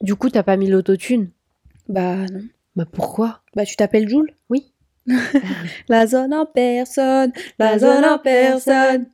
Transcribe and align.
Du 0.00 0.14
coup, 0.14 0.30
t'as 0.30 0.42
pas 0.42 0.56
mis 0.56 0.68
l'autotune? 0.68 1.30
Bah 1.88 2.26
non. 2.32 2.42
Bah 2.76 2.86
pourquoi? 2.90 3.42
Bah 3.56 3.64
tu 3.64 3.76
t'appelles 3.76 4.08
Jules 4.08 4.34
Oui. 4.50 4.72
La 5.88 6.06
zone 6.06 6.34
en 6.34 6.46
personne, 6.46 7.32
la 7.58 7.78
zone 7.78 8.04
en 8.04 8.18
personne. 8.18 9.06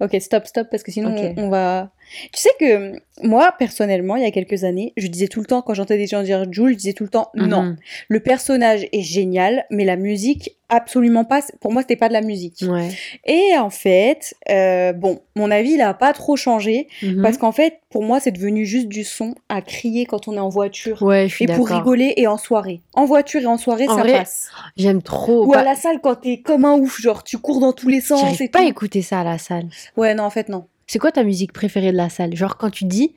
Ok, 0.00 0.16
stop, 0.20 0.46
stop, 0.46 0.68
parce 0.70 0.82
que 0.82 0.90
sinon 0.90 1.14
on 1.36 1.50
va. 1.50 1.92
Tu 2.32 2.40
sais 2.40 2.50
que 2.60 2.92
moi, 3.22 3.52
personnellement, 3.58 4.16
il 4.16 4.22
y 4.22 4.26
a 4.26 4.30
quelques 4.30 4.64
années, 4.64 4.92
je 4.96 5.06
disais 5.08 5.26
tout 5.28 5.40
le 5.40 5.46
temps, 5.46 5.62
quand 5.62 5.74
j'entendais 5.74 5.98
des 5.98 6.06
gens 6.06 6.22
dire 6.22 6.44
Jules, 6.50 6.72
je 6.72 6.76
disais 6.76 6.92
tout 6.92 7.04
le 7.04 7.10
temps 7.10 7.30
non. 7.34 7.62
Mhm. 7.62 7.76
Le 8.08 8.20
personnage 8.20 8.86
est 8.92 9.02
génial, 9.02 9.64
mais 9.70 9.84
la 9.84 9.96
musique, 9.96 10.56
absolument 10.68 11.24
pas. 11.24 11.40
Pour 11.60 11.72
moi, 11.72 11.82
c'était 11.82 11.96
pas 11.96 12.08
de 12.08 12.12
la 12.12 12.20
musique. 12.22 12.64
Ouais. 12.68 12.88
Et 13.24 13.56
en 13.58 13.70
fait, 13.70 14.34
euh, 14.50 14.92
bon, 14.92 15.20
mon 15.34 15.50
avis, 15.50 15.72
il 15.72 15.80
a 15.80 15.94
pas 15.94 16.12
trop 16.12 16.36
changé, 16.36 16.88
Mhm. 17.02 17.22
parce 17.22 17.38
qu'en 17.38 17.52
fait, 17.52 17.80
pour 17.90 18.02
moi, 18.02 18.20
c'est 18.20 18.30
devenu 18.32 18.66
juste 18.66 18.88
du 18.88 19.02
son 19.04 19.34
à 19.48 19.60
crier 19.62 20.06
quand 20.06 20.28
on 20.28 20.34
est 20.34 20.38
en 20.40 20.48
voiture. 20.48 21.02
Ouais, 21.02 21.28
je 21.28 21.34
suis 21.34 21.44
Et 21.44 21.48
pour 21.48 21.68
rigoler 21.68 22.14
et 22.16 22.26
en 22.26 22.36
soirée. 22.38 22.82
En 22.94 23.04
voiture 23.04 23.40
et 23.42 23.46
en 23.46 23.58
soirée, 23.58 23.88
En 23.88 23.96
ça 23.96 24.02
vrai, 24.02 24.12
passe. 24.18 24.48
J'aime 24.76 25.02
trop. 25.02 25.46
Ou 25.46 25.50
pas- 25.52 25.60
à 25.60 25.64
la 25.64 25.74
salle 25.74 26.00
quand 26.02 26.16
t'es 26.16 26.38
comme 26.40 26.64
un 26.64 26.74
ouf, 26.78 27.00
genre 27.00 27.24
tu 27.24 27.38
cours 27.38 27.60
dans 27.60 27.72
tous 27.72 27.88
les 27.88 28.00
sens 28.00 28.20
J'arrive 28.20 28.50
pas 28.50 28.60
tout. 28.60 28.68
écouter 28.68 29.02
ça 29.02 29.20
à 29.20 29.24
la 29.24 29.38
salle. 29.38 29.66
Ouais, 29.96 30.14
non, 30.14 30.24
en 30.24 30.30
fait, 30.30 30.48
non. 30.48 30.66
C'est 30.86 30.98
quoi 30.98 31.12
ta 31.12 31.24
musique 31.24 31.52
préférée 31.52 31.92
de 31.92 31.96
la 31.96 32.08
salle? 32.08 32.34
Genre 32.34 32.56
quand 32.56 32.70
tu 32.70 32.84
dis, 32.84 33.14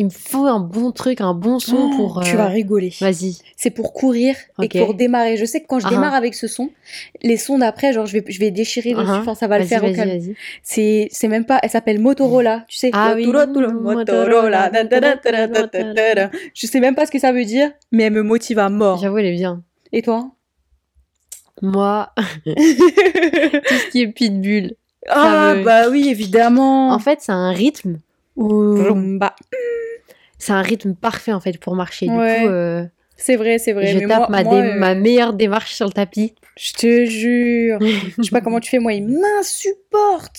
il 0.00 0.06
me 0.06 0.10
faut 0.10 0.46
un 0.46 0.60
bon 0.60 0.92
truc, 0.92 1.20
un 1.20 1.34
bon 1.34 1.58
son 1.58 1.90
ah, 1.92 1.96
pour. 1.96 2.22
Tu 2.24 2.34
vas 2.34 2.46
euh, 2.46 2.48
rigoler. 2.48 2.90
Vas-y. 3.02 3.36
C'est 3.54 3.68
pour 3.68 3.92
courir 3.92 4.34
et 4.62 4.68
pour 4.68 4.94
démarrer. 4.94 5.36
Je 5.36 5.44
sais 5.44 5.60
que 5.60 5.66
quand 5.66 5.78
je 5.78 5.86
uh 5.86 5.90
démarre 5.90 6.14
ah. 6.14 6.16
avec 6.16 6.34
ce 6.34 6.46
son, 6.46 6.70
les 7.22 7.36
sons 7.36 7.58
d'après, 7.58 7.92
genre 7.92 8.06
je 8.06 8.14
vais, 8.14 8.24
je 8.26 8.40
vais 8.40 8.50
déchirer 8.50 8.92
uh 8.92 8.94
-huh. 8.94 9.34
ça 9.34 9.46
va 9.46 9.58
le 9.58 9.66
faire 9.66 9.84
au 9.84 9.92
calme. 9.92 10.18
C'est, 10.62 11.08
c'est 11.10 11.28
même 11.28 11.44
pas. 11.44 11.58
Elle 11.62 11.68
s'appelle 11.68 12.00
Motorola. 12.00 12.64
Tu 12.66 12.78
sais. 12.78 12.90
Ah 12.94 13.12
oui. 13.14 13.26
Motorola. 13.26 14.70
Je 16.54 16.66
sais 16.66 16.80
même 16.80 16.94
pas 16.94 17.04
ce 17.04 17.10
que 17.10 17.18
ça 17.18 17.32
veut 17.32 17.44
dire, 17.44 17.70
mais 17.92 18.04
elle 18.04 18.14
me 18.14 18.22
motive 18.22 18.58
à 18.58 18.70
mort. 18.70 18.98
J'avoue, 19.02 19.18
elle 19.18 19.26
est 19.26 19.38
bien. 19.44 19.62
Et 19.92 20.00
toi? 20.00 20.30
Moi, 21.60 22.10
tout 22.46 23.78
ce 23.82 23.90
qui 23.90 24.00
est 24.00 24.08
pitbull. 24.08 24.76
Ah 25.08 25.54
me- 25.56 25.64
bah 25.64 25.88
oui, 25.90 26.08
évidemment. 26.08 26.92
En 26.92 26.98
fait, 26.98 27.20
c'est 27.22 27.32
un 27.32 27.52
rythme 27.52 27.98
où. 28.36 28.76
C'est 30.38 30.52
un 30.52 30.62
rythme 30.62 30.94
parfait 30.94 31.32
en 31.32 31.40
fait 31.40 31.58
pour 31.58 31.74
marcher. 31.74 32.06
Du 32.06 32.12
coup, 32.12 32.18
euh, 32.20 32.84
C'est 33.16 33.36
vrai, 33.36 33.58
c'est 33.58 33.72
vrai. 33.72 33.86
je 33.88 33.98
mais 33.98 34.06
tape 34.06 34.18
moi, 34.20 34.28
ma, 34.30 34.42
moi, 34.44 34.62
dé- 34.62 34.68
euh, 34.68 34.74
ma 34.78 34.94
meilleure 34.94 35.32
démarche 35.34 35.74
sur 35.74 35.86
le 35.86 35.92
tapis. 35.92 36.34
Je 36.56 36.72
te 36.72 37.04
jure. 37.04 37.78
Je 38.18 38.22
sais 38.22 38.30
pas 38.30 38.40
comment 38.40 38.60
tu 38.60 38.70
fais, 38.70 38.78
moi, 38.78 38.92
il 38.94 39.06
m'insupporte. 39.08 40.36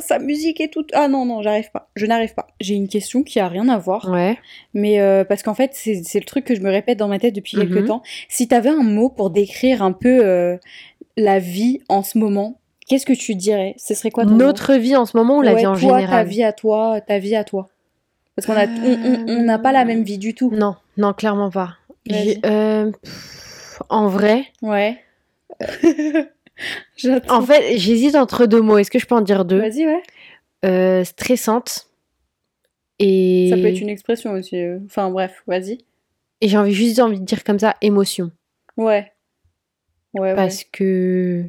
Sa 0.00 0.18
musique 0.18 0.60
et 0.60 0.68
tout. 0.70 0.84
Ah 0.92 1.08
non, 1.08 1.24
non, 1.26 1.42
j'arrive 1.42 1.70
pas. 1.70 1.90
Je 1.96 2.06
n'arrive 2.06 2.34
pas. 2.34 2.46
J'ai 2.60 2.74
une 2.74 2.88
question 2.88 3.22
qui 3.22 3.38
a 3.38 3.48
rien 3.48 3.68
à 3.68 3.76
voir, 3.76 4.08
Ouais. 4.10 4.38
mais 4.72 5.00
euh, 5.00 5.24
parce 5.24 5.42
qu'en 5.42 5.54
fait, 5.54 5.70
c'est 5.74 6.02
c'est 6.04 6.18
le 6.20 6.24
truc 6.24 6.44
que 6.44 6.54
je 6.54 6.60
me 6.60 6.70
répète 6.70 6.98
dans 6.98 7.08
ma 7.08 7.18
tête 7.18 7.34
depuis 7.34 7.56
quelques 7.56 7.80
Mhm. 7.82 7.86
temps. 7.86 8.02
Si 8.28 8.48
t'avais 8.48 8.70
un 8.70 8.82
mot 8.82 9.08
pour 9.10 9.30
décrire 9.30 9.82
un 9.82 9.92
peu 9.92 10.58
la 11.16 11.38
vie 11.38 11.80
en 11.88 12.02
ce 12.02 12.18
moment, 12.18 12.60
qu'est-ce 12.86 13.06
que 13.06 13.12
tu 13.12 13.34
dirais? 13.34 13.74
Ce 13.78 13.94
serait 13.94 14.10
quoi 14.10 14.24
ton 14.24 14.30
Notre 14.30 14.74
vie 14.74 14.96
en 14.96 15.06
ce 15.06 15.16
moment 15.16 15.38
ou 15.38 15.42
la 15.42 15.52
Ouais, 15.54 15.60
vie 15.60 15.66
en 15.66 15.74
toi, 15.76 15.92
ta 15.92 15.98
général 16.00 16.26
vie 16.26 16.42
à 16.44 16.52
toi, 16.52 17.00
ta 17.00 17.18
vie 17.18 17.36
à 17.36 17.44
toi. 17.44 17.68
Parce 18.34 18.46
qu'on 18.46 18.54
a, 18.54 18.66
on, 18.66 18.98
on- 19.04 19.28
on 19.28 19.42
n'a 19.44 19.58
pas 19.58 19.72
la 19.72 19.84
même 19.84 20.02
vie 20.02 20.18
du 20.18 20.34
tout. 20.34 20.50
Non, 20.52 20.76
non, 20.96 21.12
clairement 21.12 21.50
pas. 21.50 21.76
Euh, 22.12 22.90
pff, 23.02 23.82
en 23.88 24.08
vrai, 24.08 24.46
Ouais. 24.62 24.98
J'attends. 26.96 27.36
en 27.38 27.42
fait, 27.42 27.76
j'hésite 27.78 28.14
entre 28.14 28.46
deux 28.46 28.60
mots. 28.62 28.78
Est-ce 28.78 28.90
que 28.90 28.98
je 28.98 29.06
peux 29.06 29.14
en 29.14 29.20
dire 29.20 29.44
deux? 29.44 29.58
Vas-y, 29.60 29.86
ouais. 29.86 30.02
Euh, 30.64 31.04
Stressante. 31.04 31.88
Et, 32.98 33.48
Ça 33.50 33.56
peut 33.56 33.66
être 33.66 33.80
une 33.80 33.90
expression 33.90 34.32
aussi. 34.32 34.56
euh. 34.56 34.78
Enfin 34.86 35.10
bref, 35.10 35.42
vas-y. 35.46 35.78
et 36.40 36.48
j'ai 36.48 36.56
envie, 36.56 36.72
juste 36.72 36.98
envie 36.98 37.20
de 37.20 37.24
dire 37.26 37.44
comme 37.44 37.58
ça, 37.58 37.76
émotion. 37.82 38.30
Ouais. 38.78 39.12
Ouais, 40.14 40.20
ouais. 40.30 40.34
Parce 40.34 40.64
que. 40.64 41.44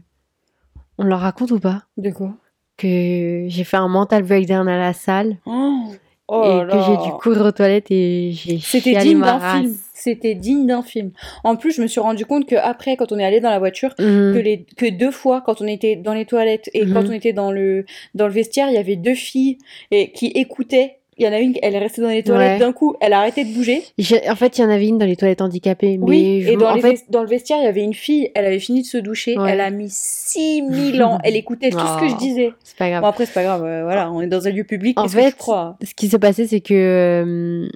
On 0.97 1.03
leur 1.03 1.19
raconte 1.19 1.51
ou 1.51 1.59
pas 1.59 1.83
De 1.97 2.11
quoi? 2.11 2.33
Que 2.77 3.45
j'ai 3.47 3.63
fait 3.63 3.77
un 3.77 3.87
mental 3.87 4.23
breakdown 4.23 4.67
à 4.67 4.77
la 4.77 4.93
salle 4.93 5.37
Oh, 5.45 5.85
oh 6.27 6.43
et 6.43 6.65
là 6.65 6.67
que 6.71 6.77
j'ai 6.83 6.97
dû 7.09 7.11
courir 7.17 7.45
aux 7.45 7.51
toilettes 7.51 7.89
et 7.89 8.31
j'ai 8.33 8.59
C'était 8.59 8.91
chialé 8.91 9.09
digne 9.09 9.17
ma 9.17 9.25
d'un 9.33 9.37
race. 9.37 9.61
film. 9.61 9.75
C'était 9.93 10.35
digne 10.35 10.67
d'un 10.67 10.81
film. 10.83 11.11
En 11.43 11.55
plus, 11.55 11.71
je 11.71 11.81
me 11.81 11.87
suis 11.87 11.99
rendu 11.99 12.25
compte 12.25 12.45
que 12.47 12.55
après, 12.55 12.95
quand 12.97 13.11
on 13.11 13.17
est 13.17 13.25
allé 13.25 13.39
dans 13.39 13.49
la 13.49 13.57
voiture, 13.59 13.95
Mhm. 13.99 14.33
que 14.33 14.37
les 14.39 14.65
que 14.77 14.89
deux 14.89 15.09
fois, 15.11 15.41
quand 15.41 15.59
on 15.61 15.65
était 15.67 15.95
dans 15.95 16.13
les 16.13 16.25
toilettes 16.25 16.69
et 16.73 16.81
quand 16.81 17.01
Mhm. 17.01 17.09
on 17.09 17.13
était 17.13 17.33
dans 17.33 17.51
le 17.51 17.85
dans 18.13 18.27
le 18.27 18.33
vestiaire, 18.33 18.69
il 18.69 18.75
y 18.75 18.77
avait 18.77 18.95
deux 18.95 19.15
filles 19.15 19.57
et 19.91 20.11
qui 20.11 20.27
écoutaient. 20.27 20.99
Il 21.19 21.25
y 21.25 21.29
en 21.29 21.33
a 21.33 21.39
une, 21.39 21.55
elle 21.63 21.73
est 21.73 21.79
restée 21.79 22.01
dans 22.01 22.09
les 22.09 22.21
toilettes. 22.21 22.53
Ouais. 22.53 22.59
D'un 22.59 22.73
coup, 22.73 22.95
elle 23.01 23.11
a 23.13 23.19
arrêté 23.19 23.43
de 23.43 23.51
bouger. 23.51 23.81
En 24.29 24.35
fait, 24.35 24.57
il 24.57 24.61
y 24.61 24.63
en 24.63 24.69
avait 24.69 24.87
une 24.87 24.99
dans 24.99 25.05
les 25.07 25.15
toilettes 25.15 25.41
handicapées. 25.41 25.97
Mais 25.97 26.05
oui. 26.05 26.41
je- 26.43 26.51
Et 26.51 26.57
dans, 26.57 26.69
en 26.71 26.77
fait, 26.77 27.05
dans 27.09 27.23
le 27.23 27.27
vestiaire, 27.27 27.57
il 27.59 27.63
y 27.63 27.67
avait 27.67 27.81
une 27.83 27.95
fille. 27.95 28.29
Elle 28.35 28.45
avait 28.45 28.59
fini 28.59 28.83
de 28.83 28.87
se 28.87 28.97
doucher. 28.99 29.35
Ouais. 29.37 29.51
Elle 29.51 29.61
a 29.61 29.71
mis 29.71 29.89
6000 29.89 31.01
ans. 31.03 31.17
Elle 31.23 31.35
écoutait 31.35 31.71
tout 31.71 31.79
ce 31.79 31.99
que 31.99 32.07
je 32.07 32.13
Oh. 32.13 32.19
disais. 32.19 32.53
c'est 32.63 32.77
pas 32.77 32.89
grave. 32.89 33.01
Bon 33.01 33.07
après, 33.07 33.25
c'est 33.25 33.33
pas 33.33 33.43
grave. 33.43 33.63
euh, 33.65 33.83
voilà, 33.83 34.11
on 34.11 34.21
est 34.21 34.27
dans 34.27 34.47
un 34.47 34.51
lieu 34.51 34.63
public. 34.63 34.99
En 34.99 35.03
qu'est-ce 35.03 35.15
que 35.15 35.21
fait, 35.23 35.29
je 35.31 35.35
crois? 35.35 35.77
Ce 35.83 35.93
qui 35.95 36.07
s'est 36.07 36.19
passé, 36.19 36.45
c'est 36.45 36.61
que. 36.61 36.73
euh, 36.73 37.69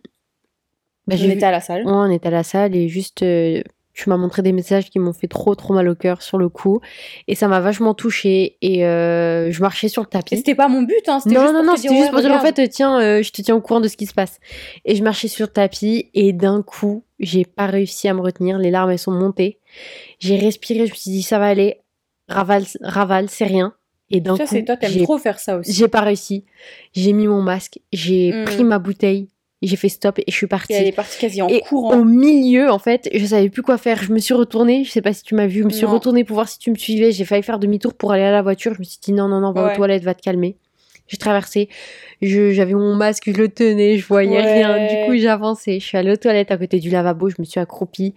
bah, 1.08 1.16
On 1.20 1.24
vu- 1.24 1.32
était 1.32 1.46
à 1.46 1.52
la 1.52 1.62
salle. 1.62 1.84
Ouais, 1.86 1.92
on 1.92 2.12
était 2.12 2.28
à 2.28 2.32
la 2.32 2.44
salle 2.44 2.76
et 2.76 2.88
juste, 2.90 3.24
euh, 3.24 3.62
tu 3.94 4.10
m'as 4.10 4.18
montré 4.18 4.42
des 4.42 4.52
messages 4.52 4.90
qui 4.90 5.00
m'ont 5.00 5.14
fait 5.14 5.28
trop, 5.28 5.54
trop 5.56 5.74
mal 5.74 5.88
au 5.90 5.96
cœur 5.96 6.22
sur 6.22 6.38
le 6.38 6.50
coup. 6.50 6.80
Et 7.28 7.36
ça 7.36 7.48
m'a 7.48 7.60
vachement 7.60 7.94
touchée. 7.94 8.58
Et 8.62 8.86
euh, 8.86 9.52
je 9.52 9.62
marchais 9.62 9.88
sur 9.90 10.02
le 10.02 10.08
tapis. 10.08 10.38
c'était 10.38 10.56
pas 10.56 10.68
mon 10.68 10.82
but, 10.84 11.08
hein. 11.08 11.20
C'était 11.20 11.36
Non, 11.36 11.42
juste 11.42 11.54
non, 11.54 11.64
non, 11.64 11.76
c'était 11.76 11.96
juste 11.98 12.12
pour 12.12 12.22
dire 12.22 12.32
en 12.34 12.40
fait, 12.40 12.68
tiens, 12.70 13.00
euh, 13.02 13.22
je 13.24 13.32
te 13.32 13.42
tiens 13.42 13.56
au 13.56 13.62
courant 13.62 13.82
de 13.82 13.88
ce 13.88 13.98
qui 13.98 14.06
se 14.06 14.14
passe. 14.14 14.40
Et 14.86 14.96
je 14.96 15.04
marchais 15.04 15.28
sur 15.28 15.46
le 15.46 15.52
tapis 15.52 16.10
et 16.14 16.34
d'un 16.34 16.62
coup, 16.62 17.04
j'ai 17.20 17.46
pas 17.46 17.66
réussi 17.68 18.08
à 18.08 18.14
me 18.14 18.22
retenir. 18.22 18.58
Les 18.58 18.72
larmes, 18.72 18.92
elles 18.92 19.00
sont 19.00 19.12
montées. 19.12 19.60
J'ai 20.20 20.38
respiré, 20.38 20.86
je 20.88 20.92
me 20.92 20.96
suis 20.96 21.12
dit, 21.12 21.24
ça 21.24 21.40
va 21.40 21.48
aller. 21.48 21.82
Ravale, 22.28 22.64
ravale, 22.82 23.30
c'est 23.30 23.46
rien. 23.46 23.74
Et 24.10 24.20
d'un 24.22 24.36
Ça, 24.38 24.44
coup, 24.46 24.50
c'est 24.56 24.64
toi, 24.66 24.78
t'aimes 24.78 24.92
j'ai 24.92 25.04
trop 25.04 25.18
faire 25.18 25.40
ça 25.40 25.58
aussi. 25.58 25.72
j'ai 25.74 25.88
pas 25.88 26.02
réussi. 26.02 26.46
J'ai 26.94 27.14
mis 27.14 27.28
mon 27.28 27.42
masque, 27.42 27.80
j'ai 27.94 28.32
Mm. 28.34 28.44
pris 28.46 28.64
ma 28.64 28.78
bouteille, 28.80 29.30
j'ai 29.68 29.76
fait 29.76 29.90
stop 29.90 30.18
et 30.20 30.24
je 30.28 30.34
suis 30.34 30.48
partie. 30.48 30.74
Et 30.74 30.78
elle 30.78 30.88
est 30.88 30.92
partie 30.92 31.20
quasi 31.20 31.42
en 31.42 31.48
Et 31.48 31.60
courant. 31.62 31.96
Au 31.98 32.04
milieu, 32.04 32.70
en 32.72 32.80
fait, 32.80 33.10
je 33.14 33.26
savais 33.26 33.50
plus 33.50 33.62
quoi 33.62 33.78
faire. 33.78 34.02
Je 34.02 34.12
me 34.12 34.20
suis 34.20 34.34
retournée, 34.34 34.84
je 34.84 34.92
sais 34.92 35.02
pas 35.02 35.14
si 35.14 35.24
tu 35.24 35.36
m'as 35.36 35.48
vu, 35.48 35.60
je 35.62 35.66
me 35.66 35.70
suis 35.70 35.86
Non. 35.86 35.94
retournée 35.94 36.24
pour 36.24 36.36
voir 36.36 36.48
si 36.50 36.58
tu 36.60 36.72
me 36.72 36.76
suivais. 36.76 37.12
J'ai 37.12 37.26
failli 37.26 37.44
faire 37.44 37.60
demi-tour 37.60 37.94
pour 37.94 38.12
aller 38.12 38.24
à 38.24 38.32
la 38.32 38.42
voiture. 38.42 38.74
Je 38.74 38.80
me 38.80 38.84
suis 38.84 39.00
dit 39.02 39.14
non, 39.14 39.28
non, 39.28 39.40
non, 39.40 39.52
va 39.52 39.66
Ouais. 39.68 39.74
aux 39.74 39.76
toilettes, 39.76 40.04
va 40.04 40.14
te 40.16 40.22
calmer. 40.22 40.58
J'ai 41.08 41.18
traversé, 41.18 41.68
j'avais 42.22 42.74
mon 42.74 42.96
masque, 42.96 43.24
je 43.32 43.38
le 43.38 43.50
tenais, 43.50 43.98
je 43.98 44.08
voyais 44.08 44.30
Ouais. 44.32 44.54
rien. 44.64 44.88
Du 44.88 45.06
coup, 45.06 45.18
j'avançais. 45.18 45.80
Je 45.80 45.86
suis 45.86 45.98
allée 45.98 46.12
aux 46.12 46.16
toilettes 46.16 46.52
à 46.52 46.58
côté 46.58 46.80
du 46.80 46.90
lavabo, 46.90 47.30
je 47.30 47.36
me 47.40 47.44
suis 47.44 47.60
accroupie. 47.60 48.14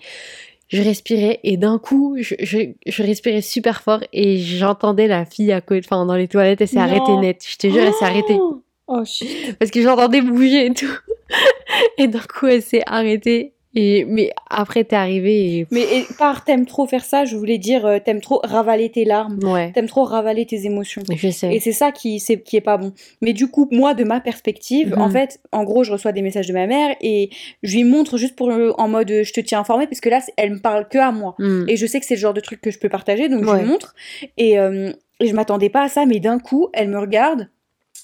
Je 0.69 0.81
respirais 0.81 1.41
et 1.45 1.57
d'un 1.57 1.79
coup, 1.79 2.17
je, 2.21 2.35
je, 2.41 2.59
je 2.87 3.03
respirais 3.03 3.43
super 3.43 3.83
fort 3.83 4.01
et 4.13 4.39
j'entendais 4.39 5.07
la 5.09 5.25
fille 5.25 5.53
à 5.53 5.61
côté, 5.61 5.83
enfin 5.85 6.07
dans 6.07 6.15
les 6.17 6.27
toilettes, 6.29 6.61
elle 6.63 6.69
s'est 6.69 6.79
arrêtée 6.79 7.15
net. 7.17 7.45
Je 7.47 7.57
te 7.59 7.67
jure, 7.69 7.83
elle 7.83 7.93
s'est 7.93 8.05
arrêtée 8.05 8.37
Oh, 8.39 8.63
Oh 8.87 9.05
shit. 9.05 9.57
parce 9.59 9.71
que 9.71 9.83
j'entendais 9.83 10.21
bouger 10.23 10.67
et 10.67 10.73
tout. 10.73 10.87
Et 11.99 12.07
d'un 12.09 12.21
coup, 12.21 12.47
elle 12.47 12.63
s'est 12.63 12.83
arrêtée. 12.87 13.53
Et 13.77 14.05
mais 14.05 14.31
après, 14.51 14.85
t'es 14.85 14.95
arrivée 14.95 15.57
et 15.59 15.67
Mais 15.73 15.81
et, 15.83 16.07
par 16.17 16.45
t'aimes 16.45 16.65
trop 16.65 16.87
faire 16.87 17.05
ça, 17.05 17.25
je 17.25 17.35
voulais 17.37 17.59
dire 17.59 17.85
euh, 17.87 17.99
t'aimes 17.99 18.21
trop 18.21 18.41
ravaler 18.45 18.89
tes 18.89 19.05
larmes, 19.05 19.37
ouais, 19.43 19.73
t'aimes 19.73 19.89
trop 19.89 20.05
ravaler 20.05 20.47
tes 20.47 20.65
émotions. 20.65 21.03
je 21.13 21.29
sais. 21.31 21.53
Et 21.53 21.59
c'est 21.59 21.73
ça 21.73 21.91
qui, 21.91 22.21
c'est, 22.21 22.41
qui 22.41 22.57
est 22.57 22.61
pas 22.61 22.77
bon. 22.77 22.93
Mais 23.21 23.33
du 23.33 23.49
coup, 23.49 23.67
moi, 23.73 23.95
de 23.95 24.05
ma 24.05 24.21
perspective, 24.21 24.91
Mhm. 24.95 25.03
en 25.03 25.11
fait, 25.11 25.41
en 25.51 25.65
gros, 25.65 25.83
je 25.83 25.91
reçois 25.91 26.13
des 26.13 26.23
messages 26.23 26.47
de 26.47 26.53
ma 26.53 26.69
mère 26.69 26.95
et 27.01 27.31
je 27.65 27.75
lui 27.75 27.83
montre 27.83 28.17
juste 28.17 28.37
pour 28.37 28.49
le- 28.49 28.79
en 28.81 28.87
mode 28.87 29.11
euh, 29.11 29.25
je 29.25 29.33
te 29.33 29.41
tiens 29.41 29.59
informé 29.59 29.89
parce 29.89 30.01
que 30.01 30.09
là, 30.09 30.21
elle 30.37 30.53
me 30.53 30.61
parle 30.61 30.87
que 30.89 30.99
à 30.99 31.11
moi. 31.11 31.35
Hmm. 31.41 31.65
Et 31.67 31.77
je 31.77 31.85
sais 31.87 31.99
que 31.99 32.07
c'est 32.07 32.15
le 32.15 32.21
genre 32.21 32.33
de 32.35 32.41
truc 32.41 32.61
que 32.61 32.71
je 32.71 32.79
peux 32.79 32.89
partager, 32.89 33.29
donc 33.29 33.45
je 33.45 33.57
lui 33.57 33.65
montre. 33.65 33.97
Et, 34.39 34.57
euh, 34.57 34.93
et 35.19 35.27
je 35.27 35.35
m'attendais 35.35 35.69
pas 35.69 35.83
à 35.83 35.89
ça, 35.89 36.07
mais 36.07 36.21
d'un 36.21 36.39
coup, 36.39 36.69
elle 36.75 36.91
me 36.91 37.01
regarde. 37.01 37.49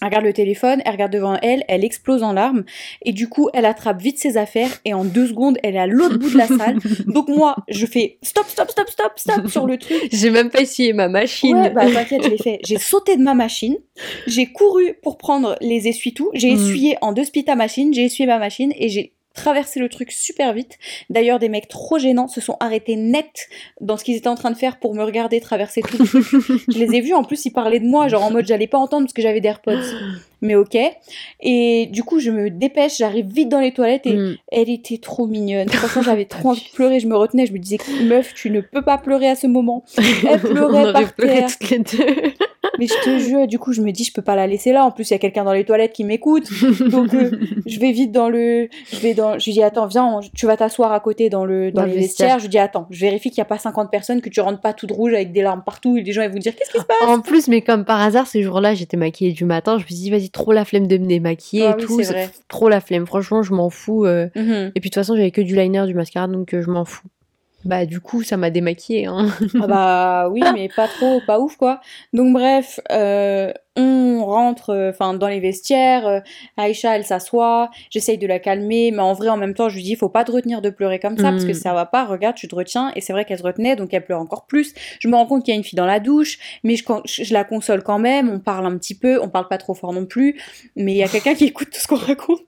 Elle 0.02 0.06
regarde 0.08 0.24
le 0.24 0.32
téléphone, 0.32 0.80
elle 0.84 0.92
regarde 0.92 1.12
devant 1.12 1.36
elle, 1.42 1.64
elle 1.68 1.84
explose 1.84 2.22
en 2.22 2.32
larmes, 2.32 2.64
et 3.02 3.12
du 3.12 3.28
coup, 3.28 3.48
elle 3.52 3.64
attrape 3.66 4.00
vite 4.00 4.18
ses 4.18 4.36
affaires, 4.36 4.70
et 4.84 4.94
en 4.94 5.04
deux 5.04 5.26
secondes, 5.26 5.58
elle 5.62 5.76
est 5.76 5.80
à 5.80 5.86
l'autre 5.86 6.18
bout 6.18 6.30
de 6.30 6.38
la 6.38 6.46
salle. 6.46 6.78
Donc 7.06 7.28
moi, 7.28 7.56
je 7.68 7.86
fais 7.86 8.18
stop, 8.22 8.46
stop, 8.48 8.70
stop, 8.70 8.88
stop, 8.88 9.12
stop 9.16 9.48
sur 9.48 9.66
le 9.66 9.76
truc. 9.78 9.98
J'ai 10.12 10.30
même 10.30 10.50
pas 10.50 10.60
essuyé 10.62 10.92
ma 10.92 11.08
machine. 11.08 11.56
Ouais, 11.56 11.70
bah 11.70 11.90
t'inquiète, 11.90 12.22
je 12.24 12.28
l'ai 12.30 12.38
fait. 12.38 12.60
J'ai 12.64 12.78
sauté 12.78 13.16
de 13.16 13.22
ma 13.22 13.34
machine, 13.34 13.76
j'ai 14.26 14.46
couru 14.46 14.94
pour 15.02 15.18
prendre 15.18 15.56
les 15.60 15.88
essuie-tout, 15.88 16.30
j'ai 16.34 16.50
Mm. 16.50 16.54
essuyé 16.54 16.96
en 17.00 17.12
deux 17.12 17.24
spits 17.24 17.44
ta 17.44 17.54
machine, 17.54 17.92
j'ai 17.94 18.04
essuyé 18.04 18.26
ma 18.26 18.38
machine 18.38 18.72
et 18.76 18.88
j'ai 18.88 19.12
traversé 19.34 19.80
le 19.80 19.88
truc 19.88 20.12
super 20.12 20.52
vite. 20.52 20.78
D'ailleurs, 21.08 21.38
des 21.38 21.48
mecs 21.48 21.68
trop 21.68 21.98
gênants 21.98 22.28
se 22.28 22.40
sont 22.40 22.56
arrêtés 22.60 22.96
net 22.96 23.48
dans 23.80 23.96
ce 23.96 24.04
qu'ils 24.04 24.16
étaient 24.16 24.28
en 24.28 24.34
train 24.34 24.50
de 24.50 24.56
faire 24.56 24.78
pour 24.78 24.94
me 24.94 25.02
regarder 25.02 25.40
traverser 25.40 25.82
tout 25.82 25.98
le 25.98 26.06
truc. 26.06 26.24
je 26.68 26.78
les 26.78 26.96
ai 26.96 27.00
vus, 27.00 27.14
en 27.14 27.24
plus, 27.24 27.44
ils 27.44 27.52
parlaient 27.52 27.80
de 27.80 27.86
moi, 27.86 28.08
genre 28.08 28.24
en 28.24 28.30
mode 28.30 28.46
j'allais 28.46 28.66
pas 28.66 28.78
entendre 28.78 29.04
parce 29.04 29.12
que 29.12 29.22
j'avais 29.22 29.40
des 29.40 29.48
AirPods. 29.48 29.72
Mais 30.42 30.54
ok. 30.54 30.76
Et 31.40 31.86
du 31.92 32.02
coup, 32.02 32.18
je 32.20 32.30
me 32.30 32.50
dépêche, 32.50 32.98
j'arrive 32.98 33.26
vite 33.26 33.48
dans 33.48 33.60
les 33.60 33.72
toilettes 33.72 34.06
et 34.06 34.16
Hmm. 34.16 34.36
elle 34.50 34.68
était 34.70 34.98
trop 34.98 35.26
mignonne. 35.26 35.68
Franchement, 35.70 36.02
j'avais 36.02 36.24
trop 36.24 36.50
envie 36.50 36.64
de 36.64 36.74
pleurer. 36.74 37.00
Je 37.00 37.06
me 37.06 37.16
retenais. 37.16 37.46
Je 37.46 37.52
me 37.52 37.58
disais, 37.58 37.78
meuf, 38.04 38.34
tu 38.34 38.50
ne 38.50 38.60
peux 38.60 38.82
pas 38.82 38.98
pleurer 38.98 39.28
à 39.28 39.36
ce 39.36 39.46
moment. 39.46 39.84
Elle 39.98 40.40
pleurait 40.40 40.92
par 40.92 41.14
terre. 41.14 41.46
toutes 41.46 41.70
les 41.70 41.78
deux. 41.78 42.32
Mais 42.78 42.86
je 42.86 42.94
te 43.04 43.18
jure, 43.18 43.46
du 43.46 43.58
coup, 43.58 43.72
je 43.74 43.82
me 43.82 43.90
dis, 43.90 44.04
je 44.04 44.12
peux 44.12 44.22
pas 44.22 44.36
la 44.36 44.46
laisser 44.46 44.72
là. 44.72 44.84
En 44.86 44.90
plus, 44.90 45.10
il 45.10 45.12
y 45.12 45.16
a 45.16 45.18
quelqu'un 45.18 45.44
dans 45.44 45.52
les 45.52 45.64
toilettes 45.64 45.92
qui 45.92 46.04
m'écoute. 46.04 46.44
Donc, 46.90 47.12
euh, 47.14 47.30
je 47.66 47.78
vais 47.78 47.92
vite 47.92 48.10
dans 48.12 48.28
le. 48.30 48.68
Je 48.92 48.98
vais 49.00 49.12
dans. 49.12 49.38
Je 49.38 49.44
lui 49.46 49.52
dis, 49.52 49.62
attends, 49.62 49.86
viens, 49.86 50.04
on- 50.06 50.20
tu 50.34 50.46
vas 50.46 50.56
t'asseoir 50.56 50.92
à 50.92 51.00
côté 51.00 51.28
dans, 51.28 51.44
le... 51.44 51.72
dans, 51.72 51.82
Dans 51.82 51.86
les 51.86 51.94
le 51.94 52.00
vestiaires. 52.00 52.26
vestiaire. 52.28 52.38
Je 52.38 52.44
lui 52.44 52.48
dis, 52.50 52.58
attends, 52.58 52.86
je 52.90 53.00
vérifie 53.00 53.30
qu'il 53.30 53.38
n'y 53.40 53.42
a 53.42 53.46
pas 53.46 53.58
50 53.58 53.90
personnes, 53.90 54.20
que 54.22 54.30
tu 54.30 54.40
rentres 54.40 54.60
pas 54.60 54.72
toute 54.72 54.90
rouge 54.92 55.12
avec 55.12 55.32
des 55.32 55.42
larmes 55.42 55.62
partout. 55.64 55.96
Et 55.98 56.02
les 56.02 56.12
gens, 56.12 56.22
ils 56.22 56.30
vont 56.30 56.38
dire, 56.38 56.54
qu'est-ce 56.56 56.70
qui 56.70 56.78
se 56.78 56.84
passe? 56.84 56.96
En 57.06 57.20
plus, 57.20 57.48
mais 57.48 57.60
comme 57.60 57.84
par 57.84 58.00
hasard, 58.00 58.26
ce 58.26 58.40
jour-là, 58.40 58.74
j'étais 58.74 58.96
maquillée 58.96 59.32
du 59.32 59.44
matin. 59.44 59.76
Je 59.78 59.82
me 59.82 59.86
suis 59.86 59.96
dit, 59.96 60.10
vas-y, 60.10 60.29
trop 60.32 60.52
la 60.52 60.64
flemme 60.64 60.86
de 60.86 60.96
me 60.98 61.06
démaquiller 61.06 61.66
Ah 61.66 61.70
et 61.70 61.74
oui, 61.80 61.86
tout. 61.86 62.02
c'est. 62.02 62.30
Trop 62.48 62.68
la 62.68 62.80
flemme. 62.80 63.06
Franchement, 63.06 63.42
je 63.42 63.52
m'en 63.54 63.70
fous. 63.70 64.04
euh. 64.06 64.28
Mhm. 64.34 64.72
Et 64.74 64.80
puis, 64.80 64.90
de 64.90 64.94
toute 64.94 64.94
façon, 64.96 65.16
j'avais 65.16 65.30
que 65.30 65.40
du 65.40 65.54
liner, 65.56 65.84
du 65.86 65.94
mascara, 65.94 66.26
donc 66.28 66.54
euh, 66.54 66.62
je 66.62 66.70
m'en 66.70 66.84
fous. 66.84 67.06
Bah, 67.66 67.84
du 67.84 68.00
coup, 68.00 68.22
ça 68.22 68.36
m'a 68.38 68.48
démaquillée. 68.48 69.04
Hein. 69.06 69.28
Ah 69.60 69.66
bah 69.66 70.28
oui, 70.30 70.42
mais 70.54 70.70
pas 70.74 70.88
trop, 70.88 71.20
pas 71.26 71.38
ouf 71.38 71.56
quoi. 71.56 71.80
Donc 72.14 72.32
bref, 72.32 72.80
euh, 72.90 73.52
on 73.76 74.24
rentre 74.24 74.70
euh, 74.70 74.90
enfin 74.90 75.14
dans 75.14 75.28
les 75.28 75.40
vestiaires, 75.40 76.06
euh, 76.06 76.20
Aïcha 76.56 76.96
elle 76.96 77.04
s'assoit, 77.04 77.70
j'essaye 77.90 78.18
de 78.18 78.26
la 78.26 78.38
calmer, 78.38 78.90
mais 78.90 78.98
en 79.00 79.12
vrai 79.12 79.28
en 79.28 79.36
même 79.36 79.54
temps 79.54 79.68
je 79.68 79.76
lui 79.76 79.82
dis 79.82 79.94
faut 79.94 80.08
pas 80.08 80.24
te 80.24 80.32
retenir 80.32 80.60
de 80.60 80.70
pleurer 80.70 80.98
comme 80.98 81.16
ça 81.16 81.30
parce 81.30 81.44
que 81.44 81.50
Mm. 81.52 81.54
ça 81.54 81.72
va 81.72 81.86
pas, 81.86 82.04
regarde 82.04 82.34
tu 82.36 82.48
te 82.48 82.54
retiens 82.54 82.90
et 82.96 83.00
c'est 83.00 83.12
vrai 83.12 83.24
qu'elle 83.24 83.38
se 83.38 83.42
retenait 83.44 83.76
donc 83.76 83.94
elle 83.94 84.04
pleure 84.04 84.20
encore 84.20 84.46
plus. 84.46 84.74
Je 84.98 85.08
me 85.08 85.14
rends 85.14 85.26
compte 85.26 85.44
qu'il 85.44 85.54
y 85.54 85.56
a 85.56 85.58
une 85.58 85.64
fille 85.64 85.76
dans 85.76 85.86
la 85.86 86.00
douche, 86.00 86.38
mais 86.64 86.74
je, 86.76 86.84
je, 87.06 87.32
la 87.32 87.44
console 87.44 87.82
quand 87.82 87.98
même, 87.98 88.28
on 88.28 88.40
parle 88.40 88.66
un 88.66 88.76
petit 88.76 88.94
peu, 88.96 89.20
on 89.22 89.28
parle 89.28 89.46
pas 89.48 89.58
trop 89.58 89.74
fort 89.74 89.92
non 89.92 90.04
plus, 90.04 90.40
mais 90.76 90.92
il 90.92 90.98
y 90.98 91.04
a 91.04 91.08
quelqu'un 91.08 91.34
qui 91.34 91.44
écoute 91.46 91.70
tout 91.72 91.80
ce 91.80 91.86
qu'on 91.86 91.96
raconte. 91.96 92.40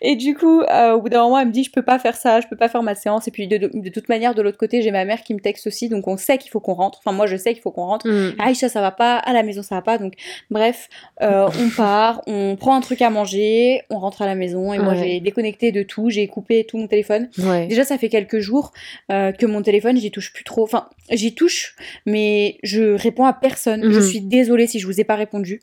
Et 0.00 0.16
du 0.16 0.34
coup 0.34 0.62
euh, 0.62 0.92
au 0.94 1.02
bout 1.02 1.08
d'un 1.10 1.22
moment 1.22 1.38
elle 1.38 1.48
me 1.48 1.52
dit 1.52 1.64
je 1.64 1.70
peux 1.70 1.82
pas 1.82 1.98
faire 1.98 2.16
ça, 2.16 2.40
je 2.40 2.46
peux 2.48 2.56
pas 2.56 2.68
faire 2.68 2.82
ma 2.82 2.94
séance 2.94 3.28
et 3.28 3.30
puis 3.30 3.46
de, 3.46 3.58
de- 3.58 3.70
de 3.74 3.88
toute 3.90 4.08
manière 4.08 4.34
de 4.34 4.42
l'autre 4.42 4.58
côté 4.58 4.80
j'ai 4.82 4.90
ma 4.90 5.04
mère 5.04 5.22
qui 5.22 5.34
me 5.34 5.40
texte 5.40 5.66
aussi 5.66 5.88
donc 5.88 6.08
on 6.08 6.16
sait 6.16 6.38
qu'il 6.38 6.50
faut 6.50 6.60
qu'on 6.60 6.74
rentre, 6.74 6.98
enfin 7.04 7.14
moi 7.14 7.26
je 7.26 7.36
sais 7.36 7.52
qu'il 7.52 7.62
faut 7.62 7.70
qu'on 7.72 7.86
rentre. 7.86 8.08
Mm. 8.08 8.34
Aïcha 8.40 8.68
ça 8.68 8.80
va 8.80 8.90
pas, 8.90 9.16
à 9.16 9.32
la 9.32 9.42
maison 9.42 9.62
ça 9.62 9.74
va 9.76 9.82
pas, 9.82 9.98
donc 9.98 10.14
bref, 10.50 10.88
euh, 11.22 11.48
on 11.58 11.70
part, 11.70 12.22
on 12.26 12.56
prend 12.56 12.74
un 12.74 12.80
truc 12.80 13.02
à 13.02 13.10
manger, 13.10 13.82
on 13.90 13.98
rentre 13.98 14.22
à 14.22 14.26
la 14.26 14.34
maison 14.34 14.72
et 14.72 14.78
moi 14.78 14.94
j'ai 14.94 15.20
déconnecté 15.20 15.72
de 15.72 15.82
tout, 15.82 16.10
j'ai 16.10 16.26
coupé 16.28 16.64
tout 16.64 16.78
mon 16.78 16.86
téléphone. 16.86 17.28
Ouais. 17.38 17.66
Déjà 17.66 17.84
ça 17.84 17.98
fait 17.98 18.08
quelques 18.08 18.38
jours 18.38 18.72
euh, 19.10 19.32
que 19.32 19.46
mon 19.46 19.62
téléphone 19.62 19.96
j'y 19.96 20.10
touche 20.10 20.32
plus 20.32 20.44
trop, 20.44 20.62
enfin 20.64 20.88
j'y 21.10 21.34
touche 21.34 21.74
mais 22.06 22.58
je 22.62 22.94
réponds 22.94 23.24
à 23.24 23.32
personne, 23.32 23.82
je 23.92 23.98
Mhm. 24.00 24.06
suis 24.06 24.20
désolée 24.20 24.66
si 24.66 24.78
je 24.78 24.86
vous 24.86 25.00
ai 25.00 25.04
pas 25.04 25.16
répondu, 25.16 25.62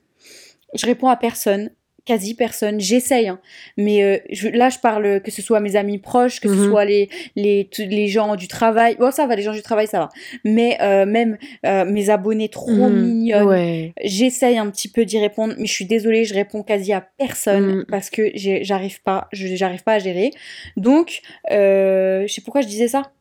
je 0.73 0.85
réponds 0.85 1.07
à 1.07 1.15
personne. 1.15 1.69
Quasi 2.05 2.33
personne, 2.35 2.81
j'essaye, 2.81 3.29
hein. 3.29 3.39
mais 3.77 4.03
euh, 4.03 4.17
je- 4.29 4.49
là 4.49 4.69
je 4.69 4.77
parle 4.79 5.21
que 5.21 5.31
ce 5.31 5.41
soit 5.41 5.61
mes 5.61 5.77
amis 5.77 5.99
proches, 5.99 6.41
que 6.41 6.49
ce 6.49 6.53
Mhm. 6.53 6.69
soit 6.69 6.83
les, 6.83 7.07
les, 7.37 7.69
tous 7.71 7.83
les 7.87 8.09
gens 8.09 8.35
du 8.35 8.49
travail, 8.49 8.97
bon 8.99 9.09
ça 9.09 9.25
va, 9.25 9.37
les 9.37 9.41
gens 9.41 9.53
du 9.53 9.61
travail 9.61 9.87
ça 9.87 9.99
va, 9.99 10.09
mais 10.43 10.77
euh, 10.81 11.05
même 11.05 11.37
euh, 11.65 11.85
mes 11.85 12.09
abonnés 12.09 12.49
trop 12.49 12.89
Mhm. 12.89 13.01
mignonnes, 13.05 13.47
Ouais. 13.47 13.93
J'essaye 14.03 14.57
un 14.57 14.69
petit 14.69 14.89
peu 14.89 15.05
d'y 15.05 15.17
répondre, 15.17 15.53
mais 15.57 15.65
je 15.65 15.71
suis 15.71 15.85
désolée, 15.85 16.25
je 16.25 16.33
réponds 16.33 16.61
quasi 16.61 16.91
à 16.91 16.99
personne 17.17 17.77
Mm. 17.77 17.85
parce 17.89 18.09
que 18.09 18.31
j'arrive 18.35 19.01
pas, 19.01 19.29
j'arrive 19.31 19.83
pas 19.83 19.93
à 19.93 19.99
gérer. 19.99 20.31
Donc, 20.75 21.21
je 21.49 22.25
sais 22.27 22.41
pourquoi 22.41 22.61
je 22.61 22.67
disais 22.67 22.89
ça. 22.89 23.11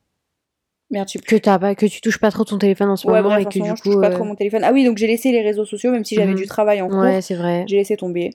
Merde. 0.91 1.09
Que, 1.25 1.37
t'as 1.37 1.59
pas, 1.59 1.75
que 1.77 1.87
tu 1.87 2.01
touches 2.01 2.19
pas 2.19 2.31
trop 2.33 2.45
ton 2.45 2.59
téléphone 2.59 2.91
en 2.91 2.97
ce 2.97 3.07
Ouais, 3.07 3.15
moment 3.23 3.29
bref, 3.37 3.43
et 3.43 3.47
en 3.47 3.51
que 3.51 3.59
moment, 3.61 3.73
du 3.75 3.79
je 3.79 3.83
coup. 3.83 3.93
touche 3.93 4.01
pas 4.03 4.11
trop 4.11 4.25
mon 4.25 4.35
téléphone. 4.35 4.63
Ah 4.65 4.73
oui, 4.73 4.85
donc 4.85 4.99
j'ai 4.99 5.07
laissé 5.07 5.31
les 5.33 5.41
réseaux 5.41 5.65
sociaux, 5.65 5.91
même 5.93 6.05
si 6.05 6.17
j'avais 6.17 6.33
Mhm. 6.33 6.37
du 6.37 6.47
travail 6.47 6.83
en 6.83 6.89
cours, 6.89 6.99
Ouais, 6.99 7.23
c'est 7.23 7.35
vrai. 7.37 7.65
j'ai 7.69 7.77
laissé 7.77 7.97
tomber. 7.97 8.31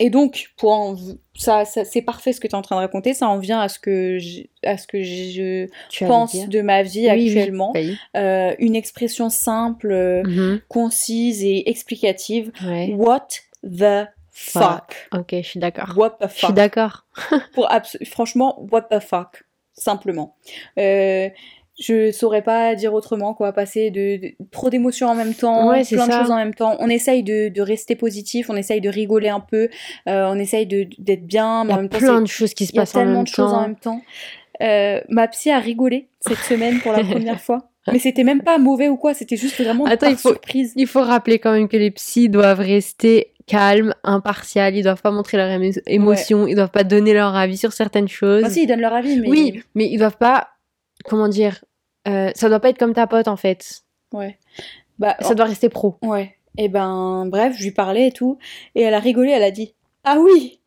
Et 0.00 0.10
donc, 0.10 0.50
pour 0.56 0.72
en- 0.72 0.96
ça, 1.34 1.64
ça 1.64 1.84
c'est 1.84 2.02
parfait 2.02 2.32
ce 2.32 2.40
que 2.40 2.46
tu 2.46 2.52
es 2.52 2.56
en 2.56 2.62
train 2.62 2.76
de 2.76 2.80
raconter, 2.82 3.14
ça 3.14 3.28
en 3.28 3.38
vient 3.38 3.60
à 3.60 3.68
ce 3.68 3.78
que 3.80 4.18
je, 4.18 4.42
à 4.62 4.76
ce 4.78 4.86
que 4.86 5.02
je 5.02 5.66
Tu 5.88 6.04
pense 6.06 6.48
de 6.48 6.60
ma 6.60 6.82
vie 6.84 7.08
Oui, 7.10 7.28
actuellement. 7.36 7.72
failli. 7.72 7.98
Euh, 8.16 8.54
une 8.60 8.76
expression 8.76 9.28
simple, 9.28 9.90
euh, 9.90 10.22
Mhm. 10.24 10.60
concise 10.68 11.42
et 11.44 11.68
explicative. 11.68 12.52
Ouais. 12.64 12.92
What 12.96 13.26
the 13.64 14.06
fuck? 14.30 15.08
Ok, 15.12 15.30
je 15.32 15.42
suis 15.42 15.58
d'accord. 15.60 15.92
What 15.96 16.10
the 16.20 16.28
Je 16.28 16.34
suis 16.34 16.46
fuck? 16.46 16.54
d'accord. 16.54 17.04
Franchement, 18.06 18.58
what 18.70 18.82
the 18.90 19.00
fuck? 19.00 19.44
Simplement. 19.74 20.36
Euh, 20.78 21.28
je 21.80 22.10
saurais 22.10 22.42
pas 22.42 22.74
dire 22.74 22.92
autrement, 22.94 23.34
quoi. 23.34 23.52
Passer 23.52 23.90
de, 23.90 24.20
de- 24.20 24.34
trop 24.50 24.68
d'émotions 24.70 25.06
en 25.08 25.14
même 25.14 25.34
temps, 25.34 25.68
Ouais, 25.68 25.84
plein 25.84 26.06
de 26.08 26.12
choses 26.12 26.30
en 26.30 26.36
même 26.36 26.54
temps. 26.54 26.76
On 26.80 26.88
essaye 26.88 27.22
de, 27.22 27.48
de 27.48 27.62
rester 27.62 27.94
positif, 27.94 28.50
on 28.50 28.56
essaye 28.56 28.80
de 28.80 28.88
rigoler 28.88 29.28
un 29.28 29.40
peu, 29.40 29.68
euh, 30.08 30.26
on 30.28 30.38
essaye 30.38 30.66
d'être 30.66 31.24
bien, 31.26 31.62
Il 31.62 31.66
mais 31.68 31.72
y 31.72 31.74
en 31.74 31.78
a 31.78 31.82
même 31.82 31.88
temps, 31.88 31.98
plein 31.98 32.16
c'est- 32.16 32.22
de 32.22 32.26
choses 32.26 32.54
qui 32.54 32.66
se 32.66 32.72
il 32.72 32.76
y 32.76 32.78
a 32.78 32.82
passent 32.82 32.94
en 32.96 33.00
tellement 33.00 33.14
même 33.14 33.24
de 33.24 33.28
choses 33.28 33.52
en 33.52 33.56
temps. 33.56 33.60
même 33.62 33.76
temps. 33.76 34.00
Euh, 34.60 35.00
ma 35.08 35.28
psy 35.28 35.50
a 35.50 35.58
rigolé 35.60 36.08
cette 36.20 36.38
semaine 36.38 36.80
pour 36.80 36.90
la 36.92 37.04
première 37.04 37.40
fois. 37.40 37.68
Mais 37.92 37.98
c'était 38.00 38.24
même 38.24 38.42
pas 38.42 38.58
mauvais 38.58 38.88
ou 38.90 38.96
quoi, 38.98 39.14
c'était 39.14 39.36
juste 39.36 39.62
vraiment 39.62 39.86
Attends, 39.86 40.06
par 40.06 40.10
il 40.10 40.16
faut- 40.18 40.28
surprise. 40.30 40.74
Il 40.76 40.86
faut 40.86 41.00
rappeler 41.02 41.38
quand 41.38 41.52
même 41.52 41.68
que 41.68 41.76
les 41.78 41.90
psys 41.92 42.28
doivent 42.28 42.58
rester 42.60 43.32
calmes, 43.46 43.94
impartials, 44.04 44.76
ils 44.76 44.82
doivent 44.82 45.00
pas 45.00 45.10
montrer 45.10 45.38
leurs 45.38 45.48
émo- 45.58 45.80
émotions, 45.86 46.46
ils 46.46 46.54
doivent 46.54 46.70
pas 46.70 46.84
donner 46.84 47.14
leur 47.14 47.34
avis 47.34 47.56
sur 47.56 47.72
certaines 47.72 48.08
choses. 48.08 48.42
Enfin, 48.44 48.52
si, 48.52 48.64
ils 48.64 48.66
donnent 48.66 48.82
leur 48.82 48.92
avis, 48.92 49.18
mais. 49.20 49.28
Oui, 49.30 49.62
mais 49.74 49.86
ils 49.86 49.96
doivent 49.96 50.18
pas, 50.18 50.48
comment 51.06 51.28
dire, 51.28 51.64
euh, 52.08 52.30
ça 52.34 52.48
doit 52.48 52.60
pas 52.60 52.70
être 52.70 52.78
comme 52.78 52.94
ta 52.94 53.06
pote 53.06 53.28
en 53.28 53.36
fait. 53.36 53.82
Ouais. 54.12 54.38
Bah, 54.98 55.16
Ça 55.20 55.34
doit 55.34 55.44
rester 55.46 55.68
pro. 55.68 55.96
Ouais. 56.02 56.34
Et 56.56 56.68
ben, 56.68 57.26
bref, 57.26 57.54
je 57.56 57.62
lui 57.64 57.70
parlais 57.70 58.08
et 58.08 58.12
tout. 58.12 58.38
Et 58.74 58.82
elle 58.82 58.94
a 58.94 58.98
rigolé, 59.00 59.30
elle 59.30 59.42
a 59.44 59.50
dit 59.50 59.74
Ah 60.04 60.18
oui 60.18 60.60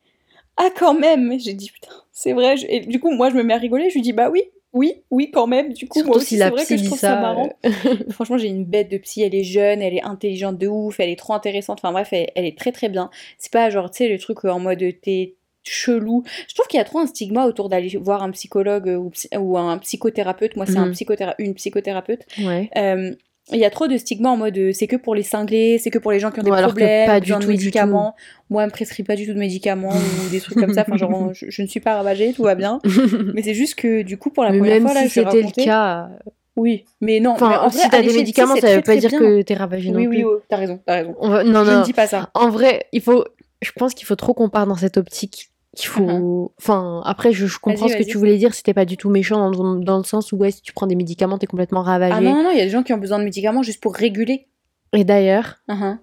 Ah, 0.58 0.70
quand 0.78 0.94
même 0.94 1.38
J'ai 1.40 1.54
dit 1.54 1.70
Putain, 1.72 1.92
c'est 2.12 2.34
vrai. 2.34 2.56
je- 2.58 2.66
Et 2.70 2.80
du 2.82 3.00
coup, 3.00 3.12
moi, 3.12 3.30
je 3.30 3.36
me 3.36 3.44
mets 3.44 3.54
à 3.54 3.58
rigoler. 3.58 3.90
Je 3.90 3.96
lui 3.96 4.02
dis 4.02 4.14
Bah 4.14 4.30
oui, 4.30 4.44
oui, 4.72 5.04
oui, 5.12 5.32
quand 5.32 5.48
même. 5.48 5.74
Du 5.74 5.88
coup, 5.88 6.00
Surtout 6.00 6.08
moi 6.10 6.18
aussi, 6.18 6.28
si 6.28 6.38
c'est 6.38 6.50
vrai 6.50 6.66
que 6.66 6.78
je 6.78 6.86
trouve 6.86 6.98
ça, 6.98 7.10
ça. 7.16 7.20
marrant. 7.22 7.50
euh, 7.66 7.70
Franchement, 8.12 8.38
j'ai 8.38 8.48
une 8.48 8.64
bête 8.64 8.90
de 8.90 8.98
psy. 9.00 9.22
Elle 9.22 9.36
est 9.36 9.44
jeune, 9.44 9.82
elle 9.82 9.96
est 9.96 10.04
intelligente 10.04 10.58
de 10.58 10.68
ouf, 10.68 11.00
elle 11.02 11.10
est 11.10 11.18
trop 11.20 11.34
intéressante. 11.34 11.80
Enfin, 11.84 11.92
bref, 11.92 12.10
elle, 12.14 12.30
elle 12.36 12.46
est 12.46 12.58
très 12.58 12.72
très 12.72 12.88
bien. 12.88 13.10
C'est 13.38 13.52
pas 13.52 13.70
genre, 13.70 13.92
tu 13.92 13.98
sais, 13.98 14.08
le 14.08 14.18
truc 14.18 14.46
en 14.46 14.60
mode 14.60 14.82
t'es 15.02 15.36
chelou. 15.64 16.24
Je 16.48 16.54
trouve 16.56 16.68
qu'il 16.68 16.78
y 16.78 16.82
a 16.82 16.86
trop 16.86 17.00
un 17.00 17.08
stigma 17.08 17.46
autour 17.46 17.70
d'aller 17.70 17.98
voir 18.02 18.24
un 18.24 18.32
psychologue 18.32 18.90
euh, 18.90 19.38
ou, 19.40 19.58
un 19.58 19.78
psychothérapeute. 19.78 20.56
Moi, 20.56 20.66
c'est 20.66 20.78
un 20.78 20.90
psychothéra- 20.92 21.36
une 21.40 21.54
psychothérapeute. 21.54 22.22
Ouais. 22.44 22.70
Euh, 22.78 23.12
il 23.52 23.60
y 23.60 23.66
a 23.66 23.70
trop 23.72 23.88
de 23.88 23.98
stigma 23.98 24.30
en 24.30 24.38
mode 24.38 24.58
euh, 24.58 24.72
c'est 24.72 24.88
que 24.88 24.96
pour 24.96 25.14
les 25.16 25.24
cinglés, 25.24 25.78
c'est 25.80 25.90
que 25.90 25.98
pour 25.98 26.12
les 26.12 26.20
gens 26.20 26.32
qui 26.32 26.40
ont 26.40 26.44
des 26.44 26.52
alors 26.52 26.70
problèmes, 26.70 27.08
pas 27.08 27.20
du 27.20 27.32
de 27.32 27.36
tout, 27.36 27.42
du 27.42 27.48
médicaments. 27.48 28.16
Moi, 28.50 28.62
elle 28.64 28.68
me 28.68 28.72
prescrit 28.72 29.04
pas 29.04 29.16
du 29.16 29.26
tout 29.26 29.34
de 29.34 29.40
médicaments 29.40 29.90
ou 30.26 30.30
des 30.30 30.40
trucs 30.40 30.58
comme 30.60 30.74
ça. 30.74 30.82
Enfin, 30.88 30.96
genre, 30.98 31.30
je, 31.34 31.48
je 31.50 31.62
ne 31.62 31.68
suis 31.68 31.80
pas 31.80 31.96
ravagée, 31.96 32.34
tout 32.34 32.44
va 32.44 32.56
bien. 32.56 32.80
Mais 33.34 33.42
c'est 33.42 33.56
juste 33.56 33.76
que 33.76 34.04
du 34.04 34.18
coup, 34.18 34.30
pour 34.30 34.44
la 34.44 34.52
mais 34.52 34.60
première 34.60 34.76
même 34.76 34.84
fois, 34.84 34.94
là, 34.94 35.04
si 35.04 35.10
c'était 35.10 35.42
le 35.42 35.52
cas, 35.64 36.10
Oui, 36.56 36.86
mais 37.02 37.20
non. 37.20 37.34
mais 37.34 37.44
enfin, 37.44 37.62
en 37.66 37.70
si 37.72 37.90
t'as 37.90 38.02
des 38.02 38.14
médicaments, 38.14 38.56
ça 38.56 38.62
c'est 38.68 38.76
veut 38.78 38.82
pas 38.84 38.96
dire 38.96 39.10
bien. 39.10 39.20
que 39.20 39.42
t'es 39.42 39.54
ravagé 39.56 39.90
non 39.92 39.98
Oui, 39.98 40.08
plus. 40.08 40.18
oui, 40.18 40.24
oh, 40.26 40.42
t'as 40.48 40.58
raison, 40.58 40.80
t'as 40.86 40.96
raison. 40.96 41.16
On 41.20 41.30
va- 41.30 41.44
Non, 41.44 41.66
je 41.66 41.72
non. 41.72 41.80
ne 41.80 41.84
dis 41.86 41.94
pas 41.94 42.08
ça. 42.08 42.30
En 42.36 42.50
vrai, 42.50 42.86
il 42.94 43.02
faut. 43.02 43.26
Je 43.62 43.72
pense 43.74 43.94
qu'il 43.94 44.06
faut 44.08 44.16
trop 44.16 44.34
qu'on 44.34 44.50
parte 44.50 44.68
dans 44.70 44.76
cette 44.76 44.98
optique. 44.98 45.51
Il 45.80 45.86
faut. 45.86 46.06
Mhm. 46.06 46.50
Enfin, 46.60 47.02
après, 47.06 47.32
je, 47.32 47.46
je 47.48 47.58
comprends 47.60 47.88
ce 47.88 47.96
que 47.96 48.04
tu 48.04 48.18
voulais 48.18 48.38
dire. 48.38 48.54
C'était 48.54 48.74
pas 48.74 48.84
du 48.86 48.98
tout 48.98 49.10
méchant 49.10 49.52
dans, 49.52 49.76
le- 49.76 49.84
dans 49.84 49.98
le 49.98 50.04
sens 50.04 50.32
où, 50.34 50.38
ouais, 50.38 50.52
si 50.52 50.62
tu 50.62 50.74
prends 50.74 50.88
des 50.88 50.96
médicaments, 50.96 51.38
t'es 51.38 51.48
complètement 51.48 51.82
ravagé. 51.82 52.14
Ah 52.18 52.20
non, 52.22 52.36
non, 52.36 52.44
non, 52.44 52.52
il 52.52 52.58
y 52.58 52.62
a 52.62 52.66
des 52.66 52.70
gens 52.70 52.84
qui 52.84 52.92
ont 52.94 52.98
besoin 52.98 53.20
de 53.20 53.24
médicaments 53.24 53.64
juste 53.64 53.82
pour 53.82 53.96
réguler. 53.96 54.48
Et 54.94 55.04
d'ailleurs, 55.06 55.60
Mhm. 55.70 56.00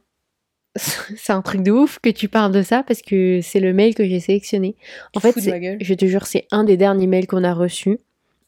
c'est 0.77 1.33
un 1.33 1.43
truc 1.43 1.63
de 1.63 1.71
ouf 1.71 1.99
que 1.99 2.09
tu 2.11 2.29
parles 2.29 2.53
de 2.53 2.63
ça 2.63 2.83
parce 2.83 3.03
que 3.03 3.41
c'est 3.43 3.61
le 3.61 3.73
mail 3.73 3.95
que 3.95 4.05
j'ai 4.07 4.21
sélectionné. 4.21 4.77
En 5.15 5.21
Tu 5.21 5.31
fait, 5.33 5.79
je 5.81 5.95
te 5.95 6.05
jure, 6.07 6.27
c'est 6.27 6.47
un 6.51 6.65
des 6.65 6.77
derniers 6.77 7.07
mails 7.07 7.27
qu'on 7.27 7.45
a 7.45 7.53
reçus. 7.53 7.99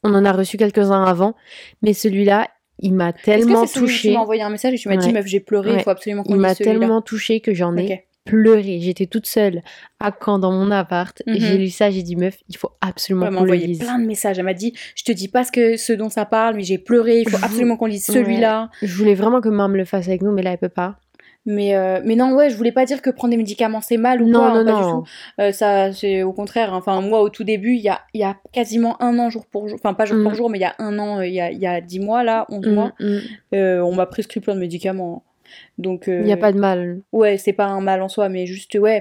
On 0.02 0.14
en 0.14 0.24
a 0.24 0.32
reçu 0.32 0.56
quelques-uns 0.56 1.04
avant, 1.04 1.34
mais 1.82 1.92
celui-là, 1.92 2.48
il 2.78 2.94
m'a 2.94 3.12
tellement 3.12 3.62
où 3.64 3.66
tu 3.66 3.72
touché. 3.80 4.12
m'as 4.14 4.20
envoyé 4.20 4.40
un 4.40 4.48
message 4.48 4.72
et 4.72 4.78
tu 4.78 4.88
m'as 4.88 4.96
dit, 4.96 5.12
meuf, 5.12 5.26
j'ai 5.26 5.40
pleuré, 5.40 5.70
il 5.70 5.76
Ouais. 5.76 5.82
faut 5.82 5.90
absolument 5.90 6.22
qu'on 6.22 6.34
Il 6.34 6.40
m'a 6.40 6.54
tellement 6.54 7.02
touché 7.02 7.40
que 7.40 7.52
j'en 7.52 7.76
ai 7.76 7.84
Ok. 7.92 8.04
Pleuré. 8.24 8.78
J'étais 8.80 9.06
toute 9.06 9.26
seule 9.26 9.62
à 9.98 10.12
Caen 10.24 10.38
dans 10.38 10.52
mon 10.52 10.70
appart. 10.70 11.22
Mhm. 11.26 11.36
J'ai 11.38 11.58
lu 11.58 11.68
ça, 11.70 11.90
j'ai 11.90 12.02
dit 12.02 12.16
meuf, 12.16 12.36
il 12.48 12.56
faut 12.56 12.70
absolument 12.80 13.26
Elle 13.26 13.32
m'a 13.32 13.38
qu'on 13.38 13.44
le 13.44 13.50
envoyé 13.52 13.66
lise. 13.66 13.78
plein 13.78 13.98
de 13.98 14.06
messages. 14.06 14.38
Elle 14.38 14.44
m'a 14.44 14.54
dit, 14.54 14.74
je 14.94 15.04
te 15.04 15.12
dis 15.12 15.28
pas 15.28 15.44
ce, 15.44 15.52
que, 15.52 15.76
ce 15.76 15.92
dont 15.92 16.10
ça 16.10 16.24
parle, 16.24 16.56
mais 16.56 16.62
j'ai 16.62 16.78
pleuré, 16.78 17.20
il 17.20 17.28
faut 17.28 17.38
absolument 17.44 17.76
qu'on 17.76 17.86
lise 17.86 18.08
Ouais. 18.08 18.14
celui-là. 18.14 18.70
Je 18.82 18.94
voulais 18.96 19.14
vraiment 19.14 19.40
que 19.40 19.48
maman 19.48 19.74
le 19.74 19.84
fasse 19.84 20.08
avec 20.08 20.22
nous, 20.22 20.32
mais 20.32 20.42
là 20.42 20.52
elle 20.52 20.58
peut 20.58 20.68
pas. 20.68 20.96
Mais, 21.46 21.74
euh, 21.74 22.02
mais 22.04 22.16
non, 22.16 22.34
ouais, 22.34 22.50
je 22.50 22.54
voulais 22.56 22.70
pas 22.70 22.84
dire 22.84 23.00
que 23.00 23.08
prendre 23.08 23.30
des 23.30 23.38
médicaments 23.38 23.80
c'est 23.80 23.96
mal 23.96 24.20
ou 24.20 24.28
Non, 24.28 24.40
quoi, 24.40 24.50
hein, 24.50 24.62
non, 24.62 24.72
pas 24.74 24.78
du 24.84 24.90
tout. 24.90 25.04
Euh, 25.40 25.52
ça, 25.52 25.90
c'est 25.90 26.22
au 26.22 26.34
contraire. 26.34 26.74
hein. 26.74 26.76
Enfin, 26.76 27.00
moi, 27.00 27.22
au 27.22 27.30
tout 27.30 27.44
début, 27.44 27.72
il 27.76 27.80
y 27.80 27.88
a, 27.88 27.98
y 28.12 28.22
a 28.22 28.36
quasiment 28.52 29.02
un 29.02 29.18
an 29.18 29.30
jour 29.30 29.46
pour 29.46 29.66
jour, 29.66 29.78
enfin 29.82 29.94
pas 29.94 30.04
jour 30.04 30.18
Mm. 30.18 30.22
pour 30.24 30.34
jour, 30.34 30.50
mais 30.50 30.58
il 30.58 30.60
y 30.60 30.64
a 30.66 30.74
un 30.78 30.98
an, 30.98 31.20
euh, 31.20 31.26
il 31.26 31.32
y 31.32 31.40
a, 31.40 31.50
y 31.50 31.66
a 31.66 31.80
10 31.80 31.98
mois 32.00 32.24
là, 32.24 32.44
11 32.50 32.66
Mm, 32.66 32.74
mois, 32.74 32.92
mm. 33.00 33.16
euh, 33.54 33.80
on 33.80 33.94
m'a 33.94 34.04
prescrit 34.04 34.40
plein 34.40 34.54
de 34.54 34.60
médicaments. 34.60 35.24
Donc, 35.78 36.08
euh, 36.08 36.18
Il 36.20 36.26
n'y 36.26 36.32
a 36.32 36.36
pas 36.36 36.52
de 36.52 36.58
mal. 36.58 37.00
ouais, 37.12 37.38
c'est 37.38 37.52
pas 37.52 37.66
un 37.66 37.80
mal 37.80 38.02
en 38.02 38.08
soi, 38.08 38.28
mais 38.28 38.46
juste, 38.46 38.74
ouais. 38.74 39.00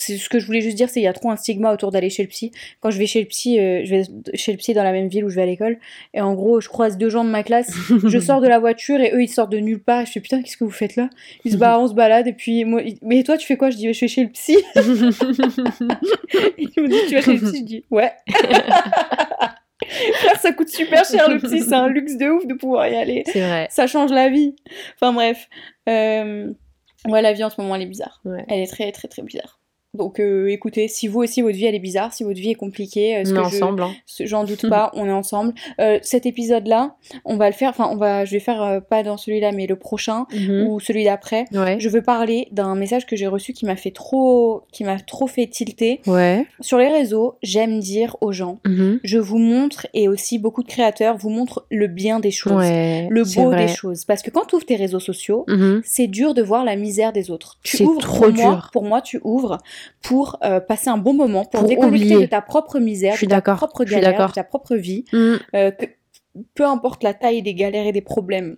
C'est 0.00 0.16
ce 0.16 0.28
que 0.28 0.38
je 0.38 0.46
voulais 0.46 0.60
juste 0.60 0.76
dire, 0.76 0.88
c'est 0.88 1.00
il 1.00 1.02
y 1.02 1.08
a 1.08 1.12
trop 1.12 1.28
un 1.28 1.34
stigma 1.34 1.72
autour 1.72 1.90
d'aller 1.90 2.08
chez 2.08 2.22
le 2.22 2.28
psy. 2.28 2.52
Quand 2.80 2.92
je 2.92 2.98
vais 3.00 3.06
chez 3.06 3.18
le 3.18 3.26
psy, 3.26 3.58
euh, 3.58 3.80
je 3.84 3.96
vais 3.96 4.02
chez 4.34 4.52
le 4.52 4.58
psy 4.58 4.72
dans 4.72 4.84
la 4.84 4.92
même 4.92 5.08
ville 5.08 5.24
où 5.24 5.28
je 5.28 5.34
vais 5.34 5.42
à 5.42 5.46
l'école, 5.46 5.76
et 6.14 6.20
en 6.20 6.34
gros, 6.34 6.60
je 6.60 6.68
croise 6.68 6.98
deux 6.98 7.10
gens 7.10 7.24
de 7.24 7.30
ma 7.30 7.42
classe, 7.42 7.72
je 8.06 8.18
sors 8.20 8.40
de 8.40 8.46
la 8.46 8.60
voiture 8.60 9.00
et 9.00 9.10
eux 9.12 9.20
ils 9.24 9.28
sortent 9.28 9.50
de 9.50 9.58
nulle 9.58 9.80
part. 9.82 10.06
Je 10.06 10.12
fais 10.12 10.20
putain, 10.20 10.40
qu'est-ce 10.40 10.56
que 10.56 10.62
vous 10.62 10.70
faites 10.70 10.94
là? 10.94 11.10
Ils 11.44 11.50
se 11.50 11.56
bah 11.56 11.80
on 11.80 11.88
se 11.88 11.94
balade 11.94 12.28
et 12.28 12.32
puis 12.32 12.64
moi, 12.64 12.80
ils- 12.82 12.98
mais 13.02 13.24
toi 13.24 13.36
tu 13.36 13.44
fais 13.44 13.56
quoi? 13.56 13.70
Je 13.70 13.76
dis 13.76 13.92
je 13.92 14.00
vais 14.00 14.06
chez 14.06 14.22
le 14.22 14.28
psy. 14.30 14.56
Ils 16.58 16.82
me 16.82 16.88
disent 16.88 17.08
tu 17.08 17.14
vas 17.16 17.22
chez 17.22 17.32
le 17.34 17.40
psy? 17.40 17.58
Je 17.58 17.64
dis 17.64 17.84
ouais. 17.90 18.12
ça 20.40 20.52
coûte 20.52 20.68
super 20.68 21.04
cher 21.04 21.28
le 21.28 21.38
psy, 21.38 21.60
c'est 21.60 21.74
un 21.74 21.88
luxe 21.88 22.16
de 22.16 22.28
ouf 22.28 22.46
de 22.46 22.54
pouvoir 22.54 22.88
y 22.88 22.96
aller. 22.96 23.24
C'est 23.26 23.40
vrai. 23.40 23.66
Ça 23.70 23.86
change 23.86 24.10
la 24.10 24.28
vie. 24.28 24.54
Enfin 24.96 25.12
bref. 25.12 25.48
Euh, 25.88 26.52
Ouais, 27.06 27.22
la 27.22 27.32
vie 27.32 27.44
en 27.44 27.50
ce 27.50 27.60
moment, 27.60 27.76
elle 27.76 27.82
est 27.82 27.86
bizarre. 27.86 28.20
Ouais. 28.24 28.44
Elle 28.48 28.60
est 28.60 28.66
très, 28.66 28.90
très, 28.92 29.08
très 29.08 29.22
bizarre. 29.22 29.57
Donc 29.98 30.20
euh, 30.20 30.48
écoutez, 30.48 30.88
si 30.88 31.08
vous 31.08 31.20
aussi 31.20 31.42
votre 31.42 31.56
vie 31.56 31.66
elle 31.66 31.74
est 31.74 31.78
bizarre, 31.80 32.12
si 32.12 32.24
votre 32.24 32.38
vie 32.40 32.50
est 32.50 32.54
compliquée, 32.54 33.16
euh, 33.18 33.24
ce 33.24 33.32
On 33.32 33.36
est 33.36 33.40
que 33.40 33.46
ensemble. 33.46 33.82
hein. 33.82 33.90
j'en 34.20 34.44
doute 34.44 34.66
pas, 34.70 34.90
on 34.94 35.06
est 35.06 35.12
ensemble. 35.12 35.52
Euh, 35.80 35.98
cet 36.02 36.24
épisode-là, 36.24 36.96
on 37.24 37.36
va 37.36 37.48
le 37.48 37.54
faire, 37.54 37.70
enfin 37.70 37.88
on 37.92 37.96
va, 37.96 38.24
je 38.24 38.32
vais 38.32 38.40
faire 38.40 38.62
euh, 38.62 38.80
pas 38.80 39.02
dans 39.02 39.16
celui-là, 39.16 39.52
mais 39.52 39.66
le 39.66 39.76
prochain 39.76 40.26
Mhm. 40.32 40.66
ou 40.68 40.80
celui 40.80 41.04
d'après. 41.04 41.44
Ouais. 41.52 41.76
Je 41.80 41.88
veux 41.88 42.02
parler 42.02 42.48
d'un 42.52 42.74
message 42.74 43.06
que 43.06 43.16
j'ai 43.16 43.26
reçu 43.26 43.52
qui 43.52 43.66
m'a 43.66 43.76
fait 43.76 43.90
trop, 43.90 44.62
qui 44.72 44.84
m'a 44.84 44.98
trop 45.00 45.26
fait 45.26 45.46
tilter. 45.46 46.00
Ouais. 46.06 46.46
Sur 46.60 46.78
les 46.78 46.88
réseaux, 46.88 47.34
j'aime 47.42 47.80
dire 47.80 48.16
aux 48.20 48.32
gens, 48.32 48.60
Mhm. 48.66 49.00
je 49.02 49.18
vous 49.18 49.38
montre 49.38 49.86
et 49.94 50.08
aussi 50.08 50.38
beaucoup 50.38 50.62
de 50.62 50.68
créateurs 50.68 51.16
vous 51.16 51.30
montrent 51.30 51.66
le 51.70 51.88
bien 51.88 52.20
des 52.20 52.30
choses, 52.30 52.52
Ouais. 52.64 53.08
le 53.10 53.24
beau 53.24 53.52
des 53.54 53.68
choses, 53.68 54.04
parce 54.04 54.22
que 54.22 54.30
quand 54.30 54.44
tu 54.46 54.54
ouvres 54.56 54.64
tes 54.66 54.76
réseaux 54.76 55.00
sociaux, 55.00 55.44
Mhm. 55.48 55.82
c'est 55.84 56.06
dur 56.06 56.34
de 56.34 56.42
voir 56.42 56.64
la 56.64 56.76
misère 56.76 57.12
des 57.12 57.30
autres. 57.30 57.58
Tu 57.64 57.78
C'est 57.78 57.84
ouvres 57.84 58.00
trop 58.00 58.26
pour 58.26 58.32
moi, 58.34 58.54
dur. 58.54 58.70
pour 58.72 58.84
moi, 58.84 59.00
tu 59.02 59.20
ouvres 59.24 59.58
pour 60.02 60.38
euh, 60.44 60.60
passer 60.60 60.88
un 60.90 60.98
bon 60.98 61.14
moment, 61.14 61.44
pour, 61.44 61.60
Pour 61.60 61.68
déconnecter 61.68 62.06
oublier. 62.06 62.20
de 62.26 62.30
ta 62.30 62.40
propre 62.40 62.78
misère, 62.78 63.14
de 63.20 63.26
ta 63.26 63.40
propre 63.40 63.84
galère, 63.84 64.28
de 64.28 64.32
ta 64.32 64.44
propre 64.44 64.76
vie, 64.76 65.04
Mhm. 65.12 65.38
euh, 65.54 65.70
que- 65.70 65.86
peu 66.54 66.64
importe 66.64 67.02
la 67.02 67.14
taille 67.14 67.42
des 67.42 67.54
galères 67.54 67.86
et 67.86 67.92
des 67.92 68.00
problèmes, 68.02 68.56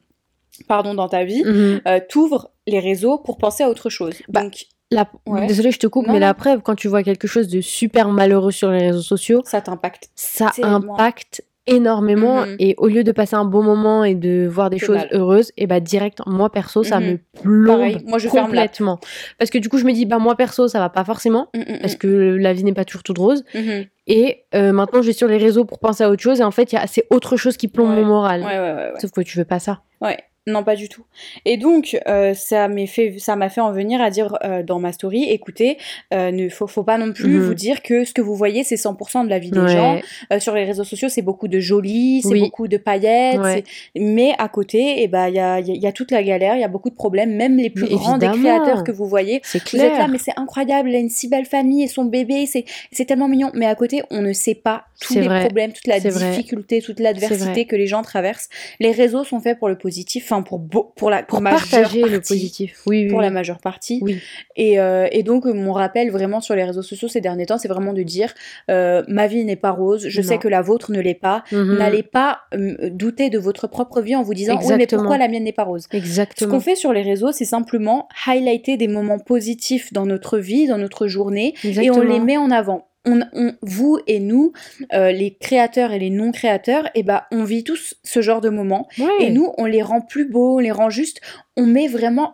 pardon, 0.68 0.94
dans 0.94 1.08
ta 1.08 1.24
vie, 1.24 1.42
Mhm. 1.44 1.80
euh, 1.88 2.00
t'ouvres 2.08 2.50
les 2.66 2.78
réseaux 2.80 3.18
pour 3.18 3.38
penser 3.38 3.62
à 3.64 3.70
autre 3.70 3.88
chose. 3.90 4.14
Bah, 4.28 4.42
Donc, 4.42 4.66
La... 4.92 5.08
Ouais. 5.24 5.46
Désolée, 5.46 5.70
je 5.70 5.78
te 5.78 5.86
coupe, 5.86 6.08
Non, 6.08 6.14
mais 6.14 6.18
non. 6.18 6.26
la 6.26 6.34
preuve, 6.34 6.62
quand 6.62 6.74
tu 6.74 6.88
vois 6.88 7.04
quelque 7.04 7.28
chose 7.28 7.46
de 7.46 7.60
super 7.60 8.08
malheureux 8.08 8.50
sur 8.50 8.70
les 8.72 8.88
réseaux 8.88 9.02
sociaux, 9.02 9.40
ça 9.44 9.60
t'impacte. 9.60 10.10
ça 10.16 10.50
impacte 10.62 11.44
énormément 11.74 12.40
Mhm. 12.46 12.56
et 12.58 12.74
au 12.78 12.86
lieu 12.88 13.04
de 13.04 13.12
passer 13.12 13.36
un 13.36 13.44
bon 13.44 13.62
moment 13.62 14.04
et 14.04 14.14
de 14.14 14.46
voir 14.48 14.70
des 14.70 14.78
choses 14.78 14.96
mal. 14.96 15.08
heureuses 15.12 15.52
et 15.56 15.66
bah 15.66 15.80
direct 15.80 16.18
moi 16.26 16.50
perso 16.50 16.82
ça 16.82 17.00
Mhm. 17.00 17.06
me 17.06 17.18
plombe 17.42 17.78
Pareil, 17.78 17.98
moi, 18.06 18.18
je 18.18 18.28
ferme 18.28 18.52
l'app. 18.52 18.66
complètement 18.70 18.98
parce 19.38 19.50
que 19.50 19.58
du 19.58 19.68
coup 19.68 19.78
je 19.78 19.84
me 19.84 19.92
dis 19.92 20.06
bah 20.06 20.18
moi 20.18 20.36
perso 20.36 20.68
ça 20.68 20.78
va 20.78 20.88
pas 20.88 21.04
forcément 21.04 21.48
Mm, 21.54 21.60
mm, 21.60 21.78
parce 21.80 21.94
que 21.96 22.08
la 22.08 22.52
vie 22.52 22.64
n'est 22.64 22.72
pas 22.74 22.84
toujours 22.84 23.02
toute 23.02 23.18
rose. 23.18 23.44
Mhm. 23.54 23.84
et 24.06 24.44
euh, 24.54 24.72
maintenant 24.72 25.02
je 25.02 25.06
vais 25.06 25.12
sur 25.12 25.28
les 25.28 25.36
réseaux 25.38 25.64
pour 25.64 25.78
penser 25.78 26.02
à 26.04 26.10
autre 26.10 26.22
chose 26.22 26.40
et 26.40 26.44
en 26.44 26.50
fait 26.50 26.72
il 26.72 26.74
y 26.74 26.78
a 26.78 26.86
c'est 26.86 27.06
autre 27.10 27.36
chose 27.36 27.56
qui 27.56 27.68
plombe 27.68 27.90
Ouais. 27.90 27.96
mon 27.96 28.04
moral 28.06 28.40
ouais, 28.42 28.46
ouais. 28.48 28.92
sauf 29.00 29.10
que 29.12 29.20
tu 29.20 29.38
veux 29.38 29.44
pas 29.44 29.58
ça 29.60 29.80
Ouais, 30.00 30.16
non 30.46 30.64
pas 30.64 30.74
du 30.74 30.88
tout. 30.88 31.04
Et 31.44 31.56
donc 31.58 31.98
euh, 32.08 32.32
ça 32.34 32.66
m'a 32.68 32.86
fait 32.86 33.16
ça 33.18 33.36
m'a 33.36 33.48
fait 33.50 33.60
en 33.60 33.72
venir 33.72 34.00
à 34.00 34.10
dire 34.10 34.36
euh, 34.42 34.62
dans 34.62 34.78
ma 34.78 34.90
story, 34.92 35.24
écoutez, 35.24 35.76
euh, 36.14 36.30
ne 36.30 36.48
faut 36.48 36.66
faut 36.66 36.82
pas 36.82 36.96
non 36.98 37.12
plus 37.12 37.28
Mhm. 37.36 37.42
vous 37.46 37.54
dire 37.54 37.82
que 37.82 38.04
ce 38.04 38.12
que 38.14 38.22
vous 38.22 38.34
voyez 38.34 38.64
c'est 38.64 38.76
100% 38.76 39.24
de 39.24 39.28
la 39.30 39.38
vie 39.38 39.50
des 39.50 39.60
Ouais. 39.60 39.68
gens. 39.68 40.00
Euh, 40.32 40.40
sur 40.40 40.54
les 40.54 40.64
réseaux 40.64 40.84
sociaux 40.84 41.08
c'est 41.10 41.20
beaucoup 41.22 41.46
de 41.46 41.60
joli, 41.60 42.22
c'est 42.22 42.28
Oui. 42.30 42.40
beaucoup 42.40 42.68
de 42.68 42.78
paillettes, 42.78 43.38
Ouais. 43.38 43.64
mais 43.96 44.32
à 44.38 44.48
côté 44.48 45.02
et 45.02 45.08
ben 45.08 45.28
il 45.28 45.34
y 45.34 45.38
a, 45.38 45.60
il 45.60 45.66
y 45.68 45.70
a- 45.72 45.74
il 45.74 45.82
y 45.82 45.86
a 45.86 45.92
toute 45.92 46.10
la 46.10 46.22
galère, 46.22 46.54
il 46.56 46.60
y 46.60 46.64
a 46.64 46.68
beaucoup 46.68 46.90
de 46.90 46.94
problèmes, 46.94 47.34
même 47.36 47.56
les 47.58 47.70
plus 47.70 47.84
Mais 47.84 47.90
grands 47.90 48.16
des 48.18 48.28
créateurs 48.28 48.82
que 48.82 48.92
vous 48.92 49.06
voyez. 49.06 49.40
c'est 49.44 49.62
Vous 49.70 49.78
êtes 49.78 49.98
là, 49.98 50.08
mais 50.08 50.18
c'est 50.18 50.32
incroyable, 50.36 50.88
elle 50.88 50.96
a 50.96 50.98
une 51.00 51.10
si 51.10 51.28
belle 51.28 51.44
famille 51.46 51.82
et 51.84 51.86
son 51.86 52.04
bébé, 52.06 52.46
c'est 52.46 52.64
c'est 52.92 53.04
tellement 53.04 53.28
mignon. 53.28 53.50
Mais 53.54 53.66
à 53.66 53.74
côté, 53.74 54.02
on 54.10 54.22
ne 54.22 54.32
sait 54.32 54.54
pas 54.54 54.84
tous 55.00 55.14
les 55.14 55.22
vrai. 55.28 55.40
problèmes, 55.40 55.72
toute 55.72 55.86
la 55.86 56.00
difficulté, 56.00 56.80
toute 56.82 56.98
l'adversité 57.00 57.66
que 57.66 57.76
les 57.76 57.86
gens 57.86 58.02
traversent. 58.02 58.48
Les 58.80 58.90
réseaux 58.92 59.24
sont 59.24 59.40
faits 59.40 59.58
pour 59.58 59.68
le 59.68 59.76
positif, 59.78 60.29
enfin 60.30 60.42
pour 60.42 60.60
pour 60.94 61.10
la 61.10 61.22
pour 61.22 61.42
partager 61.42 62.02
le 62.02 62.20
positif 62.20 62.82
oui, 62.86 63.04
oui, 63.04 63.08
Pour 63.08 63.18
oui. 63.18 63.24
la 63.24 63.30
majeure 63.30 63.58
partie. 63.58 63.98
Oui. 64.02 64.18
Et, 64.56 64.78
euh, 64.80 65.08
et 65.10 65.22
donc, 65.22 65.44
mon 65.46 65.72
rappel 65.72 66.10
vraiment 66.10 66.40
sur 66.40 66.54
les 66.54 66.64
réseaux 66.64 66.82
sociaux 66.82 67.08
ces 67.08 67.20
derniers 67.20 67.46
temps, 67.46 67.58
c'est 67.58 67.68
vraiment 67.68 67.92
de 67.92 68.02
dire 68.02 68.32
euh, 68.70 69.02
ma 69.08 69.26
vie 69.26 69.44
n'est 69.44 69.56
pas 69.56 69.70
rose, 69.70 70.06
je 70.08 70.20
Non. 70.20 70.26
sais 70.28 70.38
que 70.38 70.48
la 70.48 70.62
vôtre 70.62 70.92
ne 70.92 71.00
l'est 71.00 71.14
pas. 71.14 71.42
Mhm. 71.52 71.78
N'allez 71.78 72.02
pas 72.02 72.40
euh, 72.54 72.90
douter 72.90 73.30
de 73.30 73.38
votre 73.38 73.66
propre 73.66 74.00
vie 74.00 74.14
en 74.16 74.22
vous 74.22 74.34
disant 74.34 74.58
oui, 74.62 74.74
mais 74.76 74.86
pourquoi 74.86 75.18
la 75.18 75.28
mienne 75.28 75.44
n'est 75.44 75.52
pas 75.52 75.64
rose? 75.64 75.86
Ce 75.90 75.96
exactement 75.96 76.52
qu'on 76.52 76.60
fait 76.60 76.76
sur 76.76 76.92
les 76.92 77.02
réseaux, 77.02 77.32
c'est 77.32 77.44
simplement 77.44 78.08
highlighter 78.26 78.76
des 78.76 78.88
moments 78.88 79.18
positifs 79.18 79.92
dans 79.92 80.06
notre 80.06 80.38
vie, 80.38 80.66
dans 80.66 80.78
notre 80.78 81.06
journée, 81.06 81.54
et 81.64 81.90
on 81.90 82.02
les 82.02 82.20
met 82.20 82.36
en 82.36 82.50
avant. 82.50 82.89
On, 83.10 83.20
on- 83.32 83.54
vous 83.62 83.98
et 84.06 84.20
nous, 84.20 84.52
euh, 84.92 85.10
les 85.12 85.34
créateurs 85.34 85.92
et 85.92 85.98
les 85.98 86.10
non-créateurs, 86.10 86.88
et 86.94 87.02
ben, 87.02 87.22
on 87.32 87.44
vit 87.44 87.64
tous 87.64 87.94
ce 88.04 88.20
genre 88.22 88.40
de 88.40 88.48
moments. 88.50 88.88
Et 89.20 89.30
nous, 89.30 89.52
on 89.58 89.64
les 89.64 89.82
rend 89.82 90.00
plus 90.00 90.24
beaux, 90.26 90.56
on 90.56 90.58
les 90.58 90.70
rend 90.70 90.90
juste. 90.90 91.20
On 91.56 91.66
met 91.66 91.88
vraiment 91.88 92.32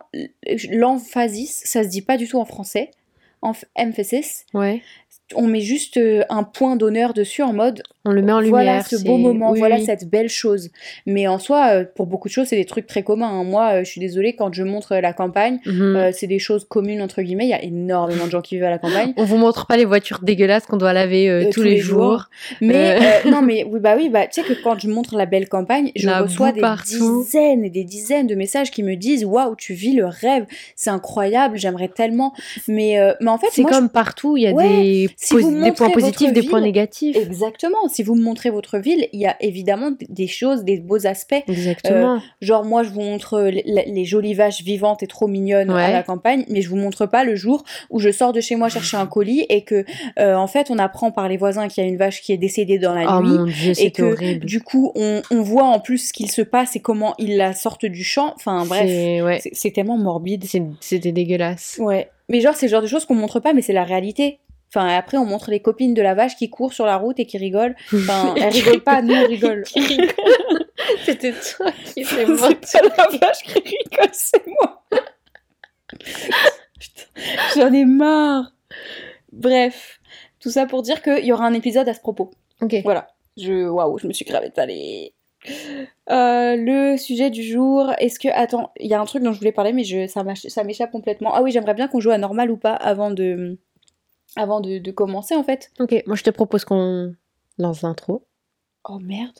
l'emphasis, 0.71 1.61
ça 1.65 1.83
se 1.83 1.89
dit 1.89 2.01
pas 2.01 2.17
du 2.17 2.27
tout 2.27 2.37
en 2.39 2.45
français, 2.45 2.91
emph- 3.43 3.65
emphasis. 3.75 4.45
ouais 4.53 4.81
On 5.35 5.47
met 5.47 5.61
juste 5.61 5.97
euh, 5.97 6.23
un 6.29 6.43
point 6.43 6.75
d'honneur 6.75 7.13
dessus 7.13 7.41
en 7.43 7.53
mode 7.53 7.83
on 8.07 8.11
le 8.11 8.21
met 8.21 8.31
en 8.31 8.39
lumière 8.39 8.51
voilà 8.51 8.83
ce 8.83 8.95
beau 9.03 9.17
moment, 9.17 9.51
oui, 9.51 9.59
voilà 9.59 9.75
oui. 9.75 9.85
cette 9.85 10.09
belle 10.09 10.29
chose. 10.29 10.69
Mais 11.05 11.27
en 11.27 11.37
soi, 11.39 11.67
euh, 11.73 11.83
pour 11.95 12.07
beaucoup 12.07 12.27
de 12.27 12.33
choses, 12.33 12.47
c'est 12.47 12.55
des 12.55 12.65
trucs 12.65 12.87
très 12.87 13.03
communs. 13.03 13.27
hein. 13.29 13.43
Moi, 13.43 13.69
euh, 13.73 13.83
je 13.83 13.89
suis 13.91 13.99
désolée, 14.01 14.33
quand 14.33 14.53
je 14.53 14.63
montre 14.63 14.95
la 14.95 15.13
campagne, 15.13 15.59
Mhm. 15.65 15.81
euh, 15.95 16.11
c'est 16.13 16.27
des 16.27 16.39
choses 16.39 16.65
communes, 16.67 17.01
entre 17.01 17.21
guillemets. 17.21 17.45
Il 17.45 17.49
y 17.49 17.53
a 17.53 17.61
énormément 17.63 18.25
de 18.25 18.31
gens 18.31 18.41
qui 18.41 18.55
vivent 18.55 18.63
à 18.63 18.69
la 18.69 18.77
campagne. 18.79 19.13
On 19.17 19.25
vous 19.25 19.37
montre 19.37 19.67
pas 19.67 19.77
les 19.77 19.85
voitures 19.85 20.19
dégueulasses 20.23 20.65
qu'on 20.65 20.77
doit 20.77 20.93
laver 20.93 21.29
euh, 21.29 21.49
tous, 21.51 21.61
les, 21.61 21.77
jours. 21.77 22.25
Mais 22.61 22.97
Euh. 23.25 23.29
non, 23.29 23.41
mais 23.41 23.65
oui, 23.69 23.79
bah 23.79 23.95
oui, 23.97 24.09
bah 24.09 24.25
tu 24.27 24.41
sais 24.41 24.47
que 24.47 24.53
quand 24.63 24.79
je 24.79 24.87
montre 24.87 25.15
la 25.17 25.25
belle 25.25 25.49
campagne, 25.49 25.91
je 25.95 26.07
La 26.07 26.21
reçois 26.21 26.51
des 26.51 26.61
partout. 26.61 27.23
dizaines 27.23 27.65
et 27.65 27.69
des 27.69 27.83
dizaines 27.83 28.27
de 28.27 28.35
messages 28.35 28.71
qui 28.71 28.83
me 28.83 28.95
disent 28.95 29.25
waouh, 29.25 29.55
tu 29.55 29.73
vis 29.73 29.93
le 29.93 30.05
rêve, 30.05 30.45
c'est 30.75 30.89
incroyable, 30.89 31.57
j'aimerais 31.57 31.89
tellement. 31.89 32.33
Mais 32.67 32.97
mais 33.19 33.29
en 33.29 33.37
fait, 33.37 33.47
C'est 33.51 33.63
comme 33.63 33.89
partout, 33.89 34.37
il 34.37 34.43
y 34.43 34.47
a 34.47 34.51
Ouais, 34.51 34.67
des, 34.67 35.09
si 35.17 35.35
points 35.75 35.89
positifs, 35.89 36.31
des 36.33 36.43
points 36.43 36.61
négatifs. 36.61 37.15
exactement. 37.17 37.87
Si 37.97 38.03
vous 38.03 38.13
me 38.13 38.21
montrez 38.21 38.51
votre 38.51 38.77
ville, 38.77 39.07
il 39.11 39.19
y 39.19 39.25
a 39.25 39.35
évidemment 39.41 39.89
des 40.07 40.27
choses, 40.27 40.63
des 40.63 40.77
beaux 40.79 41.07
aspects. 41.07 41.33
Exactement. 41.47 42.21
Genre 42.41 42.63
moi 42.63 42.83
je 42.83 42.89
vous 42.89 43.01
montre 43.01 43.33
euh, 43.33 43.49
les, 43.49 43.63
les 43.87 44.05
jolies 44.05 44.35
vaches 44.35 44.61
vivantes 44.61 45.01
et 45.01 45.07
trop 45.07 45.25
mignonnes 45.27 45.71
à 45.71 45.91
la 45.91 46.03
campagne, 46.03 46.45
mais 46.47 46.61
je 46.61 46.69
vous 46.69 46.75
montre 46.75 47.07
pas 47.07 47.23
le 47.23 47.35
jour 47.35 47.63
où 47.89 47.99
je 47.99 48.11
sors 48.11 48.33
de 48.33 48.39
chez 48.39 48.55
moi 48.55 48.69
chercher 48.69 48.97
un 48.97 49.07
colis 49.07 49.47
et 49.49 49.63
que 49.63 49.83
euh, 50.19 50.35
en 50.35 50.45
fait 50.45 50.69
on 50.69 50.77
apprend 50.77 51.09
par 51.11 51.27
les 51.27 51.37
voisins 51.37 51.67
qu'il 51.67 51.83
y 51.83 51.87
a 51.87 51.89
une 51.89 51.97
vache 51.97 52.21
qui 52.21 52.31
est 52.33 52.37
décédée 52.37 52.77
dans 52.77 52.93
la 52.93 53.17
oh 53.17 53.21
nuit. 53.23 53.29
mon 53.39 53.45
dieu, 53.45 53.73
Et 53.79 53.89
que 53.89 54.03
horrible. 54.03 54.45
du 54.45 54.61
coup 54.61 54.91
on, 54.93 55.23
on 55.31 55.41
voit 55.41 55.65
en 55.65 55.79
plus 55.79 56.09
ce 56.09 56.13
qu'il 56.13 56.29
se 56.29 56.43
passe 56.43 56.75
et 56.75 56.79
comment 56.81 57.15
ils 57.17 57.35
la 57.35 57.53
sortent 57.53 57.87
du 57.87 58.03
champ. 58.03 58.31
Enfin 58.35 58.63
bref, 58.65 58.83
C'est- 58.85 59.21
ouais, 59.23 59.71
tellement 59.73 59.97
morbide. 59.97 60.43
c'était 60.81 61.11
dégueulasse. 61.11 61.77
Ouais. 61.81 62.11
Mais 62.29 62.41
genre 62.41 62.53
c'est 62.55 62.67
le 62.67 62.71
genre 62.71 62.81
de 62.83 62.87
choses 62.87 63.05
qu'on 63.05 63.15
montre 63.15 63.39
pas, 63.39 63.53
mais 63.53 63.63
c'est 63.63 63.73
la 63.73 63.85
réalité. 63.85 64.37
Enfin 64.69 64.87
après 64.87 65.17
on 65.17 65.25
montre 65.25 65.49
les 65.49 65.61
copines 65.61 65.93
de 65.93 66.01
la 66.01 66.13
vache 66.13 66.35
qui 66.35 66.49
courent 66.49 66.73
sur 66.73 66.85
la 66.85 66.97
route 66.97 67.19
et 67.19 67.25
qui 67.25 67.37
rigolent. 67.37 67.75
Enfin 67.93 68.35
elles 68.35 68.53
rigolent 68.53 68.83
pas, 68.83 69.01
nous 69.01 69.13
on 69.13 69.27
rigole. 69.27 69.63
C'était 71.05 71.33
toi 71.33 71.71
qui 71.71 72.03
C'est 72.03 72.25
pas 72.25 72.95
la 72.97 73.17
vache 73.17 73.43
qui 73.43 73.53
rigole, 73.53 74.09
c'est 74.11 74.45
moi. 74.47 74.83
Putain, 76.79 77.03
j'en 77.55 77.73
ai 77.73 77.85
marre. 77.85 78.51
Bref, 79.31 79.99
tout 80.39 80.49
ça 80.49 80.65
pour 80.65 80.81
dire 80.81 81.01
qu'il 81.01 81.25
y 81.25 81.31
aura 81.31 81.45
un 81.45 81.53
épisode 81.53 81.87
à 81.87 81.93
ce 81.93 81.99
propos. 81.99 82.31
Ok. 82.61 82.75
Voilà. 82.83 83.07
Je, 83.37 83.67
waouh, 83.67 83.97
je 83.99 84.07
me 84.07 84.13
suis 84.13 84.25
de 84.25 84.49
palais. 84.49 85.13
Euh, 86.09 86.55
le 86.57 86.97
sujet 86.97 87.29
du 87.29 87.43
jour, 87.43 87.91
est-ce 87.99 88.19
que 88.19 88.27
attends, 88.29 88.71
il 88.79 88.87
y 88.87 88.93
a 88.93 88.99
un 88.99 89.05
truc 89.05 89.23
dont 89.23 89.33
je 89.33 89.39
voulais 89.39 89.51
parler 89.51 89.71
mais 89.71 89.83
je 89.83 90.07
ça 90.07 90.63
m'échappe 90.63 90.91
complètement. 90.91 91.33
Ah 91.33 91.41
oui, 91.41 91.51
j'aimerais 91.51 91.73
bien 91.73 91.87
qu'on 91.87 91.99
joue 91.99 92.11
à 92.11 92.17
normal 92.17 92.49
ou 92.51 92.57
pas 92.57 92.73
avant 92.73 93.11
de 93.11 93.57
avant 94.37 94.61
de, 94.61 94.77
de 94.77 94.91
commencer 94.91 95.35
en 95.35 95.43
fait. 95.43 95.71
Ok, 95.79 95.95
moi 96.07 96.15
je 96.15 96.23
te 96.23 96.29
propose 96.29 96.63
qu'on 96.65 97.13
lance 97.57 97.81
l'intro. 97.81 98.25
Oh 98.85 98.99
merde. 98.99 99.39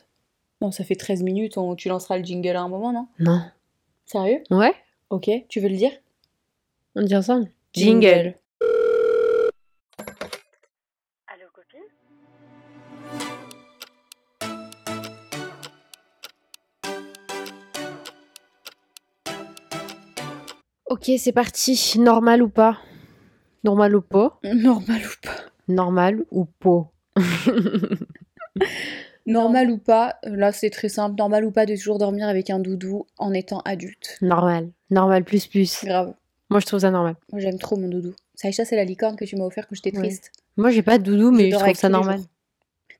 Non, 0.60 0.70
ça 0.72 0.84
fait 0.84 0.96
13 0.96 1.22
minutes, 1.22 1.56
on- 1.56 1.76
tu 1.76 1.88
lanceras 1.88 2.18
le 2.18 2.24
jingle 2.24 2.56
à 2.56 2.60
un 2.62 2.68
moment, 2.68 2.92
non? 2.92 3.06
Non. 3.18 3.40
Sérieux? 4.06 4.42
Ouais 4.50 4.74
OK, 5.10 5.30
tu 5.48 5.60
veux 5.60 5.68
le 5.68 5.76
dire? 5.76 5.92
On 6.94 7.02
dit 7.02 7.16
ensemble 7.16 7.48
Jingle. 7.74 8.34
Allô 11.28 11.46
copine? 11.54 11.80
Ok, 20.90 21.10
c'est 21.18 21.32
parti. 21.32 21.98
Normal 21.98 22.42
ou 22.42 22.48
pas? 22.48 22.78
Normal 23.64 23.96
ou 23.96 24.00
pas? 24.00 24.38
Normal 24.44 25.00
ou 25.02 25.26
pas 25.26 25.36
Normal 25.68 26.24
ou 26.30 26.44
pas? 26.46 26.90
Normal 29.26 29.70
ou 29.70 29.76
pas, 29.78 30.16
euh, 30.24 30.34
là 30.36 30.52
c'est 30.52 30.70
très 30.70 30.88
simple. 30.88 31.16
Normal 31.18 31.44
ou 31.44 31.50
pas 31.50 31.66
de 31.66 31.76
toujours 31.76 31.98
dormir 31.98 32.28
avec 32.28 32.48
un 32.48 32.58
doudou 32.58 33.06
en 33.18 33.34
étant 33.34 33.60
adulte. 33.60 34.16
Normal. 34.22 34.70
Normal 34.90 35.24
plus 35.24 35.46
plus. 35.46 35.84
Grave. 35.84 36.14
Moi 36.48 36.60
je 36.60 36.66
trouve 36.66 36.80
ça 36.80 36.90
normal. 36.90 37.16
Moi 37.30 37.40
j'aime 37.42 37.58
trop 37.58 37.76
mon 37.76 37.88
doudou. 37.88 38.14
Saïcha, 38.34 38.64
c'est 38.64 38.76
la 38.76 38.84
licorne 38.84 39.16
que 39.16 39.26
tu 39.26 39.36
m'as 39.36 39.44
offert 39.44 39.66
quand 39.68 39.74
j'étais 39.74 39.94
Ouais. 39.94 40.02
triste. 40.04 40.32
Moi 40.56 40.70
j'ai 40.70 40.82
pas 40.82 40.96
de 40.96 41.02
doudou, 41.04 41.30
mais 41.30 41.50
je, 41.50 41.56
trouve 41.56 41.74
ça 41.74 41.90
normal. 41.90 42.20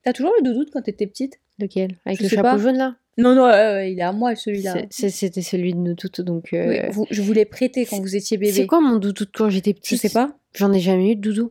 T'as 0.05 0.12
toujours 0.12 0.33
le 0.38 0.45
doudou 0.45 0.65
de 0.67 0.71
quand 0.71 0.83
t'étais 0.83 1.07
petite? 1.07 1.41
Lequel? 1.59 1.97
Avec 2.05 2.19
Je 2.19 2.25
le 2.25 2.29
chapeau 2.29 2.43
pas. 2.43 2.59
jaune 2.59 2.77
là? 2.77 2.97
Non, 3.19 3.35
non, 3.35 3.47
euh, 3.47 3.85
il 3.85 3.99
est 3.99 4.03
à 4.03 4.13
moi 4.13 4.35
celui-là. 4.37 4.77
C'était 4.91 5.43
celui 5.43 5.73
de 5.75 5.79
nous 5.79 5.95
toutes, 5.95 6.21
donc... 6.21 6.53
euh, 6.53 6.69
Oui, 6.69 6.79
vous- 6.93 7.07
je 7.11 7.21
vous 7.21 7.33
l'ai 7.33 7.45
prêté 7.45 7.85
quand 7.85 8.01
vous 8.01 8.15
étiez 8.17 8.37
bébé. 8.39 8.53
C'est 8.53 8.67
quoi 8.67 8.81
mon 8.81 8.97
doudou 8.99 9.25
de 9.25 9.31
quand 9.35 9.51
j'étais 9.51 9.75
petite? 9.75 9.91
Je 9.91 9.97
sais 9.97 10.11
pas. 10.11 10.31
J'en 10.55 10.73
ai 10.73 10.79
jamais 10.81 11.13
eu 11.13 11.17
de 11.17 11.21
doudou. 11.21 11.51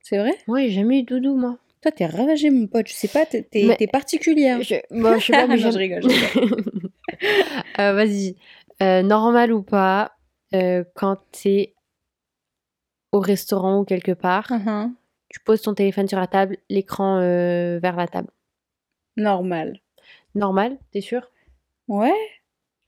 C'est 0.00 0.18
vrai? 0.18 0.32
Ouais, 0.46 0.68
j'ai 0.68 0.74
jamais 0.74 1.00
eu 1.00 1.02
de 1.02 1.08
doudou 1.18 1.36
moi. 1.36 1.58
Toi, 1.82 1.92
t'es 1.92 2.06
ravagé, 2.06 2.50
mon 2.50 2.66
pote. 2.66 2.88
Je 2.88 2.94
sais 2.94 3.08
pas, 3.08 3.26
t'es 3.26 3.46
Mais- 3.54 3.86
particulière. 3.88 4.62
Je, 4.62 4.76
bon, 4.90 5.18
je 5.18 5.26
sais 5.26 5.32
pas, 5.32 5.46
mais 5.48 5.56
Non, 5.56 5.70
je 5.70 5.78
rigole. 5.78 6.02
Euh, 7.80 7.92
Vas-y. 7.94 8.36
Euh, 8.82 9.02
normal 9.02 9.52
ou 9.52 9.62
pas, 9.62 10.12
quand 10.94 11.16
t'es 11.32 11.74
au 13.12 13.18
restaurant 13.20 13.80
ou 13.80 13.84
quelque 13.84 14.12
part, 14.12 14.46
Mhm. 14.52 14.94
tu 15.28 15.40
poses 15.40 15.62
ton 15.62 15.74
téléphone 15.74 16.06
sur 16.08 16.18
la 16.18 16.26
table, 16.26 16.58
l'écran 16.68 17.18
vers 17.20 17.96
la 17.96 18.06
table. 18.06 18.28
Normal. 19.16 19.80
Normal, 20.38 20.78
t'es 20.92 21.00
sûr? 21.00 21.30
Ouais. 21.88 22.12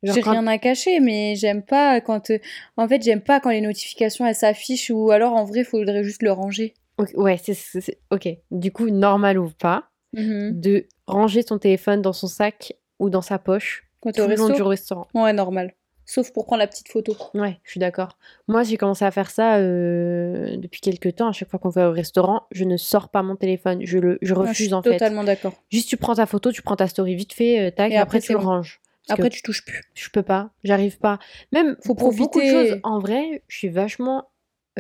J'ai 0.03 0.21
rien 0.23 0.47
à 0.47 0.57
cacher, 0.57 0.99
mais 1.01 1.35
j'aime 1.37 1.63
pas 1.63 2.01
quand. 2.01 2.31
euh, 2.31 2.39
En 2.77 2.89
fait, 2.89 3.03
j'aime 3.03 3.21
pas 3.21 3.39
quand 3.41 3.51
les 3.51 3.61
notifications 3.61 4.25
elles 4.27 4.35
s'affichent 4.35 4.91
ou 4.91 5.11
alors 5.11 5.35
en 5.35 5.45
vrai, 5.45 5.63
faudrait 5.65 6.05
juste 6.05 6.23
le 6.23 6.33
ranger. 6.33 6.75
Ok, 6.97 7.11
Ouais, 7.15 7.37
c'est, 7.43 7.99
ok. 8.11 8.29
Du 8.51 8.73
coup, 8.73 8.89
normal 8.89 9.39
ou 9.39 9.51
pas, 9.51 9.91
Mhm. 10.15 10.59
de 10.61 10.87
ranger 11.07 11.43
son 11.43 11.59
téléphone 11.59 12.01
dans 12.03 12.13
son 12.13 12.29
sac 12.29 12.73
ou 12.99 13.11
dans 13.11 13.21
sa 13.23 13.39
poche 13.39 13.85
Quand 14.01 14.13
tout 14.13 14.23
au 14.23 14.27
le 14.27 14.37
long 14.37 14.49
du 14.49 14.63
restaurant. 14.63 15.07
Ouais, 15.15 15.33
normal. 15.33 15.75
Sauf 16.11 16.33
pour 16.33 16.45
prendre 16.45 16.59
la 16.59 16.67
petite 16.67 16.89
photo. 16.89 17.17
Ouais, 17.35 17.61
je 17.63 17.71
suis 17.71 17.79
d'accord. 17.79 18.19
Moi, 18.49 18.65
j'ai 18.65 18.77
commencé 18.77 19.05
à 19.05 19.13
faire 19.13 19.31
ça 19.31 19.59
euh, 19.59 20.57
depuis 20.57 20.81
quelques 20.81 21.15
temps. 21.15 21.29
À 21.29 21.33
chaque 21.33 21.49
fois 21.49 21.61
qu'on 21.61 21.69
va 21.69 21.89
au 21.89 21.93
restaurant, 21.93 22.49
je 22.51 22.65
ne 22.65 22.77
sors 22.77 23.11
pas 23.11 23.23
mon 23.23 23.37
téléphone. 23.37 23.79
Je 23.85 23.99
le, 23.99 24.19
je 24.21 24.35
Ah, 24.35 24.39
je 24.39 24.41
refuse 24.41 24.67
suis 24.67 24.75
en 24.75 24.83
fait. 24.83 24.91
totalement 24.91 25.23
d'accord. 25.23 25.53
Juste, 25.71 25.89
tu 25.89 25.97
prends 25.97 26.17
ta 26.17 26.27
photo, 26.27 26.51
tu 26.51 26.63
prends 26.63 26.75
ta 26.75 26.89
story 26.89 27.15
vite 27.15 27.33
fait, 27.33 27.61
euh, 27.61 27.71
tac, 27.71 27.93
Et 27.93 27.95
et, 27.95 27.99
après, 27.99 28.19
après, 28.19 28.27
tu 28.27 28.33
le 28.33 28.39
bon. 28.39 28.45
ranges. 28.45 28.81
Parce 29.07 29.21
Après, 29.21 29.31
tu 29.31 29.41
touches 29.43 29.65
plus. 29.65 29.83
je 29.95 30.09
peux 30.11 30.25
pas, 30.25 30.51
j'arrive 30.65 30.99
pas. 30.99 31.21
Même 31.53 31.77
Faut 31.85 31.95
pour 31.95 32.13
beaucoup 32.13 32.41
de 32.41 32.45
profiter. 32.45 32.71
choses, 32.71 32.81
en 32.83 32.99
vrai, 32.99 33.45
je 33.47 33.57
suis 33.59 33.69
vachement, 33.69 34.29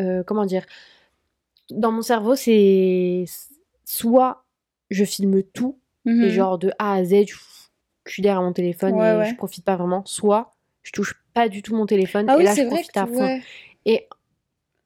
euh, 0.00 0.25
comment 0.25 0.46
dire, 0.46 0.66
dans 1.70 1.92
mon 1.92 2.02
cerveau, 2.02 2.34
c'est 2.34 3.25
soit 3.84 4.44
je 4.90 5.04
filme 5.04 5.42
tout 5.42 5.78
Mhm. 6.04 6.25
et 6.25 6.30
genre 6.30 6.58
de 6.58 6.72
A 6.80 6.94
à 6.94 7.04
Z, 7.04 7.26
je 7.28 7.34
je 8.06 8.12
suis 8.14 8.22
derrière 8.22 8.42
mon 8.42 8.52
téléphone 8.52 8.96
Ouais, 8.96 9.12
et 9.14 9.18
ouais. 9.18 9.30
je 9.30 9.37
profite 9.37 9.64
pas 9.64 9.76
vraiment, 9.76 10.02
soit 10.06 10.50
je 10.82 10.90
touche 10.90 11.19
pas 11.42 11.49
du 11.49 11.62
tout 11.62 11.75
mon 11.75 11.87
téléphone 11.87 12.26
Ah 12.28 12.37
et 12.38 12.42
là 12.44 12.54
je 12.54 12.62
vrai 12.62 12.68
profite 12.70 12.92
que 12.92 12.99
à 13.00 13.06
fond. 13.06 13.25
ouais. 13.25 13.40
Et 13.87 14.06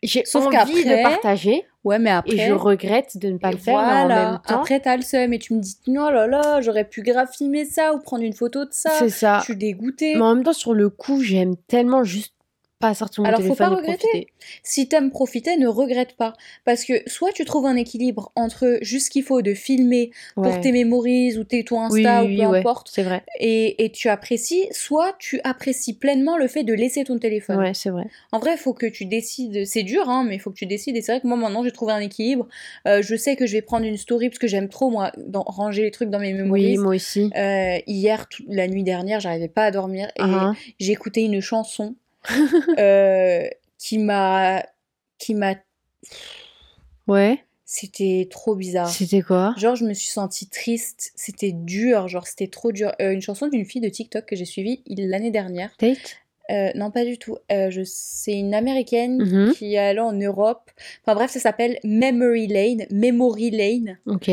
j'ai 0.03 0.23
envie 0.35 0.85
de 0.85 1.03
partager 1.03 1.65
Ouais, 1.85 1.99
mais 1.99 2.11
et 2.11 2.13
après. 2.15 2.37
je 2.39 2.53
regrette 2.53 3.19
de 3.19 3.29
ne 3.29 3.37
pas 3.37 3.51
le 3.51 3.59
faire, 3.59 3.77
mais 3.77 3.83
en 3.83 4.07
voilà. 4.07 4.31
même 4.33 4.41
temps, 4.47 4.55
Après, 4.61 4.81
t'as 4.81 4.97
le 4.97 5.03
seum 5.03 5.35
et 5.35 5.39
tu 5.39 5.53
me 5.53 5.61
dis, 5.61 5.77
oh 5.89 5.93
là 5.93 6.27
là, 6.27 6.63
j'aurais 6.63 6.85
pu 6.89 7.03
grave 7.03 7.29
filmer 7.31 7.67
ça 7.67 7.93
ou 7.95 7.99
prendre 7.99 8.23
une 8.25 8.33
photo 8.33 8.65
de 8.65 8.71
ça. 8.73 8.89
c'est 8.99 9.11
ça. 9.11 9.41
Je 9.41 9.45
suis 9.45 9.57
dégoûtée. 9.57 10.15
Mais 10.15 10.23
en 10.23 10.35
même 10.35 10.45
temps, 10.45 10.55
sur 10.55 10.73
le 10.73 10.89
coup, 10.89 11.21
j'aime 11.21 11.57
tellement 11.69 12.03
juste 12.03 12.33
pas 12.81 12.93
sortir 12.95 13.23
mon 13.23 13.29
Alors, 13.29 13.41
faut 13.43 13.55
pas 13.55 13.67
et 13.71 13.75
regretter. 13.77 13.97
profiter. 14.09 14.27
Si 14.63 14.89
t'aimes 14.89 15.11
profiter, 15.11 15.57
ne 15.57 15.67
regrette 15.69 16.17
pas. 16.17 16.35
Parce 16.65 16.85
que 16.85 16.95
soit 17.07 17.33
tu 17.33 17.45
trouves 17.45 17.65
un 17.67 17.77
équilibre 17.77 18.33
entre 18.37 18.79
juste 18.83 19.07
ce 19.07 19.11
qu'il 19.11 19.23
faut 19.23 19.41
de 19.43 19.55
filmer 19.55 20.11
pour 20.35 20.61
tes 20.61 20.73
memories 20.73 21.39
ou 21.39 21.45
tes, 21.45 21.65
ton 21.65 21.81
Oui, 21.89 22.05
Insta 22.05 22.25
oui, 22.25 22.35
ou 22.35 22.37
peu 22.51 22.57
importe, 22.57 22.89
c'est 22.93 23.03
vrai. 23.03 23.25
et, 23.39 23.85
et 23.85 23.91
tu 23.91 24.09
apprécies, 24.09 24.67
soit 24.73 25.15
tu 25.19 25.41
apprécies 25.45 25.95
pleinement 25.95 26.37
le 26.37 26.47
fait 26.49 26.63
de 26.65 26.75
laisser 26.75 27.05
ton 27.05 27.19
téléphone. 27.19 27.59
Ouais, 27.59 27.73
c'est 27.75 27.91
vrai. 27.91 28.05
En 28.33 28.39
vrai, 28.39 28.53
il 28.55 28.59
faut 28.59 28.75
que 28.75 28.87
tu 28.87 29.07
décides. 29.07 29.65
C'est 29.65 29.83
dur, 29.85 30.09
hein, 30.11 30.25
mais 30.29 30.35
il 30.35 30.39
faut 30.41 30.51
que 30.51 30.57
tu 30.57 30.67
décides. 30.67 30.97
Et 30.97 31.01
c'est 31.03 31.13
vrai 31.13 31.21
que 31.21 31.27
moi, 31.27 31.37
maintenant, 31.37 31.65
j'ai 31.65 31.73
trouvé 31.73 31.93
un 31.93 32.01
équilibre. 32.01 32.49
Euh, 32.87 33.01
je 33.03 33.17
sais 33.17 33.37
que 33.37 33.47
je 33.47 33.53
vais 33.53 33.63
prendre 33.63 33.87
une 33.87 33.97
story 33.97 34.29
parce 34.29 34.39
que 34.39 34.49
j'aime 34.49 34.69
trop, 34.69 34.91
moi, 34.91 35.13
dans- 35.17 35.45
ranger 35.47 35.83
les 35.83 35.91
trucs 35.91 36.11
dans 36.11 36.19
mes 36.19 36.33
Oui, 36.33 36.43
memories. 36.43 36.77
moi 36.79 36.95
aussi. 36.97 37.31
Euh, 37.37 37.79
hier, 37.87 38.27
la 38.49 38.67
nuit 38.69 38.83
dernière, 38.83 39.21
j'arrivais 39.21 39.49
pas 39.49 39.65
à 39.65 39.71
dormir 39.71 40.09
et 40.17 40.23
Ah, 40.23 40.53
j'ai 40.81 40.93
écouté 40.93 41.23
une 41.23 41.41
chanson 41.41 41.95
euh, 42.79 43.49
qui 43.79 43.99
m'a, 43.99 44.65
qui 45.19 45.35
m'a, 45.35 45.55
Ouais. 47.07 47.45
c'était 47.65 48.29
trop 48.31 48.55
bizarre. 48.55 48.89
C'était 48.89 49.23
quoi? 49.23 49.55
Genre, 49.59 49.77
je 49.77 49.85
me 49.85 49.93
suis 49.95 50.09
sentie 50.09 50.49
triste. 50.49 51.13
C'était 51.17 51.53
dur, 51.53 52.09
genre 52.09 52.27
c'était 52.27 52.49
trop 52.49 52.73
dur. 52.73 52.93
Euh, 53.01 53.13
une 53.13 53.21
chanson 53.23 53.49
d'une 53.49 53.65
fille 53.65 53.81
de 53.81 53.89
TikTok 53.89 54.25
que 54.27 54.37
j'ai 54.37 54.45
suivie 54.45 54.83
l'année 54.87 55.31
dernière. 55.31 55.77
Tate 55.77 56.17
Euh, 56.51 56.71
non, 56.75 56.91
pas 56.91 57.05
du 57.05 57.17
tout. 57.19 57.37
Euh, 57.51 57.71
je... 57.71 57.81
C'est 57.85 58.35
une 58.35 58.53
américaine 58.55 59.17
Mhm. 59.23 59.53
qui 59.55 59.75
est 59.75 59.79
allée 59.79 60.01
en 60.01 60.13
Europe. 60.13 60.71
Enfin 61.03 61.15
bref, 61.15 61.31
ça 61.31 61.41
s'appelle 61.41 61.79
Memory 61.85 62.49
Lane. 62.49 62.85
Memory 62.91 63.51
Lane. 63.51 63.99
Ok. 64.07 64.31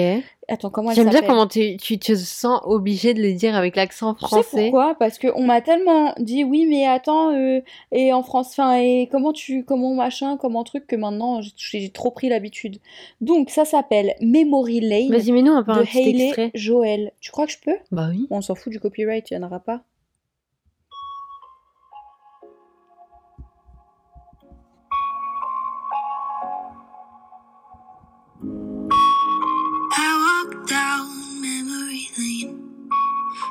Attends, 0.50 0.70
comment 0.70 0.92
J'aime 0.92 1.08
bien 1.10 1.22
comment 1.22 1.48
tu, 1.48 1.78
tu 1.78 1.98
te 1.98 2.14
sens 2.14 2.60
obligé 2.66 3.14
de 3.14 3.22
le 3.22 3.32
dire 3.32 3.56
avec 3.56 3.78
l'accent 3.78 4.14
Tu 4.16 4.22
sais 4.22 4.28
français. 4.28 4.62
pourquoi? 4.64 4.96
Parce 5.00 5.18
qu'on 5.20 5.44
m'a 5.44 5.62
tellement 5.62 6.14
dit 6.20 6.44
oui, 6.44 6.66
mais 6.68 6.86
attends, 6.86 7.34
euh, 7.34 7.62
et 7.94 8.12
en 8.12 8.22
France, 8.24 8.50
enfin, 8.50 8.76
et 8.78 9.08
comment 9.10 9.32
tu, 9.32 9.64
comment 9.64 9.94
machin, 9.94 10.36
comment 10.36 10.66
truc, 10.66 10.88
que 10.88 10.98
maintenant 10.98 11.40
j'ai 11.56 11.90
trop 11.92 12.12
pris 12.12 12.28
l'habitude. 12.28 12.80
Donc 13.22 13.50
ça 13.50 13.64
s'appelle 13.64 14.16
Memory 14.20 14.82
Lane 14.82 15.12
Vas-y, 15.12 15.32
mets-nous 15.32 15.54
un 15.54 15.64
peu 15.64 15.72
un 15.72 15.78
de 15.78 15.84
petit 15.86 16.00
Hayley 16.00 16.26
extrait. 16.26 16.52
Joel. 16.56 17.14
Tu 17.22 17.32
crois 17.32 17.46
que 17.46 17.54
je 17.54 17.60
peux? 17.64 17.78
Bah 17.92 18.08
oui. 18.12 18.28
On 18.30 18.42
s'en 18.42 18.56
fout 18.56 18.74
du 18.74 18.82
copyright, 18.82 19.32
il 19.32 19.38
n'y 19.38 19.44
en 19.44 19.48
aura 19.48 19.60
pas. 19.62 19.84
Down 30.68 31.42
memory 31.42 32.10
lane. 32.18 32.74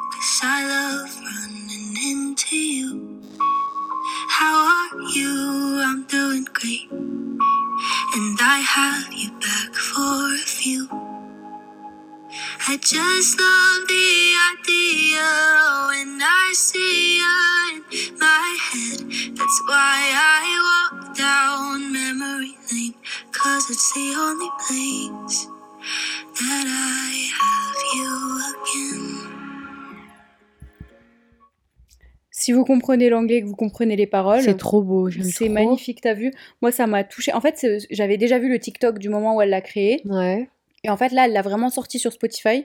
Cause 0.01 0.41
I 0.43 0.67
love 0.67 1.17
running 1.17 1.97
into 2.11 2.57
you. 2.57 3.23
How 4.29 4.93
are 4.95 5.03
you? 5.15 5.83
I'm 5.85 6.07
doing 6.09 6.47
great. 6.53 6.91
And 7.99 8.39
I 8.41 8.59
have 8.61 9.13
you 9.15 9.31
back 9.41 9.75
for 9.75 10.35
a 10.35 10.39
few. 10.47 10.89
I 12.69 12.77
just 12.79 13.41
love 13.41 13.89
the 13.89 14.37
idea. 14.53 15.29
When 15.89 16.21
I 16.23 16.53
see 16.57 17.19
you 17.19 17.85
in 17.93 18.19
my 18.19 18.59
head 18.71 19.01
That's 19.37 19.63
why 19.69 20.13
I 20.15 20.91
walk 20.93 21.17
down 21.17 21.93
memory 21.93 22.57
lane. 22.73 22.95
Cause 23.33 23.71
it's 23.71 23.93
the 23.95 24.15
only 24.19 24.51
place 24.69 25.49
that 26.35 26.67
I 26.67 27.31
have 27.41 27.77
you 27.97 28.13
again. 28.51 29.31
Si 32.31 32.53
vous 32.53 32.65
comprenez 32.65 33.11
l'anglais, 33.11 33.43
que 33.43 33.47
vous 33.47 33.57
comprenez 33.57 33.97
les 33.97 34.07
paroles, 34.07 34.41
C'est 34.41 34.57
trop 34.57 34.83
beau, 34.83 35.11
c'est 35.11 35.49
magnifique, 35.51 36.01
t'as 36.01 36.15
vu? 36.15 36.33
Moi, 36.63 36.73
ça 36.73 36.87
m'a 36.87 37.05
touché. 37.05 37.33
En 37.35 37.41
fait, 37.41 37.67
j'avais 37.91 38.17
déjà 38.17 38.39
vu 38.39 38.49
le 38.49 38.59
TikTok 38.59 38.99
du 38.99 39.11
moment 39.11 39.37
où 39.37 39.43
elle 39.43 39.51
l'a 39.51 39.61
créé. 39.61 40.01
Ouais. 40.07 40.49
Et 40.83 40.89
en 40.89 40.97
fait, 40.97 41.13
là, 41.13 41.27
elle 41.27 41.33
l'a 41.33 41.43
vraiment 41.43 41.69
sorti 41.69 41.99
sur 41.99 42.13
Spotify 42.13 42.65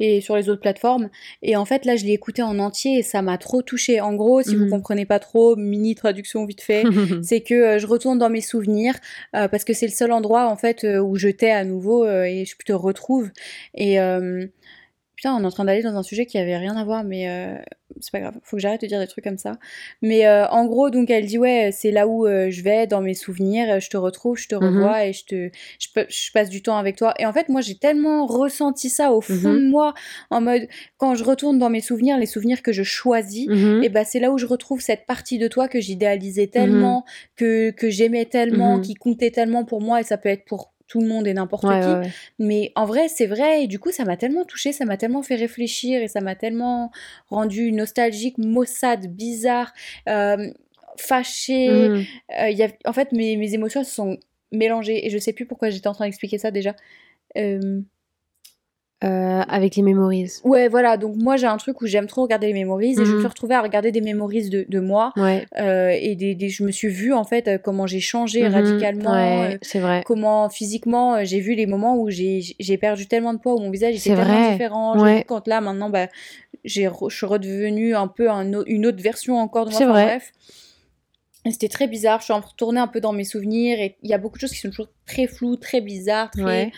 et 0.00 0.20
sur 0.20 0.34
les 0.36 0.48
autres 0.48 0.60
plateformes. 0.60 1.10
Et 1.42 1.54
en 1.54 1.64
fait, 1.64 1.84
là, 1.84 1.94
je 1.94 2.04
l'ai 2.04 2.12
écouté 2.12 2.42
en 2.42 2.58
entier 2.58 2.98
et 2.98 3.02
ça 3.02 3.22
m'a 3.22 3.38
trop 3.38 3.62
touché. 3.62 4.00
En 4.00 4.14
gros, 4.14 4.42
si 4.42 4.56
vous 4.56 4.64
Mhm. 4.64 4.70
comprenez 4.70 5.06
pas 5.06 5.20
trop, 5.20 5.54
mini 5.54 5.94
traduction 5.94 6.44
vite 6.44 6.60
fait, 6.60 6.82
c'est 7.24 7.40
que 7.40 7.54
euh, 7.54 7.78
je 7.78 7.86
retourne 7.86 8.18
dans 8.18 8.30
mes 8.30 8.40
souvenirs 8.40 8.96
euh, 9.36 9.46
parce 9.46 9.62
que 9.64 9.74
c'est 9.74 9.86
le 9.86 9.92
seul 9.92 10.10
endroit 10.10 10.48
en 10.48 10.56
fait 10.56 10.82
euh, 10.84 10.98
où 10.98 11.16
je 11.16 11.28
t'ai 11.28 11.52
à 11.52 11.64
nouveau 11.64 12.04
et 12.06 12.44
je 12.44 12.56
te 12.64 12.72
retrouve. 12.72 13.30
Et 13.74 13.98
putain, 15.22 15.36
on 15.36 15.42
est 15.44 15.46
en 15.46 15.50
train 15.52 15.64
d'aller 15.64 15.82
dans 15.82 15.94
un 15.96 16.02
sujet 16.02 16.26
qui 16.26 16.36
avait 16.36 16.56
rien 16.56 16.76
à 16.76 16.84
voir, 16.84 17.04
mais 17.04 17.28
euh, 17.28 17.54
c'est 18.00 18.10
pas 18.10 18.18
grave. 18.18 18.34
Faut 18.42 18.56
que 18.56 18.60
j'arrête 18.60 18.80
de 18.80 18.88
dire 18.88 18.98
des 18.98 19.06
trucs 19.06 19.22
comme 19.22 19.38
ça. 19.38 19.52
Mais 20.00 20.26
euh, 20.26 20.48
en 20.48 20.66
gros, 20.66 20.90
donc 20.90 21.10
elle 21.10 21.26
dit 21.26 21.38
ouais, 21.38 21.70
c'est 21.72 21.92
là 21.92 22.08
où 22.08 22.26
euh, 22.26 22.50
je 22.50 22.60
vais 22.64 22.88
dans 22.88 23.00
mes 23.00 23.14
souvenirs. 23.14 23.78
Je 23.78 23.88
te 23.88 23.96
retrouve, 23.96 24.36
je 24.36 24.48
te 24.48 24.56
Mhm. 24.56 24.64
revois 24.64 25.06
et 25.06 25.12
je 25.12 25.24
te, 25.24 25.50
je, 25.78 26.32
passe 26.32 26.50
du 26.50 26.60
temps 26.60 26.76
avec 26.76 26.96
toi. 26.96 27.14
Et 27.20 27.26
en 27.26 27.32
fait, 27.32 27.48
moi, 27.48 27.60
j'ai 27.60 27.76
tellement 27.76 28.26
ressenti 28.26 28.88
ça 28.88 29.12
au 29.12 29.20
fond 29.20 29.52
Mhm. 29.52 29.60
de 29.60 29.68
moi, 29.68 29.94
en 30.30 30.40
mode 30.40 30.66
quand 30.96 31.14
je 31.14 31.22
retourne 31.22 31.56
dans 31.56 31.70
mes 31.70 31.82
souvenirs, 31.82 32.18
les 32.18 32.26
souvenirs 32.26 32.60
que 32.60 32.72
je 32.72 32.82
choisis 32.82 33.46
Mhm. 33.46 33.84
et 33.84 33.90
ben 33.90 34.04
c'est 34.04 34.18
là 34.18 34.32
où 34.32 34.38
je 34.38 34.46
retrouve 34.46 34.80
cette 34.80 35.06
partie 35.06 35.38
de 35.38 35.46
toi 35.46 35.68
que 35.68 35.80
j'idéalisais 35.80 36.48
tellement, 36.48 37.04
que, 37.36 37.70
que 37.70 37.90
j'aimais 37.90 38.24
tellement, 38.24 38.80
qui 38.80 38.94
comptait 38.94 39.30
tellement 39.30 39.64
pour 39.64 39.80
moi, 39.80 40.00
et 40.00 40.02
ça 40.02 40.18
peut 40.18 40.30
être 40.30 40.44
pour 40.46 40.72
tout 40.92 41.00
le 41.00 41.08
monde 41.08 41.26
et 41.26 41.32
n'importe 41.32 41.64
Ouais, 41.64 41.80
qui. 41.80 41.86
ouais, 41.86 41.94
ouais. 42.00 42.10
Mais 42.38 42.70
en 42.74 42.84
vrai, 42.84 43.08
c'est 43.08 43.24
vrai, 43.24 43.64
et 43.64 43.66
du 43.66 43.78
coup, 43.78 43.90
ça 43.90 44.04
m'a 44.04 44.18
tellement 44.18 44.44
touchée, 44.44 44.74
ça 44.74 44.84
m'a 44.84 44.98
tellement 44.98 45.22
fait 45.22 45.36
réfléchir, 45.36 46.02
et 46.02 46.08
ça 46.08 46.20
m'a 46.20 46.34
tellement 46.34 46.92
rendu 47.30 47.72
nostalgique, 47.72 48.36
maussade, 48.36 49.06
bizarre, 49.06 49.72
euh, 50.06 50.50
fâchée. 50.98 51.88
Mhm. 51.88 52.04
Euh, 52.40 52.50
y 52.50 52.62
a... 52.62 52.68
En 52.84 52.92
fait, 52.92 53.12
mes, 53.12 53.36
mes 53.38 53.54
émotions 53.54 53.84
se 53.84 53.90
sont 53.90 54.18
mélangées, 54.50 55.06
et 55.06 55.08
je 55.08 55.16
sais 55.16 55.32
plus 55.32 55.46
pourquoi 55.46 55.70
j'étais 55.70 55.88
en 55.88 55.94
train 55.94 56.04
d'expliquer 56.04 56.36
ça 56.36 56.50
déjà. 56.50 56.76
Euh, 57.38 57.80
Euh, 59.04 59.42
avec 59.48 59.74
les 59.74 59.82
memories. 59.82 60.30
Ouais, 60.44 60.68
voilà, 60.68 60.96
donc 60.96 61.16
moi 61.16 61.36
j'ai 61.36 61.46
un 61.46 61.56
truc 61.56 61.80
où 61.82 61.86
j'aime 61.86 62.06
trop 62.06 62.22
regarder 62.22 62.46
les 62.46 62.52
memories, 62.52 62.92
et 62.92 63.04
je 63.04 63.10
me 63.10 63.14
Mhm. 63.14 63.18
suis 63.18 63.26
retrouvée 63.28 63.54
à 63.56 63.60
regarder 63.62 63.90
des 63.90 64.00
memories 64.00 64.48
de, 64.48 64.64
de 64.68 64.80
moi. 64.80 65.12
Ouais. 65.16 65.44
Euh, 65.58 65.90
et 65.90 66.14
des, 66.14 66.34
des- 66.36 66.48
je 66.50 66.62
me 66.62 66.70
suis 66.70 66.88
vue 66.88 67.12
en 67.12 67.24
fait 67.24 67.48
euh, 67.48 67.58
comment 67.58 67.86
j'ai 67.88 68.00
changé 68.00 68.42
Mhm. 68.46 68.52
radicalement, 68.54 69.10
Ouais, 69.40 69.54
euh, 69.54 69.58
c'est 69.62 69.80
vrai. 69.80 70.02
comment 70.06 70.48
physiquement 70.48 71.24
j'ai 71.24 71.40
vu 71.40 71.54
les 71.54 71.66
moments 71.66 71.96
où 71.96 72.10
j'ai 72.10 72.78
perdu 72.80 73.06
tellement 73.08 73.34
de 73.34 73.38
poids, 73.38 73.54
où 73.54 73.58
mon 73.58 73.70
visage 73.70 73.94
était 73.96 74.14
tellement 74.14 74.38
vrai. 74.38 74.52
différent. 74.52 74.98
Ouais. 75.02 75.18
vu 75.18 75.24
quand 75.24 75.48
là 75.48 75.60
maintenant 75.60 75.90
bah, 75.90 76.06
j'ai 76.64 76.86
re- 76.86 77.10
je 77.10 77.16
suis 77.16 77.26
redevenue 77.26 77.96
un 77.96 78.06
peu 78.06 78.30
un 78.30 78.62
une 78.66 78.86
autre 78.86 79.02
version 79.02 79.38
encore 79.38 79.64
de 79.66 79.70
moi. 79.70 79.78
C'est 79.78 79.86
vrai. 79.86 80.04
bref. 80.04 80.32
C'était 81.50 81.68
très 81.68 81.88
bizarre, 81.88 82.20
je 82.20 82.26
suis 82.26 82.32
retournée 82.34 82.78
un 82.78 82.86
peu 82.86 83.00
dans 83.00 83.12
mes 83.12 83.24
souvenirs 83.24 83.80
et 83.80 83.96
il 84.04 84.08
y 84.10 84.14
a 84.14 84.18
beaucoup 84.18 84.36
de 84.36 84.40
choses 84.42 84.52
qui 84.52 84.58
sont 84.58 84.70
toujours 84.70 84.90
très 85.06 85.26
floues, 85.26 85.56
très 85.56 85.80
bizarres, 85.80 86.30
très... 86.30 86.70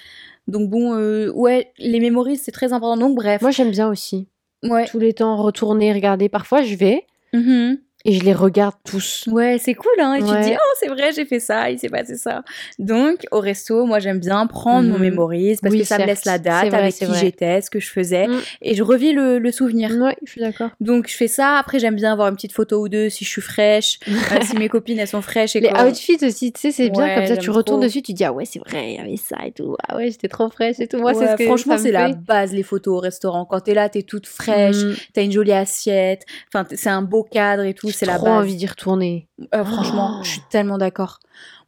Donc 0.46 0.68
bon, 0.70 0.94
euh, 0.94 1.30
ouais, 1.32 1.72
les 1.78 2.00
mémories, 2.00 2.36
c'est 2.36 2.52
très 2.52 2.72
important. 2.72 2.96
Donc 2.96 3.16
bref, 3.16 3.40
Moi, 3.42 3.50
j'aime 3.50 3.70
bien 3.70 3.88
aussi. 3.88 4.28
ouais. 4.62 4.86
Tous 4.86 4.98
les 4.98 5.12
temps, 5.14 5.36
retourner, 5.42 5.92
regarder. 5.92 6.28
Parfois, 6.28 6.62
je 6.62 6.74
vais 6.74 7.04
Mhm. 7.32 7.78
Et 8.04 8.12
je 8.12 8.24
les 8.24 8.32
regarde 8.34 8.74
tous. 8.84 9.24
Ouais, 9.30 9.58
c'est 9.58 9.74
cool, 9.74 9.90
hein. 9.98 10.14
Et 10.14 10.20
tu 10.20 10.26
te 10.26 10.42
dis, 10.44 10.52
oh, 10.54 10.74
c'est 10.78 10.88
vrai, 10.88 11.10
j'ai 11.14 11.24
fait 11.24 11.40
ça, 11.40 11.70
il 11.70 11.78
s'est 11.78 11.88
passé 11.88 12.16
ça. 12.16 12.42
Donc, 12.78 13.24
au 13.30 13.40
resto, 13.40 13.86
moi, 13.86 13.98
j'aime 13.98 14.18
bien 14.18 14.46
prendre 14.46 14.88
mon 14.88 14.96
Mhm. 14.96 15.00
mémorise 15.02 15.60
parce 15.60 15.72
Oui, 15.72 15.80
que 15.80 15.86
ça 15.86 15.98
me 15.98 16.06
laisse 16.06 16.24
la 16.24 16.38
date, 16.38 16.68
vrai, 16.68 16.78
avec 16.78 16.94
qui 16.94 17.06
j'étais, 17.14 17.60
ce 17.62 17.70
que 17.70 17.80
je 17.80 17.90
faisais. 17.90 18.26
Mm. 18.26 18.40
Et 18.62 18.74
je 18.74 18.82
revis 18.82 19.12
le, 19.12 19.38
le 19.38 19.52
souvenir. 19.52 19.90
Ouais, 19.92 20.16
je 20.24 20.30
suis 20.32 20.40
d'accord. 20.40 20.70
Donc, 20.80 21.08
je 21.08 21.14
fais 21.16 21.28
ça. 21.28 21.56
Après, 21.58 21.78
j'aime 21.78 21.94
bien 21.96 22.12
avoir 22.12 22.28
une 22.28 22.34
petite 22.34 22.52
photo 22.52 22.80
ou 22.82 22.88
deux 22.88 23.08
si 23.08 23.24
je 23.24 23.30
suis 23.30 23.40
fraîche, 23.42 23.98
euh, 24.08 24.12
si 24.42 24.56
mes 24.56 24.68
copines, 24.68 24.98
elles 24.98 25.08
sont 25.08 25.22
fraîches. 25.22 25.56
Et 25.56 25.60
Les 25.60 25.70
quand- 25.70 25.86
outfits 25.88 26.18
aussi, 26.26 26.52
tu 26.52 26.60
sais, 26.60 26.70
c'est 26.72 26.90
bien 26.90 27.04
Ouais, 27.04 27.14
comme 27.14 27.26
ça, 27.26 27.36
tu 27.36 27.50
retournes 27.50 27.80
trop. 27.80 27.86
dessus, 27.86 28.02
tu 28.02 28.12
dis 28.12 28.24
ah 28.24 28.32
ouais, 28.32 28.44
c'est 28.44 28.58
vrai, 28.60 28.92
il 28.92 28.96
y 28.96 28.98
avait 28.98 29.16
ça 29.16 29.36
et 29.46 29.52
tout. 29.52 29.76
Ah 29.88 29.96
ouais, 29.96 30.10
j'étais 30.10 30.28
trop 30.28 30.48
fraîche 30.50 30.78
et 30.80 30.86
tout. 30.88 30.98
Moi, 30.98 31.14
c'est 31.14 31.28
ce 31.28 31.36
que 31.36 31.44
franchement, 31.44 31.78
c'est 31.78 31.92
la 31.92 32.08
base, 32.12 32.52
les 32.52 32.62
photos 32.62 32.94
au 32.96 33.00
restaurant. 33.00 33.44
Quand 33.44 33.60
t'es 33.60 33.74
là, 33.74 33.88
t'es 33.88 34.02
toute 34.02 34.26
fraîche, 34.26 34.76
Mm. 34.76 34.94
t'as 35.14 35.22
une 35.22 35.32
jolie 35.32 35.52
assiette, 35.52 36.24
enfin, 36.52 36.66
c'est 36.74 36.90
un 36.90 37.02
beau 37.02 37.22
cadre 37.22 37.62
et 37.64 37.74
tout, 37.74 37.90
c'est 37.94 38.06
la 38.06 38.18
base. 38.18 38.28
envie 38.28 38.56
d'y 38.56 38.66
retourner. 38.66 39.28
Euh, 39.54 39.64
franchement, 39.64 40.18
Oh. 40.20 40.24
je 40.24 40.30
suis 40.30 40.42
tellement 40.50 40.78
d'accord. 40.78 41.20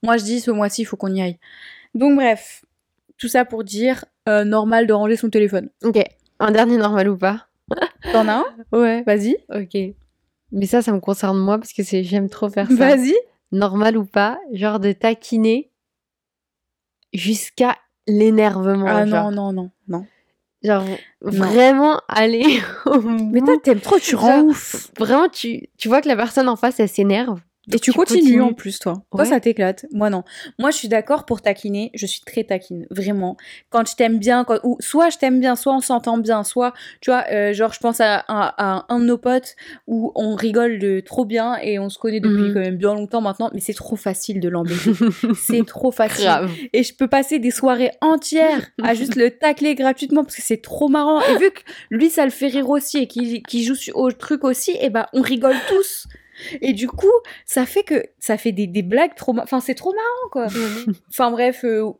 Moi, 0.03 0.17
je 0.17 0.25
dis 0.25 0.41
ce 0.41 0.51
mois-ci, 0.51 0.83
il 0.83 0.85
faut 0.85 0.97
qu'on 0.97 1.13
y 1.15 1.21
aille. 1.23 1.39
Donc, 1.95 2.17
bref, 2.17 2.65
tout 3.19 3.29
ça 3.29 3.45
pour 3.45 3.65
dire 3.65 4.05
euh, 4.29 4.45
normal 4.45 4.87
de 4.87 4.93
ranger 4.93 5.17
son 5.17 5.31
téléphone. 5.31 5.71
Ok, 5.85 5.99
un 6.41 6.51
dernier 6.51 6.77
normal 6.77 7.09
ou 7.09 7.17
pas? 7.17 7.47
T'en 8.13 8.29
as 8.29 8.35
un? 8.39 8.45
Ouais. 8.73 9.03
Vas-y. 9.05 9.37
Ok. 9.55 9.95
Mais 10.53 10.67
ça, 10.67 10.83
ça 10.83 10.93
me 10.93 11.01
concerne 11.01 11.39
moi 11.39 11.59
parce 11.59 11.73
que 11.73 11.83
c'est 11.83 12.05
j'aime 12.05 12.29
trop 12.29 12.49
faire 12.49 12.69
ça. 12.69 12.75
Vas-y. 12.75 13.15
Normal 13.53 13.97
ou 13.97 14.05
pas, 14.05 14.39
genre 14.53 14.79
de 14.81 14.93
taquiner 14.93 15.71
jusqu'à 17.13 17.77
l'énervement. 18.07 18.87
Ah 18.89 19.07
genre. 19.07 19.31
non, 19.31 19.53
non, 19.53 19.53
non. 19.53 19.71
Genre 20.67 20.85
vraiment 21.21 22.01
aller 22.09 22.61
au 22.87 23.01
Mais 23.01 23.41
toi, 23.41 23.57
t'aimes 23.63 23.81
trop, 23.81 24.01
tu 24.01 24.17
rends 24.17 24.43
ouf. 24.43 24.91
Vraiment, 24.99 25.29
tu, 25.29 25.69
tu 25.79 25.87
vois 25.87 26.01
que 26.03 26.09
la 26.09 26.17
personne 26.17 26.49
en 26.49 26.57
face, 26.57 26.81
elle 26.81 26.89
s'énerve. 26.89 27.41
Et 27.73 27.81
tu, 27.81 27.93
continues, 27.93 28.21
continues. 28.21 28.41
en 28.43 28.53
plus, 28.53 28.79
toi. 28.79 29.03
Toi, 29.11 29.21
Ouais. 29.23 29.27
ça 29.27 29.41
t'éclate. 29.41 29.87
Moi, 29.93 30.09
non. 30.09 30.23
Moi, 30.59 30.71
je 30.71 30.77
suis 30.77 30.87
d'accord 30.89 31.25
pour 31.27 31.43
taquiner. 31.43 31.91
Je 31.95 32.07
suis 32.07 32.21
très 32.21 32.45
taquine, 32.45 32.87
vraiment. 32.91 33.37
Quand 33.71 33.89
je 33.89 33.97
t'aime 33.97 34.19
bien, 34.19 34.45
quand... 34.45 34.59
ou 34.63 34.77
soit 34.79 35.11
je 35.11 35.19
t'aime 35.19 35.41
bien, 35.41 35.57
soit 35.57 35.75
on 35.75 35.81
s'entend 35.81 36.17
bien, 36.19 36.45
soit, 36.45 36.75
tu 37.01 37.11
vois, 37.11 37.25
euh, 37.33 37.53
genre, 37.53 37.73
je 37.73 37.81
pense 37.81 38.01
à, 38.01 38.19
à- 38.29 38.55
à 38.79 38.87
un 38.89 39.01
de 39.01 39.05
nos 39.07 39.19
potes 39.19 39.57
où 39.89 40.13
on 40.15 40.37
rigole 40.37 40.79
de 40.79 41.01
trop 41.01 41.25
bien 41.25 41.57
et 41.61 41.79
on 41.81 41.89
se 41.89 41.99
connaît 41.99 42.21
depuis 42.21 42.45
Mhm. 42.49 42.55
quand 42.55 42.61
même 42.61 42.77
bien 42.77 42.95
longtemps 42.95 43.21
maintenant, 43.21 43.51
mais 43.53 43.61
c'est 43.61 43.75
trop 43.75 43.97
facile 43.97 44.39
de 44.41 44.49
l'embêter. 44.49 44.77
c'est 45.37 45.67
trop 45.67 45.91
facile. 45.91 46.25
Grave. 46.27 46.51
Et 46.73 46.85
je 46.85 46.95
peux 46.95 47.09
passer 47.09 47.39
des 47.41 47.51
soirées 47.51 47.91
entières 48.01 48.67
à 48.83 48.95
juste 48.95 49.17
le 49.17 49.31
tacler 49.31 49.75
gratuitement 49.75 50.23
parce 50.23 50.37
que 50.37 50.43
c'est 50.43 50.63
trop 50.63 50.89
marrant. 50.89 51.21
Et 51.21 51.39
vu 51.39 51.51
que 51.51 51.61
lui, 51.91 52.11
ça 52.11 52.25
le 52.25 52.31
fait 52.31 52.47
rire 52.49 52.71
aussi 52.71 52.99
et 52.99 53.07
qu'il 53.09 53.63
joue 53.65 53.75
au 53.95 54.13
truc 54.13 54.45
aussi, 54.45 54.77
et 54.81 54.89
ben 54.91 55.07
on 55.13 55.21
rigole 55.21 55.57
tous. 55.69 56.07
Et 56.61 56.73
du 56.73 56.89
coup, 56.89 57.11
ça 57.45 57.67
fait 57.67 57.83
que 57.83 58.05
ça 58.19 58.37
fait 58.37 58.53
des, 58.53 58.67
des 58.67 58.83
blagues 58.83 59.15
trop. 59.15 59.37
Enfin, 59.39 59.61
c'est 59.61 59.75
trop 59.75 59.93
marrant 59.95 60.31
quoi. 60.33 60.47
Enfin 61.09 61.31
bref. 61.31 61.65
euh, 61.65 61.91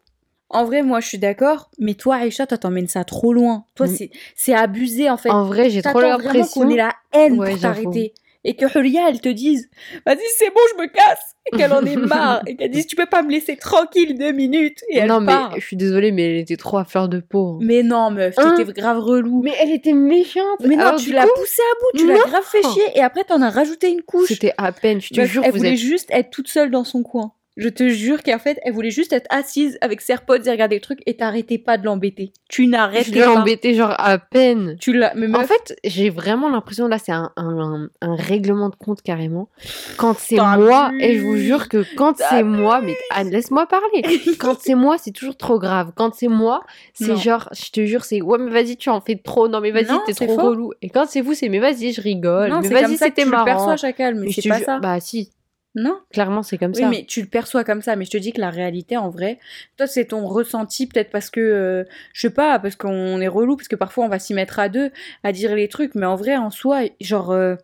en 0.49 0.65
vrai, 0.65 0.83
moi, 0.83 1.01
je 1.01 1.09
suis 1.09 1.19
d'accord. 1.19 1.71
Mais 1.81 1.95
toi, 1.95 2.17
Aïcha, 2.17 2.47
toi, 2.47 2.57
t'emmènes 2.57 2.87
ça 2.87 3.03
trop 3.03 3.33
loin. 3.33 3.65
Toi, 3.75 3.87
Mm. 3.89 3.97
c'est 4.37 4.55
abusé, 4.55 5.11
en 5.11 5.17
fait. 5.17 5.31
En 5.31 5.43
vrai, 5.45 5.71
j'ai 5.71 5.83
trop 5.83 6.01
l'impression. 6.01 6.63
qu'on 6.63 6.71
ait 6.71 6.77
la 6.77 6.95
haine 7.13 7.39
Ouais, 7.41 7.51
pour 7.51 7.61
t'arrêter. 7.61 8.15
Et 8.49 8.55
que 8.55 8.79
Hulia, 8.79 9.09
elle 9.09 9.21
te 9.21 9.29
dise, 9.29 9.69
vas-y, 10.07 10.21
c'est 10.37 10.51
bon, 10.51 10.61
je 10.77 10.83
me 10.83 10.87
casse. 10.87 11.35
Et 11.47 11.57
qu'elle 11.57 11.73
en 11.73 11.85
ait 11.85 11.97
marre. 11.97 12.43
Et 12.47 12.55
qu'elle 12.55 12.71
dise, 12.71 12.87
tu 12.87 12.95
peux 12.95 13.07
pas 13.07 13.23
me 13.23 13.31
laisser 13.33 13.57
tranquille 13.57 14.17
deux 14.17 14.31
minutes. 14.31 14.79
Et 14.89 14.99
elle 14.99 15.09
non, 15.09 15.21
mais 15.21 15.35
je 15.57 15.67
suis 15.67 15.77
désolée, 15.77 16.13
mais 16.13 16.31
elle 16.31 16.37
était 16.43 16.57
trop 16.57 16.79
à 16.79 16.85
fleur 16.85 17.09
de 17.09 17.19
peau. 17.19 17.55
hein. 17.57 17.59
Mais 17.61 17.83
non, 17.83 18.13
meuf, 18.13 18.35
Hein 18.39 18.55
t'étais 18.57 18.73
grave 18.73 19.01
relou. 19.01 19.43
Mais 19.43 19.53
elle 19.61 19.73
était 19.73 19.93
méchante. 19.93 20.61
Mais 20.65 20.77
non, 20.77 20.87
Alors, 20.87 21.01
tu 21.01 21.13
l'as 21.13 21.25
coup, 21.25 21.31
poussée 21.41 21.63
à 21.63 21.75
bout, 21.81 21.99
tu 21.99 22.07
l'as 22.07 22.19
grave 22.19 22.45
fait 22.45 22.63
chier. 22.63 22.85
Et 22.95 23.01
après, 23.01 23.25
t'en 23.25 23.43
as 23.43 23.51
rajouté 23.51 23.91
une 23.91 24.03
couche. 24.03 24.29
C'était 24.29 24.55
à 24.59 24.71
peine, 24.71 25.01
je 25.01 25.13
te 25.13 25.21
Meuf, 25.21 25.29
jure, 25.31 25.43
elle 25.45 25.51
vous 25.51 25.59
voulait 25.59 25.73
êtes... 25.73 25.77
juste 25.79 26.09
être 26.13 26.31
toute 26.31 26.49
seule 26.49 26.71
dans 26.71 26.85
son 26.85 27.03
coin. 27.03 27.33
Je 27.59 27.71
te 27.71 27.89
jure 27.89 28.23
qu'en 28.23 28.39
fait, 28.39 28.59
elle 28.65 28.75
voulait 28.75 28.91
juste 28.91 29.15
être 29.15 29.27
assise 29.31 29.79
avec 29.81 30.03
ses 30.03 30.17
potes 30.27 30.47
et 30.47 30.51
regarder 30.51 30.75
le 30.77 30.83
truc 30.83 31.01
et 31.07 31.17
t'arrêtais 31.17 31.57
pas 31.57 31.79
de 31.79 31.87
l'embêter. 31.87 32.33
Tu 32.51 32.65
Je 32.65 32.69
n'arrêtais 32.69 33.19
pas. 33.19 33.41
embêtée 33.41 33.73
genre 33.73 33.95
à 33.99 34.19
peine. 34.19 34.77
Tu 34.79 34.93
l'as, 34.93 35.15
mais 35.15 35.27
meuf, 35.27 35.43
En 35.43 35.47
fait, 35.47 35.75
j'ai 35.83 36.11
vraiment 36.11 36.51
l'impression, 36.51 36.87
là, 36.87 36.99
c'est 36.99 37.13
un, 37.13 37.33
un, 37.37 37.59
un- 37.59 37.89
un 38.03 38.15
règlement 38.15 38.69
de 38.69 38.77
compte 38.77 39.01
carrément. 39.01 39.49
Quand 39.97 40.19
c'est 40.19 40.37
moi, 40.37 40.93
et 41.01 41.17
je 41.17 41.23
vous 41.23 41.37
jure 41.37 41.69
que 41.71 41.83
quand 41.97 42.17
c'est 42.19 42.43
moi, 42.43 42.81
mais 42.83 42.95
Anne, 43.11 43.31
laisse-moi 43.31 43.67
parler. 43.67 44.03
Quand 44.39 44.61
c'est 44.61 44.75
moi, 44.75 44.99
c'est 44.99 45.13
toujours 45.13 45.37
trop 45.39 45.59
grave. 45.59 45.93
Quand 45.97 46.15
c'est 46.15 46.29
moi, 46.29 46.63
c'est 46.93 47.17
genre, 47.17 47.49
je 47.53 47.71
te 47.71 47.87
jure, 47.87 48.05
c'est 48.05 48.21
ouais, 48.21 48.37
mais 48.39 48.51
vas-y, 48.51 48.77
tu 48.77 48.91
en 48.91 49.01
fais 49.01 49.17
trop. 49.17 49.49
Non, 49.49 49.61
mais 49.63 49.71
vas-y, 49.71 49.87
t'es 50.05 50.13
trop 50.13 50.27
faux. 50.39 50.51
relou. 50.51 50.73
Et 50.83 50.91
quand 50.91 51.07
c'est 51.09 51.23
vous, 51.23 51.33
c'est 51.33 51.49
mais 51.49 51.59
vas-y, 51.59 51.93
je 51.93 52.03
rigole. 52.03 52.51
non, 52.51 52.61
mais 52.61 52.69
vas-y, 52.69 52.97
c'était 52.99 53.23
tu 53.25 53.29
marrant. 53.31 53.45
perçois, 53.47 53.77
chacal, 53.77 54.15
mais 54.15 54.27
Mais 54.27 54.31
je 54.33 54.41
c'est 54.43 54.49
pas 54.51 54.61
ça. 54.61 54.79
Bah, 54.79 55.01
si, 55.01 55.31
Non. 55.79 56.01
clairement, 56.11 56.43
c'est 56.43 56.57
comme 56.59 56.73
Oui, 56.75 56.81
ça. 56.81 56.89
mais 56.89 57.05
tu 57.07 57.21
le 57.21 57.29
perçois 57.29 57.63
comme 57.63 57.83
ça, 57.83 57.95
mais 57.97 58.07
je 58.07 58.11
te 58.11 58.17
dis 58.17 58.33
que 58.33 58.41
la 58.41 58.51
réalité, 58.51 58.97
en 58.97 59.11
vrai, 59.11 59.39
toi, 59.77 59.87
c'est 59.87 60.07
ton 60.07 60.27
ressenti, 60.27 60.87
peut-être 60.87 61.11
parce 61.11 61.29
que, 61.31 61.39
euh, 61.41 61.85
je 62.15 62.23
sais 62.23 62.31
pas, 62.31 62.59
parce 62.59 62.77
qu'on 62.77 63.21
est 63.21 63.29
relou, 63.29 63.57
parce 63.57 63.69
que 63.69 63.77
parfois 63.77 64.07
on 64.07 64.09
va 64.09 64.19
s'y 64.19 64.33
mettre 64.35 64.59
à 64.59 64.69
deux, 64.71 64.91
à 65.23 65.33
dire 65.33 65.55
les 65.55 65.69
trucs, 65.69 65.95
mais 65.95 66.07
en 66.07 66.17
vrai, 66.17 66.37
en 66.37 66.51
soi, 66.51 66.85
genre, 67.01 67.31
euh, 67.31 67.57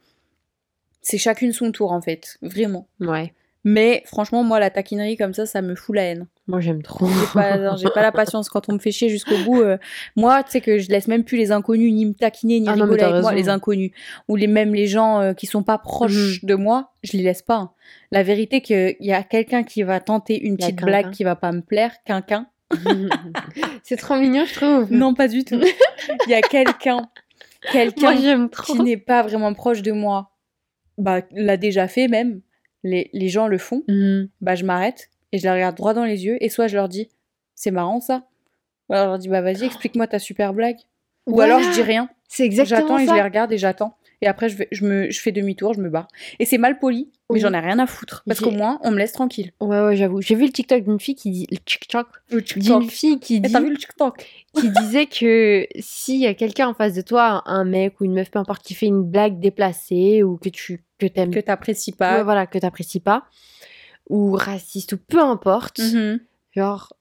c'est 1.01 1.19
chacune 1.19 1.53
son 1.53 1.73
tour, 1.73 1.91
en 1.93 2.01
fait, 2.01 2.37
vraiment. 2.43 2.87
Ouais, 3.01 3.33
Mais 3.65 4.03
franchement, 4.07 4.45
moi, 4.45 4.61
la 4.61 4.71
taquinerie 4.71 5.17
comme 5.17 5.35
ça, 5.35 5.47
ça 5.47 5.63
me 5.63 5.75
fout 5.75 5.97
la 5.97 6.03
haine. 6.05 6.27
Moi, 6.49 6.61
j'aime 6.61 6.83
trop. 6.83 7.07
J'ai 7.79 7.89
pas, 7.91 8.03
la 8.03 8.13
patience 8.13 8.49
quand 8.49 8.69
on 8.69 8.73
me 8.75 8.79
fait 8.79 8.91
chier 8.91 9.09
jusqu'au 9.09 9.37
bout. 9.45 9.61
euh, 9.61 9.79
moi, 10.17 10.43
tu 10.43 10.51
sais 10.51 10.61
que 10.61 10.79
je 10.79 10.89
laisse 10.89 11.07
même 11.09 11.23
plus 11.25 11.37
les 11.39 11.53
inconnus 11.53 11.93
ni 11.93 12.05
me 12.07 12.15
taquiner 12.15 12.59
ni 12.61 12.69
Ah 12.69 12.73
rigoler 12.73 13.03
avec 13.03 13.23
moi, 13.23 13.33
les 13.33 13.49
inconnus 13.49 13.93
ou 14.29 14.37
les 14.37 14.49
même 14.49 14.75
les 14.75 14.87
gens 14.89 15.21
euh, 15.21 15.33
qui 15.35 15.47
sont 15.47 15.63
pas 15.63 15.79
proches 15.79 16.41
Mhm. 16.43 16.49
de 16.49 16.55
moi, 16.57 16.93
je 17.03 17.17
les 17.17 17.23
laisse 17.23 17.43
pas. 17.43 17.57
hein. 17.57 17.71
La 18.11 18.23
vérité 18.23 18.61
qu'il 18.61 18.97
y 19.01 19.13
a 19.13 19.23
quelqu'un 19.23 19.63
qui 19.63 19.83
va 19.85 20.01
tenter 20.01 20.39
une 20.45 20.57
petite 20.57 20.83
blague 20.83 21.11
qui 21.13 21.25
va 21.25 21.37
pas 21.37 21.53
me 21.53 21.61
plaire, 21.63 21.93
quelqu'un. 22.05 22.47
c'est 23.83 23.97
trop 23.97 24.17
mignon, 24.17 24.45
je 24.47 24.55
trouve. 24.55 24.87
Non, 24.93 25.15
pas 25.15 25.29
du 25.29 25.45
tout. 25.45 25.61
Il 26.27 26.31
y 26.31 26.35
a 26.35 26.41
quelqu'un, 26.41 27.09
quelqu'un 27.71 28.49
qui 28.67 28.81
n'est 28.83 28.97
pas 28.97 29.23
vraiment 29.23 29.53
proche 29.55 29.83
de 29.83 29.93
moi. 29.93 30.31
Bah, 30.99 31.21
l'a 31.33 31.57
déjà 31.57 31.89
fait 31.89 32.09
même. 32.09 32.41
Les, 32.85 33.11
les 33.13 33.29
gens 33.29 33.47
le 33.47 33.59
font. 33.59 33.85
Mhm. 33.89 34.29
bah 34.41 34.57
je 34.57 34.65
m'arrête 34.65 35.09
et 35.33 35.39
je 35.39 35.43
les 35.45 35.51
regarde 35.53 35.77
droit 35.77 35.95
dans 35.95 36.05
les 36.05 36.25
yeux 36.25 36.37
et 36.41 36.49
soit 36.49 36.69
je 36.69 36.77
leur 36.77 36.89
dis 36.89 37.09
c'est 37.55 37.71
marrant 37.71 38.01
ça 38.01 38.25
ou 38.89 38.95
alors 38.95 39.05
je 39.07 39.11
leur 39.11 39.19
dis 39.19 39.29
bah 39.29 39.41
vas-y 39.43 39.65
explique-moi 39.65 40.07
ta 40.07 40.19
super 40.19 40.53
blague 40.55 40.77
ou 41.27 41.35
Voilà. 41.35 41.57
alors 41.57 41.69
je 41.69 41.75
dis 41.75 41.83
rien 41.83 42.09
C'est 42.29 42.45
exactement 42.45 42.81
j'attends 42.81 42.99
et 42.99 43.07
je 43.07 43.15
les 43.15 43.23
regarde 43.23 43.53
et 43.53 43.59
j'attends 43.59 43.97
et 44.21 44.27
après 44.29 44.49
je, 44.49 44.57
vais, 44.57 44.69
je, 44.71 44.85
me, 44.85 45.11
je 45.11 45.21
fais 45.21 45.33
demi-tour 45.33 45.75
je 45.75 45.81
me 45.81 45.89
barre 45.89 46.09
et 46.39 46.45
c'est 46.47 46.59
mal 46.59 46.79
poli 46.79 47.11
mais 47.31 47.35
Oui. 47.37 47.41
j'en 47.41 47.53
ai 47.55 47.59
rien 47.61 47.79
à 47.79 47.87
foutre 47.87 48.23
parce 48.27 48.41
qu'au 48.41 48.51
moins 48.51 48.79
on 48.83 48.91
me 48.91 48.99
laisse 48.99 49.13
tranquille 49.13 49.53
Ouais, 49.61 49.81
ouais, 49.85 49.97
j'avoue. 49.97 50.21
J'ai 50.21 50.35
vu 50.35 50.45
le 50.47 50.53
TikTok 50.53 50.85
d'une 50.85 51.01
fille 51.01 51.15
qui 51.15 51.31
dit. 51.31 51.47
Le 51.51 51.57
TikTok 51.57 52.07
le 52.31 52.41
d'une 52.43 52.91
fille 52.91 53.19
qui 53.21 53.37
Eh, 53.37 53.41
dit. 53.41 53.51
t'as 53.53 53.61
vu 53.61 53.71
le 53.71 53.77
TikTok? 53.79 54.27
qui 54.55 54.69
disait 54.83 55.07
que 55.07 55.67
s'il 55.81 56.21
y 56.21 56.27
a 56.27 56.35
quelqu'un 56.35 56.69
en 56.69 56.75
face 56.75 56.93
de 56.93 57.01
toi, 57.01 57.43
un 57.47 57.65
mec 57.65 57.99
ou 58.01 58.05
une 58.05 58.13
meuf, 58.13 58.31
peu 58.31 58.39
importe, 58.39 58.63
qui 58.63 58.75
fait 58.75 58.85
une 58.87 59.03
blague 59.03 59.41
déplacée 59.41 60.23
ou 60.23 60.37
que 60.37 60.51
tu 60.51 60.85
que 60.99 61.07
t'aimes 61.07 61.31
que 61.33 61.41
t'apprécies 61.41 61.93
ouais, 61.93 61.97
pas 61.97 62.23
voilà, 62.23 62.47
que 62.47 62.59
t'apprécies 62.59 63.01
pas, 63.01 63.25
ou 64.11 64.33
raciste 64.33 64.93
ou 64.95 64.99
peu 64.99 65.21
importe, 65.21 65.79
Mhm. 65.79 66.21
genre, 66.55 66.93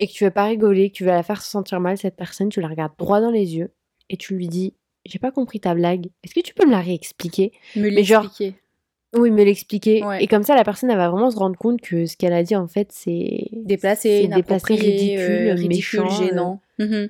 et 0.00 0.06
que 0.06 0.12
tu 0.12 0.24
veux 0.24 0.30
pas 0.30 0.44
rigoler, 0.44 0.90
que 0.90 0.96
tu 0.96 1.04
veux 1.04 1.10
la 1.10 1.22
faire 1.22 1.40
se 1.42 1.50
sentir 1.50 1.80
mal, 1.80 1.96
cette 1.98 2.16
personne, 2.16 2.48
tu 2.48 2.60
la 2.60 2.68
regardes 2.68 2.92
droit 2.98 3.20
dans 3.20 3.30
les 3.30 3.56
yeux 3.56 3.70
et 4.10 4.16
tu 4.16 4.34
lui 4.34 4.48
dis 4.48 4.74
J'ai 5.06 5.18
pas 5.18 5.30
compris 5.30 5.60
ta 5.60 5.74
blague, 5.74 6.06
est-ce 6.22 6.34
que 6.34 6.40
tu 6.40 6.52
peux 6.54 6.66
me 6.66 6.70
la 6.72 6.80
réexpliquer? 6.80 7.52
Me 7.76 7.88
l'expliquer 7.88 8.54
Oui, 9.14 9.30
me 9.30 9.42
l'expliquer. 9.42 10.04
Ouais. 10.04 10.22
Et 10.22 10.26
comme 10.26 10.42
ça, 10.42 10.54
la 10.54 10.64
personne, 10.64 10.90
elle 10.90 10.98
va 10.98 11.08
vraiment 11.08 11.30
se 11.30 11.36
rendre 11.38 11.56
compte 11.56 11.80
que 11.80 12.04
ce 12.04 12.14
qu'elle 12.16 12.34
a 12.34 12.42
dit, 12.42 12.54
en 12.56 12.66
fait, 12.68 12.92
c'est. 12.92 13.48
déplacé 13.52 14.22
c'est 14.22 14.28
déplacé, 14.36 14.74
ridicule, 14.74 15.48
euh, 15.48 15.54
ridicule 15.54 16.00
méchant, 16.02 16.06
euh. 16.06 16.26
gênant 16.26 16.60
Mhm. 16.78 17.08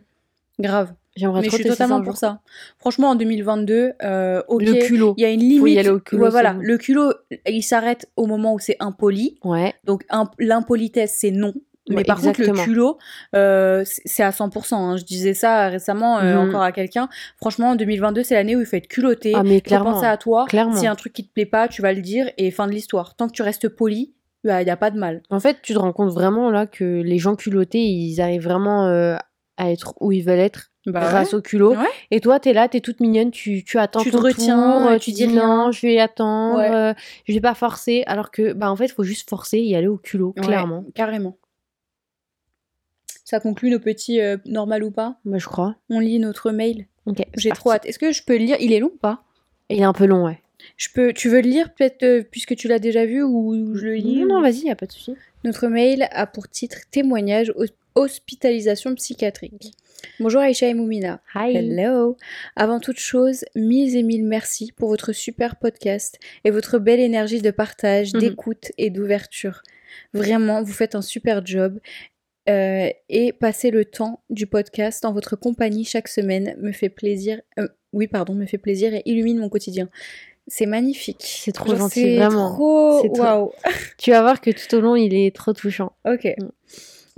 grave 0.61 0.95
J'aimerais 1.19 1.41
mais 1.43 1.49
je 1.51 1.55
suis 1.57 1.65
totalement 1.65 2.01
pour 2.03 2.17
ça 2.17 2.41
franchement 2.79 3.11
en 3.11 3.15
2022 3.15 3.93
euh, 4.03 4.43
ok 4.49 4.63
Le 4.63 4.73
culot. 4.87 5.15
Il 5.17 5.23
y 5.23 5.25
a 5.25 5.31
une 5.31 5.41
limite. 5.41 5.61
Faut 5.61 5.67
y 5.67 5.79
aller 5.79 5.89
au 5.91 6.01
culot, 6.01 6.25
Ouais, 6.25 6.31
voilà, 6.31 6.55
bon. 6.55 6.61
le 6.63 6.79
culot, 6.79 7.13
il 7.47 7.63
s'arrête 7.63 8.09
au 8.17 8.27
moment 8.27 8.55
où 8.55 8.59
c'est 8.59 8.77
impoli. 8.81 9.39
Ouais. 9.45 9.75
Donc 9.85 10.05
imp- 10.11 10.33
l'impolitesse, 10.39 11.17
c'est 11.19 11.31
non. 11.31 11.53
Mais 11.91 11.97
Ouais, 11.97 12.05
par 12.05 12.21
contre, 12.21 12.43
le 12.43 12.53
culot, 12.53 12.99
euh, 13.35 13.83
c'est 13.87 14.23
à 14.23 14.31
100%. 14.31 14.75
hein. 14.77 14.97
Je 14.99 15.05
disais 15.05 15.33
ça 15.33 15.69
récemment 15.69 16.19
euh, 16.19 16.35
Mhm. 16.43 16.49
encore 16.51 16.63
à 16.63 16.71
quelqu'un. 16.71 17.09
Franchement, 17.39 17.71
en 17.71 17.77
2022, 17.77 18.23
c'est 18.25 18.35
l'année 18.35 18.57
où 18.57 18.61
il 18.61 18.67
faut 18.67 18.77
être 18.77 18.89
culotté. 18.89 19.33
Ah, 19.35 19.43
mais 19.43 19.57
faut 19.57 19.63
clairement. 19.63 19.93
penser 19.95 20.07
à 20.07 20.19
toi. 20.19 20.45
clairement. 20.49 20.75
Si 20.77 20.85
y 20.85 20.87
a 20.87 20.91
un 20.93 20.97
truc 20.97 21.15
qui 21.15 21.27
te 21.27 21.33
plaît 21.33 21.47
pas, 21.47 21.67
tu 21.67 21.81
vas 21.81 21.95
le 21.95 22.03
dire 22.03 22.31
et 22.37 22.51
fin 22.51 22.67
de 22.67 22.73
l'histoire. 22.73 23.15
Tant 23.17 23.27
que 23.27 23.33
tu 23.33 23.41
restes 23.43 23.69
poli, 23.71 24.13
il 24.45 24.51
n'y 24.65 24.71
a 24.71 24.77
pas 24.77 24.91
de 24.91 24.99
mal. 24.99 25.23
En 25.31 25.41
fait, 25.41 25.59
tu 25.63 25.73
te 25.73 25.79
rends 25.79 25.93
compte 25.95 26.13
vraiment 26.13 26.51
là 26.51 26.67
que 26.67 26.85
les 26.85 27.19
gens 27.19 27.37
culottés, 27.37 27.83
ils 27.83 28.21
arrivent 28.21 28.45
vraiment 28.45 28.87
euh, 28.89 29.17
à 29.57 29.71
être 29.73 29.95
où 30.01 30.13
ils 30.13 30.23
veulent 30.23 30.39
être 30.41 30.71
Bah 30.89 31.01
grâce 31.01 31.35
au 31.35 31.41
culot. 31.43 31.73
Ouais. 31.75 31.87
Et 32.11 32.21
toi, 32.21 32.41
t'es 32.41 32.53
là, 32.53 32.69
t'es 32.69 32.81
toute 32.81 33.01
mignonne, 33.01 33.31
tu, 33.31 33.63
tu 33.65 33.79
attends 33.79 34.01
Tu 34.01 34.11
te 34.11 34.17
ton 34.17 34.23
retiens, 34.23 34.81
tour, 34.81 34.91
euh, 34.91 34.99
tu 34.99 35.13
dis 35.13 35.27
non, 35.29 35.71
je 35.71 35.87
vais 35.87 35.99
attendre, 36.01 36.59
Ouais. 36.59 36.71
euh, 36.73 36.95
je 37.27 37.33
vais 37.35 37.41
pas 37.41 37.55
forcer. 37.55 38.03
Alors 38.07 38.31
que, 38.31 38.53
bah 38.55 38.71
en 38.71 38.77
fait, 38.77 38.87
il 38.87 38.93
faut 38.93 39.05
juste 39.05 39.29
forcer 39.29 39.59
et 39.59 39.77
aller 39.77 39.87
au 39.89 39.99
culot, 39.99 40.33
clairement. 40.33 40.85
carrément. 40.95 41.37
Ça 43.25 43.41
conclut 43.41 43.71
nos 43.71 43.79
petits 43.81 44.21
euh, 44.21 44.39
normal 44.47 44.83
ou 44.83 44.91
pas? 44.91 45.17
Bah, 45.25 45.37
je 45.39 45.47
crois. 45.47 45.77
On 45.91 46.01
lit 46.01 46.19
notre 46.19 46.51
mail. 46.51 46.87
Ok. 47.07 47.19
J'ai 47.37 47.51
trop 47.51 47.73
hâte. 47.73 47.85
Est-ce 47.87 47.99
que 47.99 48.13
je 48.13 48.23
peux 48.23 48.35
le 48.39 48.45
lire? 48.45 48.57
Il 48.61 48.73
est 48.73 48.81
long 48.81 48.91
ou 48.95 48.99
pas? 48.99 49.23
Il 49.69 49.79
est 49.81 49.85
un 49.85 49.93
peu 49.93 50.07
long, 50.07 50.25
ouais. 50.25 50.41
je 50.79 50.89
peux... 50.95 51.13
Tu 51.13 51.29
veux 51.29 51.43
le 51.43 51.49
lire 51.49 51.75
peut-être 51.75 52.03
euh, 52.05 52.23
puisque 52.31 52.57
tu 52.57 52.69
l'as 52.69 52.79
déjà 52.79 53.05
vu 53.05 53.23
ou 53.23 53.75
je 53.75 53.85
le 53.85 53.95
lis? 53.97 54.21
Non, 54.25 54.37
non, 54.37 54.41
vas-y, 54.43 54.61
y 54.67 54.71
a 54.71 54.77
pas 54.77 54.87
de 54.87 54.93
souci. 54.93 55.15
Notre 55.45 55.69
mail 55.69 56.09
a 56.11 56.27
pour 56.27 56.49
titre 56.49 56.79
Témoignage 56.91 57.53
hospitalisation 57.99 58.95
psychiatrique. 58.95 59.73
Bonjour 60.21 60.41
Aïcha 60.41 60.67
et 60.69 60.75
Moumina. 60.75 61.21
Hi. 61.35 61.57
Hello. 61.57 62.17
Avant 62.57 62.79
toute 62.81 62.99
chose, 63.01 63.45
mille 63.57 63.97
et 63.97 64.03
mille 64.03 64.25
merci 64.25 64.73
pour 64.73 64.89
votre 64.89 65.13
super 65.13 65.57
podcast 65.57 66.19
et 66.45 66.51
votre 66.51 66.79
belle 66.79 67.01
énergie 67.01 67.43
de 67.43 67.51
partage, 67.51 68.15
Mhm. 68.15 68.21
d'écoute 68.21 68.73
et 68.79 68.91
d'ouverture. 68.91 69.63
Vraiment, 70.15 70.63
vous 70.63 70.73
faites 70.73 70.95
un 70.95 71.03
super 71.03 71.45
job. 71.45 71.79
Euh, 72.49 72.89
et 73.11 73.35
passer 73.35 73.71
le 73.71 73.85
temps 73.85 74.23
du 74.31 74.47
podcast 74.47 75.05
en 75.05 75.13
votre 75.13 75.37
compagnie 75.37 75.85
chaque 75.85 76.09
semaine 76.09 76.57
me 76.59 76.73
fait 76.73 76.89
plaisir. 76.89 77.43
euh, 77.59 77.69
oui, 77.93 78.07
pardon, 78.07 78.35
me 78.35 78.47
fait 78.47 78.57
plaisir 78.57 78.95
et 78.95 79.03
illumine 79.05 79.39
mon 79.39 79.51
quotidien. 79.51 79.91
C'est 80.47 80.65
magnifique. 80.65 81.23
C'est 81.23 81.53
trop 81.53 81.69
Genre, 81.71 81.79
gentil, 81.81 82.01
c'est 82.03 82.17
vraiment. 82.17 82.55
Trop... 82.55 83.03
C'est 83.03 83.09
trop- 83.13 83.23
Waouh. 83.23 83.53
Tu 83.99 84.13
vas 84.13 84.23
voir 84.23 84.41
que 84.41 84.51
tout 84.51 84.75
au 84.77 84.81
long, 84.81 84.97
il 84.97 85.13
est 85.15 85.35
trop 85.37 85.53
touchant. 85.53 85.93
Ok. 86.07 86.25
Mm. 86.25 86.49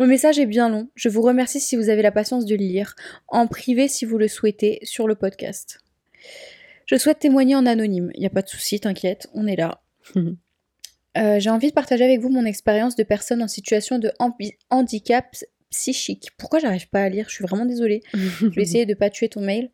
Mon 0.01 0.07
message 0.07 0.39
est 0.39 0.47
bien 0.47 0.71
long. 0.71 0.89
Je 0.95 1.11
vous 1.11 1.21
remercie 1.21 1.61
si 1.61 1.77
vous 1.77 1.91
avez 1.91 2.01
la 2.01 2.11
patience 2.11 2.47
de 2.47 2.55
le 2.57 2.65
lire, 2.65 2.97
en 3.29 3.47
privé 3.47 3.87
si 3.87 4.07
vous 4.07 4.17
le 4.17 4.29
souhaitez, 4.29 4.79
sur 4.83 5.07
le 5.07 5.15
podcast. 5.15 5.81
Je 6.87 6.97
souhaite 6.97 7.19
témoigner 7.19 7.55
en 7.55 7.67
anonyme. 7.67 8.11
Il 8.15 8.21
n'y 8.21 8.27
a 8.27 8.31
pas 8.31 8.41
de 8.41 8.49
souci, 8.49 8.81
t'inquiète, 8.81 9.29
on 9.35 9.47
est 9.47 9.57
là. 9.57 9.83
Euh, 11.19 11.41
J'ai 11.41 11.51
envie 11.51 11.71
de 11.71 11.73
partager 11.73 12.05
avec 12.05 12.21
vous 12.21 12.29
mon 12.29 12.45
expérience 12.45 12.95
de 12.95 13.03
personne 13.03 13.43
en 13.43 13.49
situation 13.49 13.99
de 13.99 14.13
handicap 14.71 15.35
psychique. 15.69 16.29
Pourquoi 16.39 16.61
j'arrive 16.61 16.89
pas 16.89 17.03
à 17.03 17.09
lire? 17.09 17.25
Je 17.29 17.35
suis 17.35 17.43
vraiment 17.43 17.67
désolée. 17.67 18.05
Je 18.15 18.47
vais 18.47 18.63
essayer 18.63 18.87
de 18.87 18.95
pas 18.95 19.11
tuer 19.11 19.29
ton 19.29 19.41
mail. 19.41 19.73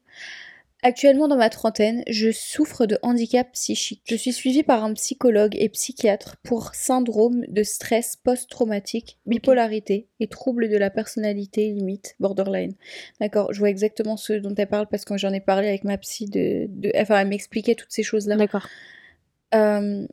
Actuellement 0.87 1.27
dans 1.27 1.37
ma 1.37 1.51
trentaine, 1.51 2.05
je 2.07 2.31
souffre 2.31 2.87
de 2.87 2.97
handicap 3.03 3.51
psychique. 3.55 4.03
Je 4.05 4.15
suis 4.15 4.33
suivie 4.33 4.63
par 4.63 4.85
un 4.85 4.93
psychologue 4.93 5.57
et 5.59 5.69
psychiatre 5.69 6.37
pour 6.45 6.77
syndrome 6.77 7.45
de 7.49 7.65
stress 7.65 8.15
post-traumatique, 8.15 9.19
bipolarité 9.27 10.07
et 10.21 10.29
troubles 10.29 10.69
de 10.69 10.77
la 10.77 10.91
personnalité 10.91 11.71
limite, 11.73 12.15
borderline. 12.21 12.77
D'accord, 13.21 13.53
je 13.53 13.59
vois 13.59 13.69
exactement 13.69 14.17
ce 14.17 14.35
dont 14.35 14.55
elle 14.57 14.69
parle 14.69 14.87
parce 14.87 15.05
que 15.05 15.17
j'en 15.19 15.33
ai 15.33 15.41
parlé 15.41 15.67
avec 15.67 15.83
ma 15.83 15.99
psy 15.99 16.27
de... 16.27 16.67
de- 16.69 16.93
Enfin, 16.97 17.19
elle 17.19 17.29
m'expliquait 17.31 17.75
toutes 17.75 17.91
ces 17.91 18.05
choses-là. 18.05 18.37
D'accord. 18.37 18.69
Euh, 19.57 20.07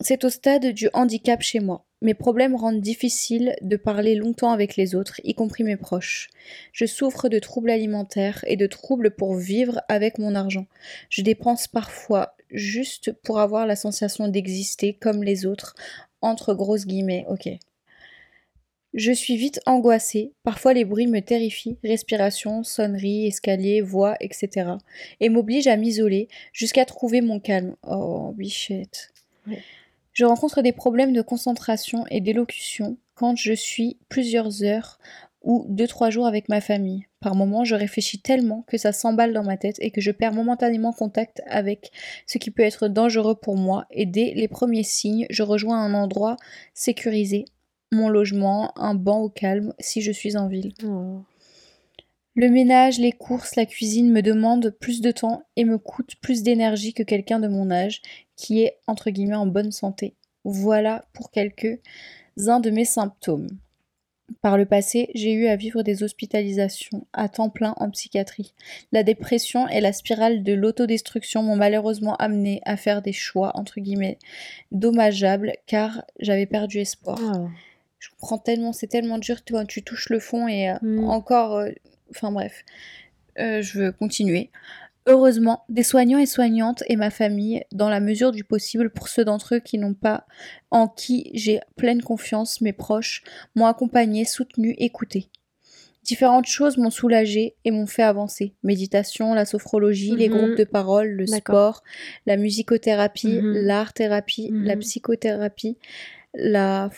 c'est 0.00 0.24
au 0.24 0.28
stade 0.28 0.66
du 0.72 0.88
handicap 0.92 1.40
chez 1.40 1.60
moi. 1.60 1.84
Mes 2.02 2.14
problèmes 2.14 2.56
rendent 2.56 2.80
difficile 2.80 3.56
de 3.60 3.76
parler 3.76 4.14
longtemps 4.14 4.52
avec 4.52 4.76
les 4.76 4.94
autres, 4.94 5.20
y 5.22 5.34
compris 5.34 5.64
mes 5.64 5.76
proches. 5.76 6.30
Je 6.72 6.86
souffre 6.86 7.28
de 7.28 7.38
troubles 7.38 7.70
alimentaires 7.70 8.42
et 8.46 8.56
de 8.56 8.66
troubles 8.66 9.10
pour 9.10 9.34
vivre 9.34 9.82
avec 9.88 10.18
mon 10.18 10.34
argent. 10.34 10.66
Je 11.10 11.20
dépense 11.20 11.68
parfois 11.68 12.36
juste 12.50 13.12
pour 13.22 13.38
avoir 13.38 13.66
la 13.66 13.76
sensation 13.76 14.28
d'exister 14.28 14.94
comme 14.94 15.22
les 15.22 15.44
autres, 15.44 15.74
entre 16.22 16.54
grosses 16.54 16.86
guillemets, 16.86 17.26
ok. 17.28 17.50
Je 18.92 19.12
suis 19.12 19.36
vite 19.36 19.60
angoissée, 19.66 20.32
parfois 20.42 20.72
les 20.72 20.84
bruits 20.84 21.06
me 21.06 21.20
terrifient, 21.20 21.78
respiration, 21.84 22.64
sonnerie, 22.64 23.26
escalier, 23.26 23.82
voix, 23.82 24.16
etc. 24.20 24.72
et 25.20 25.28
m'obligent 25.28 25.68
à 25.68 25.76
m'isoler 25.76 26.28
jusqu'à 26.52 26.84
trouver 26.84 27.20
mon 27.20 27.38
calme. 27.38 27.76
Oh, 27.86 28.34
bichette. 28.36 29.12
Ouais. 29.46 29.62
Je 30.12 30.24
rencontre 30.24 30.62
des 30.62 30.72
problèmes 30.72 31.12
de 31.12 31.22
concentration 31.22 32.04
et 32.10 32.20
d'élocution 32.20 32.96
quand 33.14 33.36
je 33.36 33.52
suis 33.52 33.98
plusieurs 34.08 34.62
heures 34.64 34.98
ou 35.42 35.66
deux 35.68 35.86
trois 35.86 36.10
jours 36.10 36.26
avec 36.26 36.48
ma 36.48 36.60
famille. 36.60 37.06
Par 37.20 37.34
moments, 37.34 37.64
je 37.64 37.74
réfléchis 37.74 38.20
tellement 38.20 38.62
que 38.66 38.78
ça 38.78 38.92
s'emballe 38.92 39.32
dans 39.32 39.44
ma 39.44 39.56
tête 39.56 39.76
et 39.80 39.90
que 39.90 40.00
je 40.00 40.10
perds 40.10 40.32
momentanément 40.32 40.92
contact 40.92 41.42
avec 41.46 41.92
ce 42.26 42.38
qui 42.38 42.50
peut 42.50 42.62
être 42.62 42.88
dangereux 42.88 43.34
pour 43.34 43.56
moi 43.56 43.86
et 43.90 44.06
dès 44.06 44.32
les 44.34 44.48
premiers 44.48 44.82
signes, 44.82 45.26
je 45.30 45.42
rejoins 45.42 45.82
un 45.82 45.94
endroit 45.94 46.36
sécurisé, 46.74 47.44
mon 47.92 48.08
logement, 48.08 48.72
un 48.78 48.94
banc 48.94 49.20
au 49.20 49.28
calme 49.28 49.74
si 49.78 50.00
je 50.02 50.12
suis 50.12 50.36
en 50.36 50.48
ville. 50.48 50.72
Oh. 50.84 51.20
Le 52.36 52.48
ménage, 52.48 52.98
les 52.98 53.12
courses, 53.12 53.56
la 53.56 53.66
cuisine 53.66 54.10
me 54.12 54.22
demandent 54.22 54.70
plus 54.80 55.00
de 55.00 55.10
temps 55.10 55.42
et 55.56 55.64
me 55.64 55.78
coûtent 55.78 56.14
plus 56.22 56.42
d'énergie 56.42 56.94
que 56.94 57.02
quelqu'un 57.02 57.40
de 57.40 57.48
mon 57.48 57.70
âge 57.70 58.00
qui 58.36 58.62
est 58.62 58.78
entre 58.86 59.10
guillemets 59.10 59.34
en 59.36 59.46
bonne 59.46 59.72
santé. 59.72 60.14
Voilà 60.44 61.04
pour 61.12 61.30
quelques-uns 61.30 62.60
de 62.60 62.70
mes 62.70 62.84
symptômes. 62.84 63.48
Par 64.42 64.56
le 64.56 64.64
passé, 64.64 65.10
j'ai 65.14 65.32
eu 65.32 65.48
à 65.48 65.56
vivre 65.56 65.82
des 65.82 66.04
hospitalisations 66.04 67.04
à 67.12 67.28
temps 67.28 67.50
plein 67.50 67.74
en 67.78 67.90
psychiatrie. 67.90 68.54
La 68.92 69.02
dépression 69.02 69.66
et 69.68 69.80
la 69.80 69.92
spirale 69.92 70.44
de 70.44 70.52
l'autodestruction 70.52 71.42
m'ont 71.42 71.56
malheureusement 71.56 72.14
amené 72.16 72.60
à 72.64 72.76
faire 72.76 73.02
des 73.02 73.12
choix 73.12 73.50
entre 73.58 73.80
guillemets 73.80 74.18
dommageables 74.70 75.54
car 75.66 76.04
j'avais 76.20 76.46
perdu 76.46 76.78
espoir 76.78 77.18
Oh. 77.20 77.48
je 77.98 78.08
comprends 78.10 78.38
tellement, 78.38 78.72
c'est 78.72 78.86
tellement 78.86 79.18
dur, 79.18 79.42
tu 79.44 79.52
vois, 79.52 79.64
tu 79.64 79.82
touches 79.82 80.08
le 80.10 80.20
fond 80.20 80.46
et 80.46 80.70
euh, 80.70 80.76
Mm. 80.80 81.08
encore, 81.08 81.56
euh, 81.56 81.70
enfin 82.10 82.32
bref, 82.32 82.64
Euh, 83.38 83.62
je 83.62 83.78
veux 83.78 83.92
continuer. 83.92 84.50
Heureusement, 85.06 85.64
des 85.68 85.82
soignants 85.84 86.18
et 86.18 86.26
soignantes 86.26 86.82
et 86.88 86.96
ma 86.96 87.10
famille, 87.10 87.62
dans 87.72 87.88
la 87.88 88.00
mesure 88.00 88.32
du 88.32 88.44
possible 88.44 88.90
pour 88.90 89.08
ceux 89.08 89.24
d'entre 89.24 89.54
eux 89.54 89.60
qui 89.60 89.78
n'ont 89.78 89.94
pas, 89.94 90.26
en 90.70 90.88
qui 90.88 91.30
j'ai 91.32 91.60
pleine 91.76 92.02
confiance, 92.02 92.60
mes 92.60 92.72
proches, 92.74 93.22
m'ont 93.54 93.66
accompagné, 93.66 94.24
soutenu, 94.26 94.74
écouté. 94.78 95.30
Différentes 96.02 96.46
choses 96.46 96.76
m'ont 96.76 96.90
soulagé 96.90 97.54
et 97.64 97.70
m'ont 97.70 97.86
fait 97.86 98.02
avancer. 98.02 98.54
Méditation, 98.62 99.32
la 99.32 99.44
sophrologie, 99.46 100.16
les 100.16 100.28
Mhm. 100.28 100.36
groupes 100.36 100.56
de 100.58 100.64
parole, 100.64 101.08
le 101.08 101.26
sport, 101.26 101.82
la 102.26 102.36
musicothérapie, 102.36 103.40
Mhm. 103.40 103.52
l'art-thérapie, 103.62 104.50
la 104.52 104.74
Mhm. 104.74 104.80
psychothérapie, 104.80 105.78
la, 106.34 106.90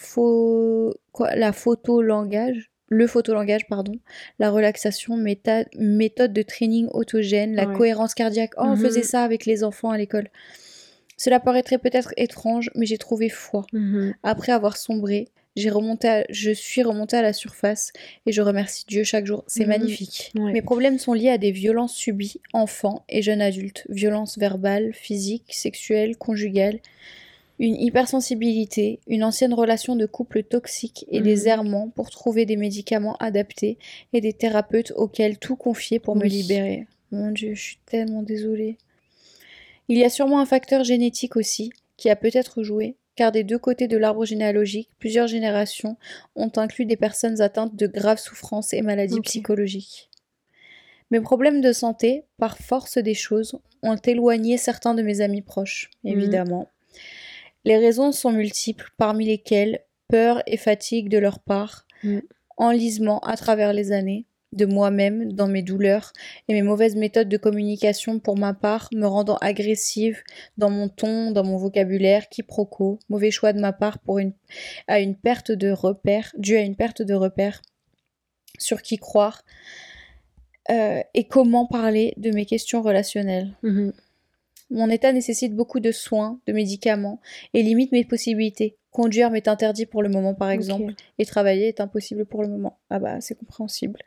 quoi, 1.12 1.34
la 1.36 1.52
photo-langage, 1.52 2.71
le 2.92 3.06
photolangage, 3.06 3.66
pardon, 3.68 3.94
la 4.38 4.50
relaxation, 4.50 5.16
méta- 5.16 5.64
méthode 5.78 6.32
de 6.34 6.42
training 6.42 6.88
autogène, 6.92 7.54
la 7.54 7.66
Ouais. 7.66 7.74
cohérence 7.74 8.12
cardiaque. 8.14 8.52
Oh, 8.58 8.64
on 8.66 8.76
Mhm. 8.76 8.82
faisait 8.84 9.02
ça 9.02 9.24
avec 9.24 9.46
les 9.46 9.64
enfants 9.64 9.90
à 9.90 9.96
l'école. 9.96 10.28
Cela 11.16 11.40
paraîtrait 11.40 11.78
peut-être 11.78 12.12
étrange, 12.16 12.70
mais 12.74 12.84
j'ai 12.86 12.98
trouvé 12.98 13.28
foi. 13.28 13.64
Mhm. 13.72 14.14
Après 14.22 14.52
avoir 14.52 14.76
sombré, 14.76 15.28
j'ai 15.56 15.70
remonté 15.70 16.08
à- 16.08 16.24
je 16.30 16.50
suis 16.50 16.82
remontée 16.82 17.16
à 17.16 17.22
la 17.22 17.32
surface 17.32 17.92
et 18.26 18.32
je 18.32 18.42
remercie 18.42 18.84
Dieu 18.88 19.04
chaque 19.04 19.24
jour. 19.26 19.44
C'est 19.46 19.62
Mhm. 19.64 19.68
magnifique. 19.68 20.32
Ouais. 20.36 20.52
Mes 20.52 20.62
problèmes 20.62 20.98
sont 20.98 21.12
liés 21.14 21.30
à 21.30 21.38
des 21.38 21.52
violences 21.52 21.94
subies, 21.94 22.40
enfants 22.52 23.04
et 23.08 23.22
jeunes 23.22 23.40
adultes. 23.40 23.84
Violences 23.88 24.36
verbales, 24.38 24.92
physiques, 24.92 25.52
sexuelles, 25.54 26.16
conjugales. 26.16 26.80
Une 27.62 27.76
hypersensibilité, 27.76 28.98
une 29.06 29.22
ancienne 29.22 29.54
relation 29.54 29.94
de 29.94 30.04
couple 30.04 30.42
toxique 30.42 31.04
et 31.08 31.20
des 31.20 31.42
Mhm. 31.42 31.46
errements 31.46 31.88
pour 31.90 32.10
trouver 32.10 32.44
des 32.44 32.56
médicaments 32.56 33.14
adaptés 33.20 33.78
et 34.12 34.20
des 34.20 34.32
thérapeutes 34.32 34.92
auxquels 34.96 35.38
tout 35.38 35.54
confier 35.54 36.00
pour 36.00 36.16
me 36.16 36.24
libérer. 36.26 36.88
Mon 37.12 37.30
Dieu, 37.30 37.54
je 37.54 37.62
suis 37.62 37.78
tellement 37.86 38.24
désolée. 38.24 38.78
Il 39.88 39.96
y 39.96 40.02
a 40.04 40.10
sûrement 40.10 40.40
un 40.40 40.44
facteur 40.44 40.82
génétique 40.82 41.36
aussi 41.36 41.70
qui 41.96 42.10
a 42.10 42.16
peut-être 42.16 42.64
joué, 42.64 42.96
car 43.14 43.30
des 43.30 43.44
deux 43.44 43.60
côtés 43.60 43.86
de 43.86 43.96
l'arbre 43.96 44.24
généalogique, 44.24 44.88
plusieurs 44.98 45.28
générations 45.28 45.96
ont 46.34 46.50
inclus 46.56 46.84
des 46.86 46.96
personnes 46.96 47.40
atteintes 47.40 47.76
de 47.76 47.86
graves 47.86 48.18
souffrances 48.18 48.72
et 48.72 48.82
maladies 48.82 49.20
psychologiques. 49.20 50.10
Mes 51.12 51.20
problèmes 51.20 51.60
de 51.60 51.72
santé, 51.72 52.24
par 52.38 52.58
force 52.58 52.98
des 52.98 53.14
choses, 53.14 53.56
ont 53.84 53.94
éloigné 53.94 54.56
certains 54.56 54.94
de 54.94 55.02
mes 55.02 55.20
amis 55.20 55.42
proches, 55.42 55.90
Mhm. 56.02 56.10
évidemment. 56.10 56.68
Les 57.64 57.76
raisons 57.78 58.12
sont 58.12 58.32
multiples, 58.32 58.90
parmi 58.96 59.26
lesquelles 59.26 59.80
peur 60.08 60.42
et 60.46 60.56
fatigue 60.56 61.08
de 61.08 61.18
leur 61.18 61.38
part, 61.40 61.86
Mhm. 62.02 62.22
enlisement 62.56 63.20
à 63.20 63.36
travers 63.36 63.72
les 63.72 63.92
années, 63.92 64.26
de 64.52 64.66
moi-même 64.66 65.32
dans 65.32 65.48
mes 65.48 65.62
douleurs 65.62 66.12
et 66.48 66.52
mes 66.52 66.60
mauvaises 66.62 66.94
méthodes 66.96 67.28
de 67.30 67.38
communication 67.38 68.18
pour 68.18 68.36
ma 68.36 68.52
part 68.52 68.88
me 68.92 69.06
rendant 69.06 69.36
agressive 69.36 70.22
dans 70.58 70.68
mon 70.68 70.88
ton, 70.90 71.30
dans 71.30 71.44
mon 71.44 71.56
vocabulaire, 71.56 72.28
quiproquo, 72.28 72.98
mauvais 73.08 73.30
choix 73.30 73.54
de 73.54 73.60
ma 73.60 73.72
part 73.72 73.98
pour 74.00 74.18
une, 74.18 74.34
à 74.88 75.00
une 75.00 75.16
perte 75.16 75.52
de 75.52 75.70
repère, 75.70 76.30
dû 76.36 76.56
à 76.56 76.60
une 76.60 76.76
perte 76.76 77.00
de 77.00 77.14
repère 77.14 77.62
sur 78.58 78.82
qui 78.82 78.98
croire 78.98 79.42
euh, 80.70 81.00
et 81.14 81.24
comment 81.24 81.66
parler 81.66 82.12
de 82.18 82.30
mes 82.30 82.44
questions 82.44 82.82
relationnelles. 82.82 83.52
Mhm. 83.62 83.92
Mon 84.72 84.88
état 84.90 85.12
nécessite 85.12 85.54
beaucoup 85.54 85.80
de 85.80 85.92
soins, 85.92 86.40
de 86.46 86.52
médicaments 86.52 87.20
et 87.54 87.62
limite 87.62 87.92
mes 87.92 88.04
possibilités. 88.04 88.74
Conduire 88.90 89.30
m'est 89.30 89.46
interdit 89.48 89.86
pour 89.86 90.02
le 90.02 90.08
moment 90.08 90.34
par 90.34 90.50
exemple 90.50 90.94
et 91.18 91.24
travailler 91.24 91.68
est 91.68 91.80
impossible 91.80 92.26
pour 92.26 92.42
le 92.42 92.48
moment. 92.48 92.78
Ah 92.90 92.98
bah 92.98 93.20
c'est 93.20 93.34
compréhensible. 93.38 94.00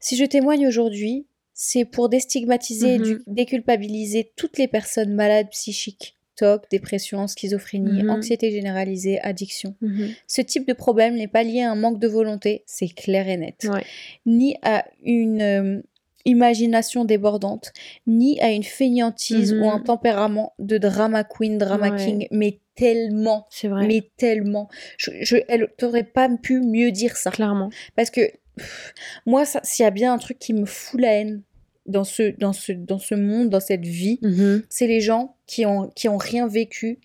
Si 0.00 0.16
je 0.16 0.24
témoigne 0.24 0.66
aujourd'hui, 0.66 1.26
c'est 1.54 1.84
pour 1.84 2.08
déstigmatiser 2.08 2.94
et 2.94 2.98
Mhm. 2.98 3.22
déculpabiliser 3.26 4.30
toutes 4.36 4.58
les 4.58 4.68
personnes 4.68 5.12
malades 5.14 5.48
psychiques, 5.50 6.14
TOC, 6.36 6.70
dépression, 6.70 7.26
schizophrénie, 7.26 8.04
Mhm. 8.04 8.10
anxiété 8.10 8.52
généralisée, 8.52 9.20
addiction. 9.20 9.74
Mhm. 9.80 10.10
Ce 10.28 10.40
type 10.40 10.68
de 10.68 10.72
problème 10.72 11.16
n'est 11.16 11.26
pas 11.26 11.42
lié 11.42 11.62
à 11.62 11.70
un 11.72 11.74
manque 11.74 11.98
de 11.98 12.06
volonté, 12.06 12.62
c'est 12.66 12.88
clair 12.88 13.28
et 13.28 13.36
net, 13.36 13.66
Ouais. 13.68 13.82
ni 14.24 14.56
à 14.62 14.84
une 15.02 15.40
euh, 15.42 15.82
imagination 16.28 17.04
débordante, 17.04 17.72
ni 18.06 18.40
à 18.40 18.50
une 18.50 18.62
fainéantise 18.62 19.52
Mhm. 19.52 19.62
ou 19.62 19.70
un 19.70 19.80
tempérament 19.80 20.52
de 20.58 20.78
drama 20.78 21.24
queen, 21.24 21.58
drama 21.58 21.90
Ouais. 21.90 21.96
king, 22.04 22.28
mais 22.30 22.60
tellement, 22.74 23.46
vrai. 23.64 23.86
mais 23.86 24.10
tellement. 24.16 24.68
Je, 24.96 25.10
je, 25.20 25.36
elle 25.48 25.68
t'aurait 25.78 26.04
pas 26.04 26.28
pu 26.40 26.60
mieux 26.60 26.92
dire 26.92 27.16
ça. 27.16 27.30
Clairement. 27.30 27.70
Parce 27.96 28.10
que 28.10 28.20
pff, 28.56 28.94
moi, 29.26 29.44
s'il 29.44 29.82
y 29.82 29.86
a 29.86 29.90
bien 29.90 30.12
un 30.12 30.18
truc 30.18 30.38
qui 30.38 30.54
me 30.54 30.64
fout 30.66 31.00
la 31.00 31.12
haine 31.14 31.42
dans 31.86 32.04
ce, 32.04 32.34
dans 32.38 32.52
ce, 32.52 32.72
dans 32.72 32.98
ce 32.98 33.14
monde, 33.14 33.48
dans 33.48 33.60
cette 33.60 33.84
vie, 33.86 34.18
Mhm. 34.22 34.62
c'est 34.68 34.86
les 34.86 35.00
gens 35.00 35.36
qui 35.46 35.64
ont, 35.64 35.88
qui 35.96 36.08
ont 36.08 36.18
rien 36.18 36.46
vécu, 36.46 36.98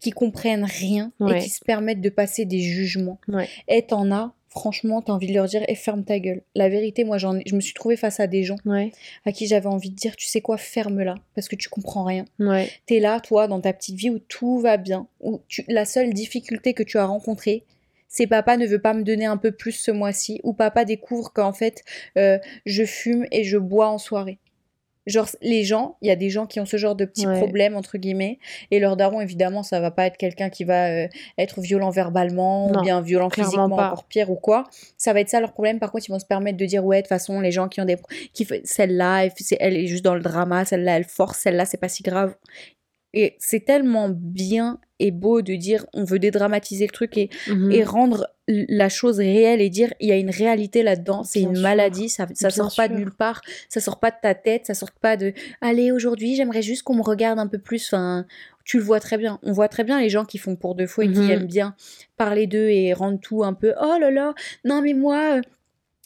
qui 0.00 0.10
comprennent 0.10 0.64
rien 0.64 1.12
Ouais. 1.20 1.38
et 1.38 1.42
qui 1.42 1.50
se 1.50 1.60
permettent 1.64 2.00
de 2.00 2.08
passer 2.08 2.44
des 2.46 2.60
jugements. 2.60 3.20
Ouais. 3.28 3.48
Et 3.68 3.82
t'en 3.82 4.10
as, 4.10 4.32
franchement, 4.50 5.00
t'as 5.00 5.12
envie 5.12 5.28
de 5.28 5.32
leur 5.34 5.46
dire, 5.46 5.62
et 5.68 5.74
ferme 5.74 6.04
ta 6.04 6.18
gueule. 6.18 6.42
La 6.54 6.68
vérité, 6.68 7.04
moi, 7.04 7.16
j'en 7.18 7.38
je 7.46 7.54
me 7.54 7.60
suis 7.60 7.72
trouvée 7.74 7.96
face 7.96 8.20
à 8.20 8.26
des 8.26 8.42
gens 8.42 8.56
Ouais. 8.66 8.92
à 9.24 9.32
qui 9.32 9.46
j'avais 9.46 9.66
envie 9.68 9.90
de 9.90 9.96
dire, 9.96 10.16
tu 10.16 10.26
sais 10.26 10.40
quoi, 10.40 10.56
ferme-la, 10.58 11.14
parce 11.34 11.48
que 11.48 11.56
tu 11.56 11.68
comprends 11.68 12.04
rien. 12.04 12.24
Ouais. 12.38 12.68
T'es 12.86 13.00
là, 13.00 13.20
toi, 13.20 13.46
dans 13.48 13.60
ta 13.60 13.72
petite 13.72 13.96
vie 13.96 14.10
où 14.10 14.18
tout 14.18 14.58
va 14.58 14.76
bien, 14.76 15.06
où 15.20 15.40
tu, 15.48 15.64
la 15.68 15.84
seule 15.84 16.12
difficulté 16.12 16.74
que 16.74 16.82
tu 16.82 16.98
as 16.98 17.06
rencontrée, 17.06 17.64
c'est 18.08 18.26
papa 18.26 18.56
ne 18.56 18.66
veut 18.66 18.80
pas 18.80 18.92
me 18.92 19.04
donner 19.04 19.24
un 19.26 19.36
peu 19.36 19.52
plus 19.52 19.70
ce 19.72 19.92
mois-ci, 19.92 20.40
ou 20.42 20.52
papa 20.52 20.84
découvre 20.84 21.32
qu'en 21.32 21.52
fait, 21.52 21.82
euh, 22.18 22.38
je 22.66 22.84
fume 22.84 23.24
et 23.30 23.44
je 23.44 23.56
bois 23.56 23.88
en 23.88 23.98
soirée. 23.98 24.38
Genre, 25.06 25.26
les 25.40 25.64
gens, 25.64 25.96
il 26.02 26.08
y 26.08 26.10
a 26.10 26.16
des 26.16 26.28
gens 26.30 26.46
qui 26.46 26.60
ont 26.60 26.66
ce 26.66 26.76
genre 26.76 26.94
de 26.94 27.04
petits 27.04 27.26
Ouais. 27.26 27.38
problèmes, 27.38 27.74
entre 27.74 27.96
guillemets, 27.96 28.38
et 28.70 28.78
leur 28.78 28.96
daron, 28.96 29.20
évidemment, 29.20 29.62
ça 29.62 29.80
va 29.80 29.90
pas 29.90 30.06
être 30.06 30.16
quelqu'un 30.16 30.50
qui 30.50 30.64
va 30.64 30.88
euh, 30.90 31.08
être 31.38 31.60
violent 31.60 31.90
verbalement, 31.90 32.68
Non, 32.70 32.78
ou 32.80 32.82
bien 32.82 33.00
violent 33.00 33.30
physiquement, 33.30 33.68
pas. 33.76 33.86
encore 33.88 34.04
pire, 34.04 34.30
ou 34.30 34.36
quoi. 34.36 34.64
Ça 34.98 35.12
va 35.12 35.20
être 35.20 35.28
ça 35.30 35.40
leur 35.40 35.52
problème. 35.52 35.78
Par 35.78 35.90
contre, 35.90 36.04
ils 36.08 36.12
vont 36.12 36.18
se 36.18 36.26
permettre 36.26 36.58
de 36.58 36.66
dire, 36.66 36.84
ouais, 36.84 36.98
de 36.98 37.02
toute 37.02 37.08
façon, 37.08 37.40
les 37.40 37.50
gens 37.50 37.68
qui 37.68 37.80
ont 37.80 37.84
des... 37.86 37.96
Qui, 38.34 38.46
celle-là, 38.64 39.24
elle, 39.24 39.32
elle 39.58 39.76
est 39.76 39.86
juste 39.86 40.04
dans 40.04 40.14
le 40.14 40.20
drama, 40.20 40.64
celle-là, 40.64 40.96
elle 40.98 41.04
force, 41.04 41.38
celle-là, 41.38 41.64
c'est 41.64 41.78
pas 41.78 41.88
si 41.88 42.02
grave. 42.02 42.34
Et 43.12 43.36
c'est 43.38 43.64
tellement 43.64 44.08
bien 44.08 44.78
et 45.00 45.10
beau 45.10 45.42
de 45.42 45.54
dire 45.54 45.86
on 45.94 46.04
veut 46.04 46.18
dédramatiser 46.18 46.86
le 46.86 46.92
truc 46.92 47.16
et, 47.16 47.28
Mhm. 47.48 47.72
et 47.72 47.82
rendre 47.84 48.28
la 48.46 48.88
chose 48.88 49.18
réelle 49.18 49.60
et 49.60 49.70
dire 49.70 49.92
il 50.00 50.08
y 50.08 50.12
a 50.12 50.16
une 50.16 50.30
réalité 50.30 50.82
là-dedans, 50.82 51.22
c'est 51.24 51.40
une 51.40 51.54
sûr. 51.54 51.62
maladie, 51.62 52.08
ça, 52.08 52.26
ça 52.34 52.50
sort 52.50 52.72
pas 52.76 52.88
de 52.88 52.94
nulle 52.94 53.12
part, 53.12 53.40
ça 53.68 53.80
sort 53.80 53.98
pas 54.00 54.10
de 54.10 54.16
ta 54.22 54.34
tête, 54.34 54.66
ça 54.66 54.74
sort 54.74 54.90
pas 54.92 55.16
de 55.16 55.32
allez 55.60 55.90
aujourd'hui 55.92 56.34
j'aimerais 56.36 56.62
juste 56.62 56.82
qu'on 56.82 56.94
me 56.94 57.02
regarde 57.02 57.38
un 57.38 57.46
peu 57.46 57.58
plus, 57.58 57.86
enfin 57.92 58.26
tu 58.64 58.76
le 58.78 58.82
vois 58.84 59.00
très 59.00 59.18
bien, 59.18 59.38
on 59.42 59.52
voit 59.52 59.68
très 59.68 59.82
bien 59.84 60.00
les 60.00 60.10
gens 60.10 60.24
qui 60.24 60.38
font 60.38 60.54
pour 60.56 60.74
de 60.74 60.86
faux 60.86 61.02
et 61.02 61.10
qui 61.10 61.18
Mhm. 61.22 61.30
aiment 61.30 61.46
bien 61.46 61.74
parler 62.16 62.46
d'eux 62.46 62.68
et 62.68 62.92
rendre 62.92 63.18
tout 63.20 63.42
un 63.42 63.54
peu 63.54 63.72
oh 63.80 63.96
là 64.00 64.10
là, 64.10 64.34
non 64.64 64.82
mais 64.82 64.94
moi 64.94 65.38
euh, 65.38 65.40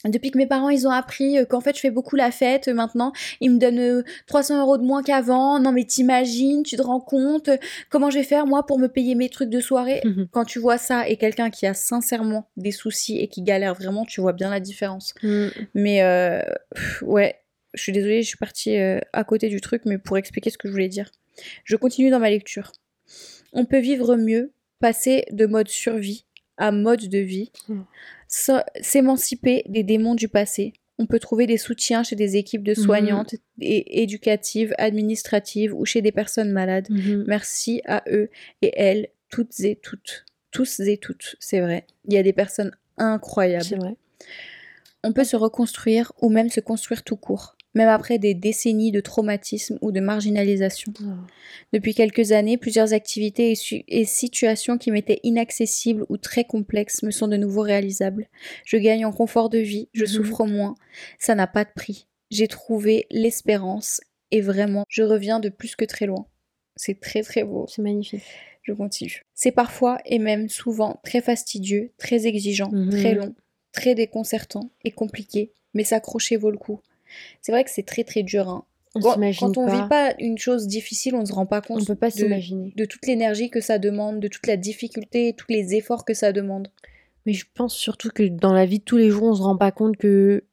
depuis 0.09 0.31
que 0.31 0.37
mes 0.37 0.45
parents 0.47 0.69
ils 0.69 0.87
ont 0.87 0.91
appris 0.91 1.37
euh, 1.37 1.45
qu'en 1.45 1.61
fait 1.61 1.75
je 1.75 1.79
fais 1.81 1.91
beaucoup 1.91 2.15
la 2.15 2.31
fête 2.31 2.67
euh, 2.67 2.73
maintenant, 2.73 3.11
ils 3.41 3.51
me 3.51 3.59
donnent 3.59 3.79
euh, 3.79 4.03
300 4.27 4.61
euros 4.61 4.77
de 4.77 4.83
moins 4.83 5.03
qu'avant. 5.03 5.59
Non 5.59 5.71
mais 5.71 5.83
t'imagines, 5.83 6.63
tu 6.63 6.75
te 6.77 6.81
rends 6.81 6.99
compte 6.99 7.49
euh, 7.49 7.57
comment 7.89 8.09
je 8.09 8.17
vais 8.17 8.23
faire 8.23 8.45
moi 8.45 8.65
pour 8.65 8.79
me 8.79 8.87
payer 8.87 9.15
mes 9.15 9.29
trucs 9.29 9.49
de 9.49 9.59
soirée? 9.59 10.01
Mhm. 10.03 10.27
Quand 10.31 10.45
tu 10.45 10.59
vois 10.59 10.77
ça 10.77 11.07
et 11.07 11.17
quelqu'un 11.17 11.49
qui 11.49 11.65
a 11.65 11.73
sincèrement 11.73 12.47
des 12.57 12.71
soucis 12.71 13.17
et 13.17 13.27
qui 13.27 13.41
galère 13.41 13.73
vraiment, 13.73 14.05
tu 14.05 14.21
vois 14.21 14.33
bien 14.33 14.49
la 14.49 14.59
différence. 14.59 15.13
Mhm. 15.23 15.51
Mais 15.73 16.01
euh, 16.03 16.41
pff, 16.73 17.01
ouais, 17.03 17.35
je 17.73 17.81
suis 17.81 17.91
désolée, 17.91 18.21
je 18.21 18.27
suis 18.27 18.37
partie 18.37 18.77
euh, 18.77 18.99
à 19.13 19.23
côté 19.23 19.49
du 19.49 19.61
truc, 19.61 19.83
mais 19.85 19.97
pour 19.97 20.17
expliquer 20.17 20.49
ce 20.49 20.57
que 20.57 20.67
je 20.67 20.73
voulais 20.73 20.87
dire. 20.89 21.09
Je 21.63 21.75
continue 21.75 22.09
dans 22.09 22.19
ma 22.19 22.29
lecture. 22.29 22.71
On 23.53 23.65
peut 23.65 23.79
vivre 23.79 24.15
mieux, 24.15 24.51
passer 24.79 25.25
de 25.31 25.45
mode 25.45 25.67
survie 25.67 26.25
à 26.57 26.71
mode 26.71 27.09
de 27.09 27.17
vie, 27.19 27.51
Mm. 27.67 27.81
S'émanciper 28.81 29.63
des 29.67 29.83
démons 29.83 30.15
du 30.15 30.27
passé. 30.27 30.73
On 30.97 31.05
peut 31.05 31.19
trouver 31.19 31.45
des 31.45 31.57
soutiens 31.57 32.03
chez 32.03 32.15
des 32.15 32.37
équipes 32.37 32.63
de 32.63 32.73
soignantes 32.73 33.35
et 33.59 34.01
éducatives, 34.01 34.73
administratives 34.77 35.73
ou 35.73 35.85
chez 35.85 36.01
des 36.01 36.11
personnes 36.11 36.51
malades. 36.51 36.87
Mhm. 36.89 37.25
Merci 37.27 37.81
à 37.85 38.03
eux 38.09 38.29
et 38.61 38.71
elles, 38.75 39.09
toutes 39.29 39.59
et 39.59 39.75
toutes. 39.75 40.25
Tous 40.51 40.79
et 40.79 40.97
toutes, 40.97 41.35
c'est 41.39 41.59
vrai. 41.59 41.85
Il 42.05 42.13
y 42.13 42.17
a 42.17 42.23
des 42.23 42.31
personnes 42.31 42.71
incroyables. 42.97 43.65
C'est 43.65 43.75
vrai. 43.75 43.95
On 45.03 45.11
peut 45.11 45.25
se 45.25 45.35
reconstruire 45.35 46.13
ou 46.21 46.29
même 46.29 46.49
se 46.49 46.61
construire 46.61 47.03
tout 47.03 47.17
court, 47.17 47.54
même 47.75 47.89
après 47.89 48.17
des 48.17 48.33
décennies 48.33 48.91
de 48.91 49.01
traumatisme 49.01 49.77
ou 49.81 49.91
de 49.91 49.99
marginalisation. 49.99 50.91
Oh. 51.01 51.07
Depuis 51.73 51.93
quelques 51.93 52.31
années, 52.31 52.57
plusieurs 52.57 52.93
activités 52.93 53.53
et, 53.87 54.05
situations 54.05 54.77
qui 54.77 54.91
m'étaient 54.91 55.19
inaccessibles 55.23 56.05
ou 56.09 56.17
très 56.17 56.45
complexes 56.45 57.03
me 57.03 57.11
sont 57.11 57.27
de 57.27 57.37
nouveau 57.37 57.61
réalisables. 57.61 58.27
Je 58.65 58.77
gagne 58.77 59.05
en 59.05 59.11
confort 59.11 59.49
de 59.49 59.59
vie, 59.59 59.89
je 59.93 60.03
Mhm. 60.05 60.07
souffre 60.09 60.45
moins, 60.45 60.75
ça 61.19 61.35
n'a 61.35 61.47
pas 61.47 61.65
de 61.65 61.69
prix. 61.75 62.07
J'ai 62.31 62.47
trouvé 62.47 63.05
l'espérance 63.11 64.01
et 64.31 64.41
vraiment, 64.41 64.83
je 64.89 65.03
reviens 65.03 65.39
de 65.39 65.49
plus 65.49 65.75
que 65.75 65.85
très 65.85 66.05
loin. 66.07 66.25
C'est 66.77 66.99
très 66.99 67.21
très 67.23 67.43
beau. 67.43 67.67
C'est 67.69 67.81
magnifique. 67.81 68.23
Je 68.63 68.73
continue. 68.73 69.21
C'est 69.35 69.51
parfois 69.51 69.99
et 70.05 70.17
même 70.17 70.49
souvent 70.49 70.99
très 71.03 71.21
fastidieux, 71.21 71.91
très 71.97 72.25
exigeant, 72.25 72.69
Mhm. 72.71 72.89
très 72.89 73.13
long, 73.13 73.35
très 73.71 73.93
déconcertant 73.95 74.71
et 74.83 74.91
compliqué, 74.91 75.51
mais 75.75 75.83
s'accrocher 75.83 76.35
vaut 76.37 76.49
le 76.51 76.57
coup. 76.57 76.79
C'est 77.41 77.51
vrai 77.51 77.63
que 77.63 77.69
c'est 77.71 77.85
très 77.85 78.03
très 78.03 78.23
dur. 78.23 78.49
hein. 78.49 78.63
On 78.97 79.01
Quand, 79.01 79.15
quand 79.39 79.57
on 79.57 79.65
pas. 79.65 79.81
vit 79.83 79.89
pas 79.89 80.13
une 80.19 80.37
chose 80.37 80.67
difficile, 80.67 81.15
on 81.15 81.25
se 81.25 81.33
rend 81.33 81.45
pas 81.45 81.59
compte 81.61 81.81
On 81.81 81.85
peut 81.85 81.95
pas 81.95 82.09
de, 82.11 82.75
de 82.77 82.85
toute 82.85 83.05
l'énergie 83.07 83.49
que 83.49 83.59
ça 83.59 83.77
demande, 83.77 84.21
de 84.21 84.29
toute 84.29 84.47
la 84.47 84.55
difficulté, 84.55 85.33
tous 85.37 85.47
les 85.49 85.75
efforts 85.75 86.05
que 86.05 86.13
ça 86.13 86.31
demande. 86.31 86.69
Mais 87.25 87.33
je 87.33 87.45
pense 87.53 87.75
surtout 87.75 88.09
que 88.09 88.23
dans 88.23 88.53
la 88.53 88.65
vie 88.65 88.79
de 88.79 88.83
tous 88.85 88.95
les 88.97 89.09
jours, 89.09 89.23
on 89.23 89.35
se 89.35 89.41
rend 89.41 89.57
pas 89.57 89.71
compte 89.71 89.97
que 89.97 90.45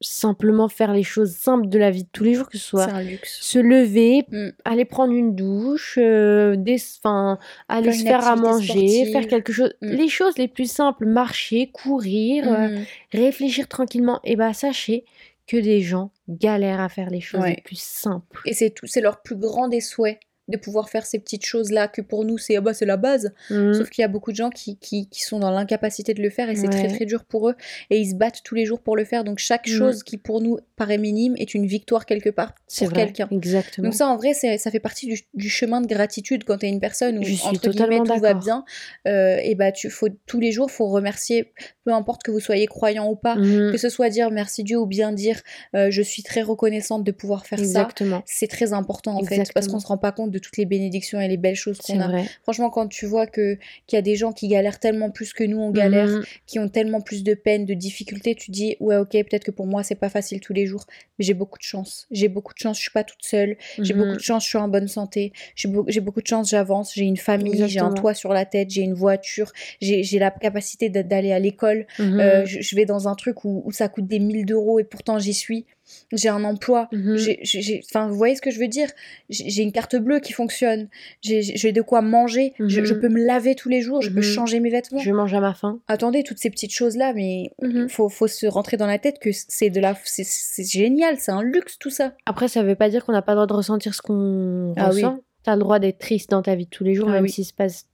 simplement 0.00 0.68
faire 0.68 0.92
les 0.92 1.02
choses 1.04 1.32
simples 1.36 1.68
de 1.68 1.78
la 1.78 1.90
vie 1.90 2.02
de 2.04 2.08
tous 2.12 2.24
les 2.24 2.34
jours, 2.34 2.48
que 2.48 2.58
ce 2.58 2.64
soit 2.70 2.84
un 2.92 3.02
luxe. 3.04 3.38
se 3.40 3.58
lever, 3.58 4.24
Mm. 4.30 4.48
aller 4.64 4.84
prendre 4.84 5.12
une 5.12 5.34
douche, 5.36 5.96
euh, 6.00 6.56
des, 6.56 6.82
enfin, 6.98 7.38
aller 7.68 7.92
se 7.92 8.02
faire 8.02 8.26
à 8.26 8.34
manger, 8.36 8.66
sportive. 8.72 9.12
faire 9.12 9.26
quelque 9.28 9.52
chose. 9.52 9.72
Mm. 9.80 9.88
Les 9.90 10.08
choses 10.08 10.38
les 10.38 10.48
plus 10.48 10.68
simples, 10.70 11.06
marcher, 11.06 11.68
courir, 11.72 12.48
euh, 12.50 12.68
Mhm. 12.68 12.84
réfléchir 13.12 13.68
tranquillement. 13.68 14.18
Et 14.24 14.34
bah 14.34 14.52
sachez 14.54 15.04
que 15.52 15.56
des 15.58 15.82
gens 15.82 16.10
galèrent 16.30 16.80
à 16.80 16.88
faire 16.88 17.10
les 17.10 17.20
choses 17.20 17.42
Ouais. 17.42 17.56
les 17.56 17.62
plus 17.62 17.78
simples. 17.78 18.40
Et 18.46 18.54
c'est 18.54 18.70
tout, 18.70 18.86
c'est 18.86 19.02
leur 19.02 19.20
plus 19.22 19.36
grand 19.36 19.68
des 19.68 19.82
souhaits 19.82 20.18
de 20.52 20.56
pouvoir 20.56 20.88
faire 20.88 21.04
ces 21.06 21.18
petites 21.18 21.44
choses-là 21.44 21.88
que 21.88 22.00
pour 22.00 22.24
nous 22.24 22.38
c'est 22.38 22.56
ah 22.56 22.60
bah, 22.60 22.72
la 22.82 22.96
base. 22.96 23.32
Mm. 23.50 23.72
Sauf 23.74 23.90
qu'il 23.90 24.02
y 24.02 24.04
a 24.04 24.08
beaucoup 24.08 24.30
de 24.30 24.36
gens 24.36 24.50
qui, 24.50 24.76
qui, 24.76 25.08
qui 25.08 25.22
sont 25.22 25.38
dans 25.40 25.50
l'incapacité 25.50 26.14
de 26.14 26.22
le 26.22 26.30
faire 26.30 26.48
et 26.48 26.54
c'est 26.56 26.68
très 26.68 26.82
Ouais. 26.82 26.88
très 26.96 27.04
dur 27.06 27.24
pour 27.24 27.48
eux 27.48 27.54
et 27.90 27.98
ils 27.98 28.10
se 28.10 28.14
battent 28.14 28.42
tous 28.44 28.54
les 28.54 28.64
jours 28.66 28.80
pour 28.80 28.96
le 28.96 29.04
faire. 29.04 29.24
Donc 29.24 29.38
chaque 29.38 29.66
Mhm. 29.66 29.78
chose 29.78 30.02
qui 30.02 30.16
pour 30.18 30.40
nous 30.40 30.58
paraît 30.76 30.98
minime 30.98 31.34
est 31.38 31.54
une 31.54 31.66
victoire 31.66 32.06
quelque 32.06 32.30
part 32.30 32.54
pour 32.78 32.92
quelqu'un. 32.92 33.28
Exactement. 33.30 33.86
Donc 33.88 33.94
ça 33.94 34.06
en 34.06 34.16
vrai 34.16 34.34
ça 34.34 34.70
fait 34.70 34.80
partie 34.80 35.06
du, 35.06 35.20
du 35.34 35.48
chemin 35.48 35.80
de 35.80 35.86
gratitude 35.86 36.44
quand 36.44 36.58
tu 36.58 36.66
es 36.66 36.68
une 36.68 36.80
personne 36.80 37.18
où 37.18 37.22
Je 37.22 37.32
suis 37.34 37.46
entre 37.48 37.70
guillemets 37.70 38.00
tout 38.04 38.18
va 38.20 38.34
bien 38.34 38.64
euh, 39.06 39.38
et 39.42 39.54
bah 39.54 39.72
tu 39.72 39.90
faut 39.90 40.08
tous 40.26 40.40
les 40.40 40.52
jours 40.52 40.70
faut 40.70 40.86
remercier 40.88 41.52
peu 41.84 41.92
importe 41.92 42.22
que 42.22 42.30
vous 42.30 42.40
soyez 42.40 42.66
croyant 42.66 43.08
ou 43.08 43.16
pas 43.16 43.36
Mhm. 43.36 43.72
que 43.72 43.78
ce 43.78 43.88
soit 43.88 44.08
dire 44.10 44.30
merci 44.30 44.62
Dieu 44.64 44.78
ou 44.78 44.86
bien 44.86 45.12
dire 45.12 45.40
euh, 45.74 45.90
je 45.90 46.02
suis 46.02 46.22
très 46.22 46.42
reconnaissante 46.42 47.04
de 47.04 47.12
pouvoir 47.12 47.46
faire 47.46 47.58
ça 47.58 47.64
Exactement. 47.64 48.22
c'est 48.26 48.48
très 48.48 48.72
important 48.72 49.16
en 49.16 49.24
fait 49.24 49.52
parce 49.54 49.68
qu'on 49.68 49.80
se 49.80 49.86
rend 49.86 49.98
pas 49.98 50.12
compte 50.12 50.30
de 50.30 50.38
toutes 50.42 50.58
les 50.58 50.66
bénédictions 50.66 51.18
et 51.20 51.28
les 51.28 51.36
belles 51.38 51.56
choses 51.56 51.78
qu'on 51.78 52.00
a. 52.00 52.08
vrai. 52.08 52.24
Franchement, 52.42 52.68
quand 52.68 52.88
tu 52.88 53.06
vois 53.06 53.26
que 53.26 53.56
qu'il 53.86 53.96
y 53.96 53.98
a 53.98 54.02
des 54.02 54.16
gens 54.16 54.32
qui 54.32 54.48
galèrent 54.48 54.78
tellement 54.78 55.10
plus 55.10 55.32
que 55.32 55.44
nous 55.44 55.58
on 55.58 55.70
galère, 55.70 56.08
Mhm. 56.08 56.24
qui 56.46 56.58
ont 56.58 56.68
tellement 56.68 57.00
plus 57.00 57.22
de 57.22 57.32
peine, 57.34 57.64
de 57.64 57.74
difficultés, 57.74 58.34
tu 58.34 58.50
dis 58.50 58.76
ouais 58.80 58.96
ok 58.96 59.10
peut-être 59.12 59.44
que 59.44 59.50
pour 59.50 59.66
moi 59.66 59.82
c'est 59.82 59.94
pas 59.94 60.08
facile 60.10 60.40
tous 60.40 60.52
les 60.52 60.66
jours, 60.66 60.84
mais 61.18 61.24
j'ai 61.24 61.34
beaucoup 61.34 61.58
de 61.58 61.62
chance. 61.64 62.06
J'ai 62.10 62.28
beaucoup 62.28 62.52
de 62.52 62.58
chance, 62.58 62.76
je 62.76 62.82
suis 62.82 62.90
pas 62.90 63.04
toute 63.04 63.22
seule. 63.24 63.56
J'ai 63.78 63.94
Mhm. 63.94 64.00
beaucoup 64.00 64.16
de 64.16 64.22
chance, 64.22 64.42
je 64.44 64.48
suis 64.50 64.58
en 64.58 64.68
bonne 64.68 64.88
santé. 64.88 65.32
J'ai 65.54 65.68
beau- 65.68 65.84
j'ai 65.88 66.00
beaucoup 66.00 66.20
de 66.20 66.26
chance, 66.26 66.50
j'avance. 66.50 66.92
J'ai 66.94 67.04
une 67.04 67.16
famille, 67.16 67.68
j'ai 67.68 67.80
un 67.80 67.92
toit 67.92 68.14
sur 68.14 68.32
la 68.32 68.44
tête, 68.44 68.70
j'ai 68.70 68.82
une 68.82 68.94
voiture, 68.94 69.52
j'ai 69.80 70.18
la 70.18 70.30
capacité 70.30 70.88
d'a- 70.88 71.02
d'aller 71.02 71.32
à 71.32 71.38
l'école. 71.38 71.86
Mhm. 71.98 72.20
Euh, 72.20 72.44
je, 72.44 72.60
je 72.60 72.76
vais 72.76 72.84
dans 72.84 73.08
un 73.08 73.14
truc 73.14 73.44
où, 73.44 73.62
où 73.64 73.70
ça 73.72 73.88
coûte 73.88 74.06
des 74.06 74.18
1000 74.18 74.44
d'euros 74.46 74.78
et 74.80 74.84
pourtant 74.84 75.18
j'y 75.18 75.34
suis. 75.34 75.66
J'ai 76.12 76.28
un 76.28 76.44
emploi. 76.44 76.88
Mhm. 76.92 77.16
J'ai- 77.16 77.80
Enfin, 77.90 78.08
vous 78.08 78.14
voyez 78.16 78.34
ce 78.36 78.42
que 78.42 78.50
je 78.50 78.58
veux 78.60 78.68
dire? 78.68 78.88
J'ai 79.30 79.62
une 79.62 79.72
carte 79.72 79.96
bleue 79.96 80.20
qui 80.20 80.32
fonctionne. 80.32 80.88
J'ai 81.22 81.72
de 81.72 81.82
quoi 81.82 82.02
manger. 82.02 82.54
Je, 82.58 82.80
Mhm. 82.80 82.86
je 82.86 82.94
peux 82.94 83.08
me 83.08 83.24
laver 83.24 83.54
tous 83.54 83.68
les 83.68 83.80
jours. 83.80 84.02
Je 84.02 84.10
peux 84.10 84.16
Mhm. 84.16 84.22
changer 84.22 84.60
mes 84.60 84.70
vêtements. 84.70 84.98
Je 85.00 85.10
mange 85.10 85.32
à 85.34 85.40
ma 85.40 85.54
faim. 85.54 85.80
Attendez, 85.88 86.22
toutes 86.22 86.38
ces 86.38 86.50
petites 86.50 86.72
choses-là, 86.74 87.12
mais 87.14 87.50
Mhm. 87.62 87.88
faut, 87.88 88.08
faut 88.08 88.26
se 88.26 88.46
rentrer 88.46 88.76
dans 88.76 88.86
la 88.86 88.98
tête 88.98 89.18
que 89.18 89.30
c'est 89.32 89.70
de 89.70 89.80
la, 89.80 89.96
c'est- 90.04 90.64
génial, 90.68 91.16
c'est 91.18 91.32
un 91.32 91.42
luxe 91.42 91.78
tout 91.78 91.90
ça. 91.90 92.12
Après, 92.26 92.48
ça 92.48 92.62
veut 92.62 92.74
pas 92.76 92.88
dire 92.90 93.04
qu'on 93.04 93.12
n'a 93.12 93.22
pas 93.22 93.32
le 93.32 93.36
droit 93.36 93.46
de 93.46 93.52
ressentir 93.54 93.94
ce 93.94 94.02
qu'on 94.02 94.74
Ah 94.76 94.90
oui. 94.90 94.96
ressent. 95.04 95.18
T'as 95.44 95.54
le 95.56 95.60
droit 95.60 95.78
d'être 95.78 95.98
triste 95.98 96.30
dans 96.30 96.42
ta 96.42 96.54
vie 96.54 96.66
de 96.66 96.70
tous 96.70 96.84
les 96.84 96.94
jours, 96.94 97.08
Ah 97.08 97.12
même 97.14 97.24
oui. 97.24 97.30
s'il 97.30 97.44
se 97.44 97.52
passe. 97.52 97.86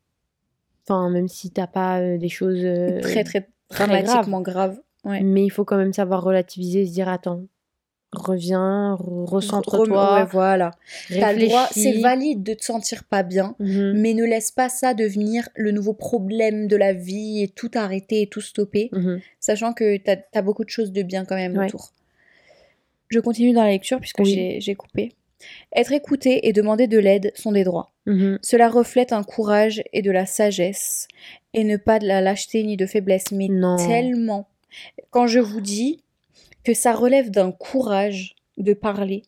Enfin, 0.85 1.11
même 1.11 1.29
si 1.29 1.51
t'as 1.51 1.67
pas 1.67 2.01
euh, 2.01 2.19
des 2.19 2.29
choses. 2.29 2.61
euh, 2.63 3.01
très 3.01 3.25
très 3.25 3.49
très 3.69 3.87
dramatiquement 3.87 4.41
grave. 4.41 4.79
Ouais. 5.05 5.21
Mais 5.23 5.45
il 5.45 5.51
faut 5.51 5.65
quand 5.65 5.77
même 5.77 5.93
savoir 5.93 6.23
relativiser 6.23 6.83
et 6.83 6.87
se 6.87 6.93
dire 6.93 7.09
attends, 7.09 7.45
Reviens, 8.13 8.95
re- 8.95 9.25
Re- 9.27 9.29
recentre-toi. 9.31 10.15
ouais, 10.21 10.25
voilà. 10.33 10.71
T'as 11.11 11.35
le 11.35 11.47
droit, 11.47 11.69
c'est 11.73 12.01
valide 12.01 12.43
de 12.43 12.55
te 12.55 12.65
sentir 12.65 13.05
pas 13.05 13.23
bien, 13.23 13.55
Mhm, 13.59 14.01
mais 14.01 14.15
ne 14.15 14.25
laisse 14.25 14.51
pas 14.51 14.71
ça 14.71 14.95
devenir 14.95 15.49
le 15.55 15.73
nouveau 15.73 15.93
problème 15.93 16.69
de 16.69 16.77
la 16.77 16.95
vie 16.95 17.43
et 17.43 17.49
tout 17.49 17.71
arrêter 17.75 18.23
et 18.23 18.27
tout 18.27 18.41
stopper, 18.41 18.89
mhm. 18.93 19.21
sachant 19.41 19.75
que 19.75 19.99
t'as 19.99 20.17
as 20.35 20.43
beaucoup 20.43 20.65
de 20.65 20.71
choses 20.71 20.91
de 20.91 21.03
bien 21.03 21.27
quand 21.27 21.37
même 21.37 21.57
Ouais. 21.59 21.67
autour. 21.67 21.91
Je 23.09 23.21
continue 23.21 23.53
dans 23.53 23.63
la 23.65 23.71
lecture 23.71 24.01
puisque 24.01 24.21
Oui. 24.21 24.59
j'ai- 24.61 24.75
coupé. 24.75 25.13
Être 25.77 25.93
écouté 25.93 26.49
et 26.49 26.53
demander 26.53 26.89
de 26.89 26.99
l'aide 26.99 27.31
sont 27.35 27.53
des 27.53 27.63
droits. 27.65 27.93
Mhm. 28.07 28.39
Cela 28.43 28.69
reflète 28.71 29.13
un 29.13 29.23
courage 29.23 29.83
et 29.93 30.03
de 30.03 30.11
la 30.11 30.25
sagesse, 30.27 31.09
et 31.55 31.63
ne 31.63 31.77
pas 31.77 31.99
de 31.99 32.07
la 32.07 32.21
lâcheté 32.23 32.63
ni 32.65 32.77
de 32.77 32.87
faiblesse, 32.87 33.31
mais 33.33 33.49
Non. 33.49 33.77
tellement. 33.77 34.49
Quand 35.11 35.27
je 35.27 35.39
vous 35.41 35.61
dis 35.61 36.03
que 36.69 36.75
ça 36.75 36.93
relève 36.93 37.31
d'un 37.31 37.51
courage 37.51 38.35
de 38.59 38.75
parler, 38.75 39.23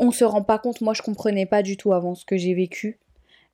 on 0.00 0.10
se 0.10 0.24
rend 0.24 0.42
pas 0.42 0.58
compte. 0.58 0.80
Moi, 0.80 0.92
je 0.94 1.02
comprenais 1.02 1.46
pas 1.46 1.62
du 1.62 1.76
tout 1.76 1.92
avant 1.92 2.14
ce 2.16 2.24
que 2.24 2.36
j'ai 2.36 2.54
vécu. 2.54 2.98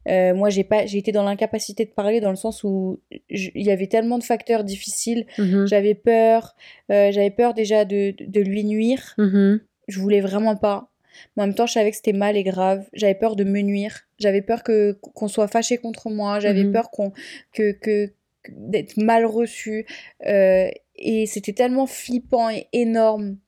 Euh, 0.08 0.32
moi, 0.34 0.48
j'ai 0.48 0.64
pas, 0.64 0.86
j'ai 0.86 0.96
été 0.96 1.12
dans 1.12 1.22
l'incapacité 1.22 1.84
de 1.84 1.90
parler 1.90 2.20
dans 2.20 2.30
le 2.30 2.36
sens 2.36 2.64
où 2.64 3.00
il 3.28 3.50
y 3.62 3.70
avait 3.70 3.86
tellement 3.86 4.16
de 4.16 4.24
facteurs 4.24 4.64
difficiles. 4.64 5.26
Mhm. 5.38 5.66
J'avais 5.66 5.94
peur, 5.94 6.54
euh, 6.90 7.12
j'avais 7.12 7.30
peur 7.30 7.52
déjà 7.52 7.84
de, 7.84 8.14
de 8.18 8.40
lui 8.40 8.64
nuire. 8.64 9.14
Mhm. 9.18 9.60
Je 9.88 10.00
voulais 10.00 10.20
vraiment 10.22 10.56
pas. 10.56 10.88
Mais 11.36 11.42
en 11.42 11.46
même 11.48 11.54
temps, 11.54 11.66
je 11.66 11.74
savais 11.74 11.90
que 11.90 11.96
c'était 11.96 12.14
mal 12.14 12.34
et 12.38 12.44
grave. 12.44 12.88
J'avais 12.94 13.14
peur 13.14 13.36
de 13.36 13.44
me 13.44 13.60
nuire. 13.60 13.94
J'avais 14.18 14.40
peur 14.40 14.62
que 14.62 14.92
qu'on 15.14 15.28
soit 15.28 15.48
fâché 15.48 15.76
contre 15.76 16.08
moi. 16.08 16.40
J'avais 16.40 16.64
Mhm. 16.64 16.72
peur 16.72 16.90
qu'on 16.90 17.12
que 17.52 17.72
que 17.72 18.06
que- 18.42 18.52
d'être 18.56 18.96
mal 18.96 19.26
reçu. 19.26 19.84
Euh, 20.26 20.70
et 21.00 21.26
c'était 21.26 21.52
tellement 21.52 21.86
flippant 21.86 22.48
et 22.50 22.68
énorme. 22.72 23.38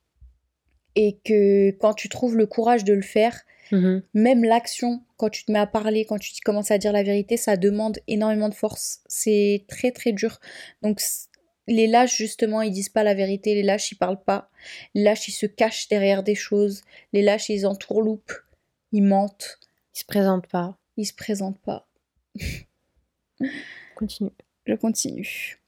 Et 0.95 1.19
que 1.23 1.71
quand 1.71 1.93
tu 1.93 2.09
trouves 2.09 2.35
le 2.35 2.45
courage 2.45 2.83
de 2.83 2.93
le 2.93 3.01
faire, 3.01 3.41
Mhm. 3.71 4.03
même 4.13 4.43
l'action, 4.43 5.01
quand 5.17 5.29
tu 5.29 5.45
te 5.45 5.51
mets 5.51 5.57
à 5.59 5.65
parler, 5.65 6.05
quand 6.05 6.19
tu 6.19 6.31
commences 6.43 6.69
à 6.69 6.77
dire 6.77 6.91
la 6.91 7.01
vérité, 7.01 7.37
ça 7.37 7.57
demande 7.57 7.97
énormément 8.07 8.49
de 8.49 8.53
force. 8.53 8.99
C'est 9.07 9.65
très 9.67 9.91
très 9.91 10.11
dur. 10.11 10.39
Donc 10.83 11.01
les 11.67 11.87
lâches, 11.87 12.17
justement, 12.17 12.61
ils 12.61 12.71
disent 12.73 12.89
pas 12.89 13.03
la 13.03 13.13
vérité. 13.15 13.55
Les 13.55 13.63
lâches, 13.63 13.91
ils 13.91 13.95
parlent 13.95 14.21
pas. 14.23 14.51
Les 14.93 15.01
lâches, 15.01 15.27
ils 15.29 15.31
se 15.31 15.45
cachent 15.47 15.87
derrière 15.87 16.21
des 16.21 16.35
choses. 16.35 16.81
Les 17.13 17.21
lâches, 17.23 17.49
ils 17.49 17.65
entourloupent. 17.65 18.33
Ils 18.91 19.01
mentent. 19.03 19.59
Il 19.95 19.99
se 19.99 20.05
présente 20.05 20.45
pas. 20.47 20.77
Ils 20.97 21.05
se 21.05 21.13
présentent 21.13 21.61
pas. 21.61 21.87
Continue. 23.95 24.31
Je 24.65 24.73
continue. 24.75 25.59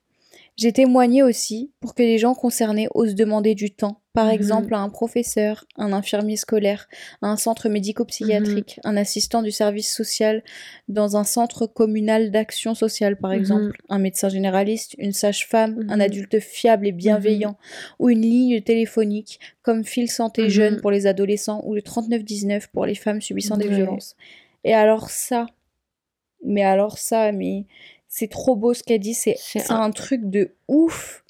J'ai 0.58 0.72
témoigné 0.72 1.22
aussi 1.22 1.72
pour 1.82 1.96
que 1.96 2.02
les 2.02 2.18
gens 2.18 2.34
concernés 2.34 2.88
osent 2.94 3.16
demander 3.16 3.56
du 3.56 3.72
temps. 3.72 4.02
Par 4.14 4.28
Mhm. 4.28 4.32
exemple, 4.32 4.74
à 4.74 4.80
un 4.80 4.88
professeur, 4.90 5.66
un 5.76 5.92
infirmier 5.92 6.38
scolaire, 6.38 6.88
à 7.22 7.28
un 7.28 7.36
centre 7.36 7.68
médico-psychiatrique, 7.68 8.80
un 8.86 8.96
assistant 8.96 9.42
du 9.42 9.52
service 9.52 9.94
social 9.94 10.42
dans 10.88 11.18
un 11.18 11.26
centre 11.26 11.66
communal 11.68 12.32
d'action 12.32 12.74
sociale, 12.74 13.18
par 13.18 13.32
Mhm. 13.32 13.38
exemple, 13.38 13.78
un 13.90 14.00
médecin 14.00 14.30
généraliste, 14.30 14.96
une 14.98 15.12
sage-femme, 15.12 15.86
un 15.90 15.96
Mhm. 15.96 16.02
adulte 16.02 16.40
fiable 16.40 16.88
et 16.88 16.94
bienveillant, 16.94 17.58
ou 18.00 18.10
une 18.10 18.22
ligne 18.22 18.62
téléphonique 18.62 19.42
comme 19.62 19.84
Fil 19.84 20.10
Santé 20.10 20.44
Mhm. 20.44 20.50
Jeune 20.50 20.80
pour 20.82 20.92
les 20.92 21.08
adolescents 21.08 21.62
ou 21.66 21.74
le 21.76 21.82
3919 21.82 22.68
pour 22.72 22.86
les 22.86 22.96
femmes 22.96 23.20
subissant 23.22 23.58
des 23.58 23.68
violences. 23.68 24.16
Et 24.64 24.74
alors 24.74 25.10
ça, 25.10 25.48
mais 26.42 26.64
alors 26.64 26.98
ça, 26.98 27.34
mais 27.34 27.66
c'est 28.18 28.30
trop 28.30 28.56
beau 28.56 28.74
ce 28.74 28.82
qu'elle 28.82 29.02
dit, 29.02 29.14
c'est 29.14 29.36
un- 29.70 29.82
un 29.82 29.92
truc 29.92 30.22
de 30.30 30.52
ouf. 30.70 31.24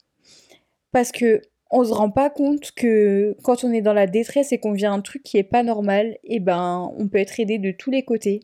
Parce 0.92 1.12
que 1.12 1.42
on 1.72 1.84
se 1.84 1.92
rend 1.92 2.12
pas 2.12 2.30
compte 2.30 2.72
que 2.74 3.36
quand 3.44 3.64
on 3.64 3.74
est 3.74 3.82
dans 3.82 3.94
la 3.94 4.06
détresse 4.06 4.52
et 4.52 4.60
qu'on 4.60 4.72
vit 4.74 4.86
un 4.86 5.02
truc 5.02 5.24
qui 5.24 5.38
est 5.38 5.44
pas 5.44 5.64
normal, 5.64 6.18
et 6.24 6.40
ben 6.40 6.92
on 7.00 7.08
peut 7.08 7.18
être 7.18 7.40
aidé 7.40 7.58
de 7.58 7.72
tous 7.72 7.90
les 7.90 8.04
côtés. 8.04 8.42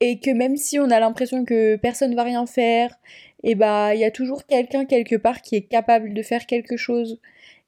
Et 0.00 0.20
que 0.20 0.30
même 0.30 0.56
si 0.56 0.78
on 0.78 0.90
a 0.90 1.00
l'impression 1.00 1.44
que 1.44 1.74
personne 1.76 2.14
va 2.14 2.22
rien 2.22 2.46
faire, 2.46 2.96
et 3.42 3.54
ben 3.56 3.92
il 3.92 3.98
y 4.00 4.04
a 4.04 4.10
toujours 4.12 4.46
quelqu'un 4.46 4.84
quelque 4.84 5.16
part 5.16 5.42
qui 5.42 5.56
est 5.56 5.62
capable 5.62 6.14
de 6.14 6.22
faire 6.22 6.46
quelque 6.46 6.76
chose. 6.76 7.20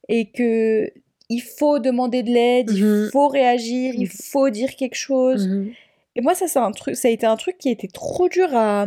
Et 0.09 0.27
que 0.31 0.93
il 1.29 1.41
faut 1.43 1.81
demander 1.81 2.23
de 2.23 2.31
l'aide, 2.31 2.71
il 2.71 2.85
Mhm. 2.85 3.11
faut 3.11 3.27
réagir, 3.27 3.93
il 3.97 4.07
faut 4.09 4.51
dire 4.51 4.77
quelque 4.77 4.95
chose. 4.95 5.49
Mhm. 5.49 5.73
Et 6.15 6.21
moi, 6.23 6.35
ça, 6.35 6.47
c'est 6.47 6.61
un 6.61 6.71
truc, 6.71 6.95
ça 6.97 7.09
a 7.09 7.11
été 7.11 7.27
un 7.27 7.37
truc 7.37 7.59
qui 7.59 7.69
était 7.69 7.89
trop 7.89 8.29
dur 8.29 8.49
à, 8.55 8.87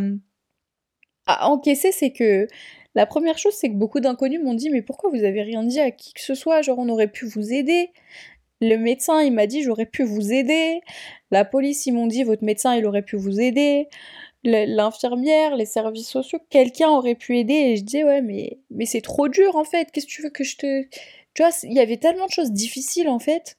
à 1.30 1.50
encaisser. 1.50 1.92
C'est 1.92 2.12
que 2.12 2.48
la 2.96 3.06
première 3.06 3.38
chose, 3.38 3.54
c'est 3.54 3.70
que 3.70 3.76
beaucoup 3.76 4.00
d'inconnus 4.00 4.42
m'ont 4.44 4.54
dit 4.54 4.70
Mais 4.70 4.82
pourquoi 4.82 5.10
vous 5.10 5.24
avez 5.24 5.42
rien 5.42 5.64
dit 5.64 5.80
à 5.80 5.92
qui 5.92 6.14
que 6.14 6.22
ce 6.22 6.36
soit? 6.36 6.62
Genre, 6.62 6.80
on 6.80 6.90
aurait 6.90 7.08
pu 7.08 7.26
vous 7.26 7.54
aider. 7.54 7.92
Le 8.62 8.76
médecin, 8.78 9.22
il 9.22 9.34
m'a 9.34 9.48
dit 9.48 9.64
J'aurais 9.64 9.86
pu 9.86 10.04
vous 10.04 10.34
aider. 10.34 10.82
La 11.32 11.46
police, 11.46 11.86
ils 11.86 11.94
m'ont 11.94 12.08
dit 12.08 12.24
Votre 12.24 12.44
médecin, 12.44 12.76
il 12.76 12.86
aurait 12.86 13.04
pu 13.04 13.16
vous 13.16 13.40
aider. 13.40 13.88
L'infirmière, 14.44 15.56
les 15.56 15.66
services 15.66 16.10
sociaux, 16.10 16.40
quelqu'un 16.50 16.90
aurait 16.90 17.16
pu 17.16 17.38
aider. 17.38 17.54
Et 17.54 17.78
je 17.78 17.84
disais 17.84 18.04
Ouais, 18.04 18.22
mais, 18.22 18.60
mais 18.72 18.86
c'est 18.86 19.02
trop 19.02 19.28
dur 19.30 19.56
en 19.56 19.66
fait. 19.66 19.92
Qu'est-ce 19.92 20.08
que 20.08 20.12
tu 20.12 20.22
veux 20.24 20.30
que 20.32 20.44
je 20.44 20.58
te. 20.58 20.84
Tu 21.36 21.44
vois, 21.44 21.52
il 21.64 21.74
y 21.74 21.80
avait 21.80 21.98
tellement 21.98 22.26
de 22.26 22.32
choses 22.32 22.52
difficiles 22.52 23.08
en 23.10 23.20
fait 23.20 23.56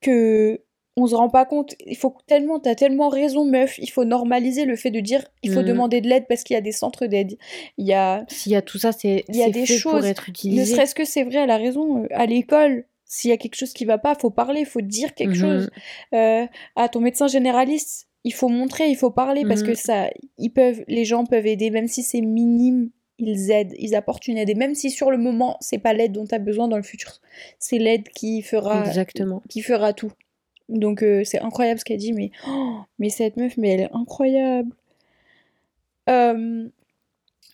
que 0.00 0.60
on 0.96 1.06
se 1.06 1.14
rend 1.14 1.28
pas 1.28 1.44
compte. 1.44 1.74
Il 1.86 1.96
faut 1.96 2.14
tellement, 2.26 2.58
t'as 2.58 2.74
tellement 2.74 3.08
raison, 3.08 3.44
meuf. 3.44 3.78
Il 3.78 3.90
faut 3.90 4.04
normaliser 4.04 4.64
le 4.64 4.76
fait 4.76 4.90
de 4.90 5.00
dire, 5.00 5.24
il 5.42 5.50
faut 5.52 5.60
Mhm. 5.60 5.66
demander 5.66 6.00
de 6.00 6.08
l'aide 6.08 6.26
parce 6.28 6.42
qu'il 6.42 6.54
y 6.54 6.56
a 6.56 6.62
des 6.62 6.72
centres 6.72 7.06
d'aide. 7.06 7.36
Il 7.78 7.86
y 7.86 7.92
a, 7.92 8.24
S'il 8.28 8.52
y 8.52 8.56
a 8.56 8.62
tout 8.62 8.78
ça, 8.78 8.92
c'est 8.92 9.24
Il 9.28 9.36
y 9.36 9.42
a 9.42 9.50
des 9.50 9.66
fait 9.66 9.76
choses, 9.78 9.92
pour 10.00 10.04
être 10.06 10.26
ne 10.44 10.64
serait-ce 10.64 10.94
que 10.94 11.04
c'est 11.04 11.24
vrai, 11.24 11.36
elle 11.40 11.50
a 11.50 11.58
raison. 11.58 12.02
euh, 12.04 12.06
À 12.12 12.26
l'école, 12.26 12.84
s'il 13.04 13.30
y 13.30 13.34
a 13.34 13.36
quelque 13.36 13.56
chose 13.56 13.72
qui 13.72 13.84
va 13.84 13.98
pas, 13.98 14.14
faut 14.14 14.30
parler, 14.30 14.64
faut 14.64 14.80
dire 14.80 15.14
quelque 15.14 15.36
Mhm. 15.36 15.40
chose. 15.40 15.70
Euh, 16.14 16.46
à 16.76 16.88
ton 16.88 17.00
médecin 17.00 17.28
généraliste, 17.28 18.08
il 18.24 18.32
faut 18.32 18.48
montrer, 18.48 18.88
il 18.88 18.96
faut 18.96 19.10
parler 19.10 19.44
parce 19.44 19.60
Mhm. 19.60 19.66
que 19.66 19.74
ça, 19.74 20.08
ils 20.38 20.50
peuvent, 20.50 20.82
les 20.88 21.04
gens 21.04 21.24
peuvent 21.26 21.46
aider, 21.46 21.70
même 21.70 21.88
si 21.88 22.02
c'est 22.02 22.20
minime. 22.22 22.90
Ils 23.18 23.50
aident, 23.50 23.72
ils 23.78 23.94
apportent 23.94 24.28
une 24.28 24.36
aide. 24.36 24.50
Et 24.50 24.54
même 24.54 24.74
si 24.74 24.90
sur 24.90 25.10
le 25.10 25.16
moment, 25.16 25.56
c'est 25.60 25.78
pas 25.78 25.94
l'aide 25.94 26.12
dont 26.12 26.26
tu 26.26 26.34
as 26.34 26.38
besoin 26.38 26.68
dans 26.68 26.76
le 26.76 26.82
futur, 26.82 27.20
c'est 27.58 27.78
l'aide 27.78 28.08
qui 28.08 28.42
fera 28.42 28.86
Exactement. 28.86 29.42
qui 29.48 29.62
fera 29.62 29.92
tout. 29.94 30.12
Donc 30.68 31.02
euh, 31.02 31.22
c'est 31.24 31.40
incroyable 31.40 31.78
ce 31.80 31.84
qu'elle 31.84 31.98
dit, 31.98 32.12
mais 32.12 32.30
oh, 32.48 32.78
mais 32.98 33.08
cette 33.10 33.36
meuf, 33.36 33.56
mais 33.56 33.70
elle 33.70 33.80
est 33.80 33.92
incroyable. 33.92 34.74
Euh, 36.08 36.68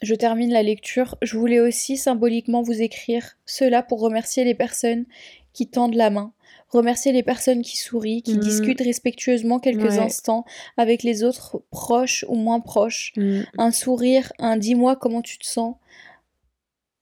je 0.03 0.15
termine 0.15 0.51
la 0.53 0.63
lecture. 0.63 1.17
Je 1.23 1.37
voulais 1.37 1.61
aussi 1.61 1.97
symboliquement 1.97 2.63
vous 2.63 2.83
écrire 2.83 3.37
cela 3.47 3.83
pour 3.83 4.01
remercier 4.01 4.45
les 4.45 4.55
personnes 4.55 5.05
qui 5.53 5.69
tendent 5.69 5.95
la 5.95 6.11
main, 6.11 6.33
remercier 6.71 7.13
les 7.13 7.23
personnes 7.23 7.63
qui 7.63 7.77
sourient, 7.77 8.23
qui 8.23 8.35
Mhm. 8.35 8.41
discutent 8.41 8.81
respectueusement 8.81 9.59
quelques 9.61 9.85
Ouais. 9.85 9.99
instants 9.99 10.45
avec 10.77 11.03
les 11.03 11.23
autres 11.23 11.63
proches 11.71 12.25
ou 12.29 12.35
moins 12.35 12.61
proches. 12.61 13.13
Mhm. 13.17 13.45
Un 13.59 13.71
sourire, 13.71 14.33
un 14.39 14.57
dis-moi 14.57 14.97
comment 14.97 15.23
tu 15.23 15.39
te 15.39 15.47
sens, 15.47 15.77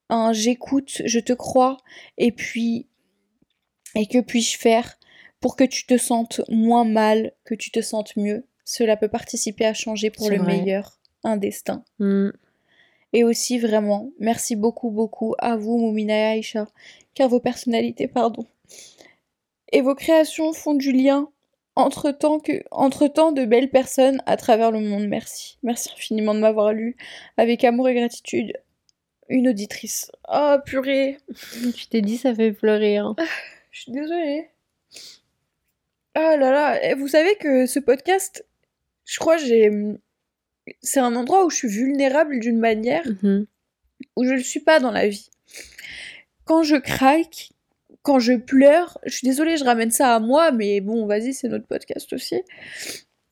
un 0.08 0.32
j'écoute, 0.32 1.02
je 1.04 1.20
te 1.20 1.32
crois, 1.32 1.76
et 2.18 2.32
puis 2.32 2.86
et 3.96 4.06
que 4.06 4.18
puis-je 4.20 4.56
faire? 4.58 4.98
Pour 5.41 5.57
que 5.57 5.64
tu 5.64 5.86
te 5.86 5.97
sentes 5.97 6.41
moins 6.49 6.84
mal, 6.84 7.32
que 7.45 7.55
tu 7.55 7.70
te 7.70 7.80
sentes 7.80 8.16
mieux. 8.16 8.45
Cela 8.64 8.97
peut 8.97 9.09
participer 9.09 9.64
à 9.66 9.74
changer 9.74 10.11
pour 10.11 10.30
le 10.30 10.36
vrai. 10.36 10.59
meilleur 10.59 10.99
un 11.24 11.36
destin. 11.36 11.84
Mhm. 11.99 12.32
Et 13.12 13.24
aussi 13.24 13.59
vraiment, 13.59 14.11
merci 14.20 14.55
beaucoup 14.55 14.91
beaucoup 14.91 15.34
à 15.38 15.57
vous 15.57 15.76
Moumina 15.78 16.14
et 16.14 16.24
Aïcha, 16.38 16.68
car 17.14 17.28
vos 17.28 17.41
personnalités, 17.41 18.07
pardon, 18.07 18.47
et 19.72 19.80
vos 19.80 19.95
créations 19.97 20.53
font 20.53 20.74
du 20.74 20.93
lien 20.93 21.28
entre 21.76 22.11
tant 22.12 22.38
que 22.41 22.62
entre 22.70 23.09
tant 23.09 23.32
de 23.32 23.45
belles 23.45 23.70
personnes 23.70 24.22
à 24.26 24.36
travers 24.36 24.70
le 24.70 24.80
monde. 24.80 25.09
Merci. 25.09 25.59
Merci 25.62 25.91
infiniment 25.95 26.34
de 26.34 26.41
m'avoir 26.41 26.72
lu 26.72 26.97
avec 27.36 27.64
amour 27.64 27.88
et 27.88 27.95
gratitude. 27.95 28.53
Une 29.28 29.49
auditrice. 29.49 30.11
Oh 30.32 30.57
purée, 30.64 31.18
Tu 31.76 31.86
t'es 31.88 32.01
dit, 32.03 32.16
ça 32.16 32.34
fait 32.34 32.53
pleurer. 32.53 32.97
hein. 32.99 33.14
je 33.70 33.80
suis 33.82 33.93
désolée. 33.93 34.49
Ah 36.14 36.36
là 36.36 36.50
là, 36.50 36.78
eh, 36.84 36.94
vous 36.94 37.08
savez 37.08 37.34
que 37.36 37.66
ce 37.66 37.78
podcast, 37.78 38.44
je 39.04 39.18
crois 39.18 39.36
j'ai 39.36 39.70
c'est 40.82 41.00
un 41.00 41.16
endroit 41.16 41.44
où 41.44 41.50
je 41.50 41.56
suis 41.56 41.68
vulnérable 41.68 42.38
d'une 42.40 42.58
manière 42.58 43.06
Mhm. 43.22 43.46
où 44.16 44.24
je 44.24 44.30
ne 44.30 44.36
le 44.36 44.42
suis 44.42 44.61
pas 44.61 44.78
dans 44.80 44.90
la 44.90 45.08
vie. 45.08 45.28
Quand 46.44 46.62
je 46.62 46.76
craque, 46.76 47.50
quand 48.02 48.18
je 48.18 48.34
pleure, 48.34 48.98
je 49.04 49.12
suis 49.16 49.26
désolée, 49.26 49.56
je 49.56 49.64
ramène 49.64 49.90
ça 49.90 50.14
à 50.14 50.20
moi, 50.20 50.52
mais 50.52 50.80
bon, 50.80 51.06
vas-y, 51.06 51.32
c'est 51.34 51.48
notre 51.48 51.66
podcast 51.66 52.12
aussi. 52.12 52.42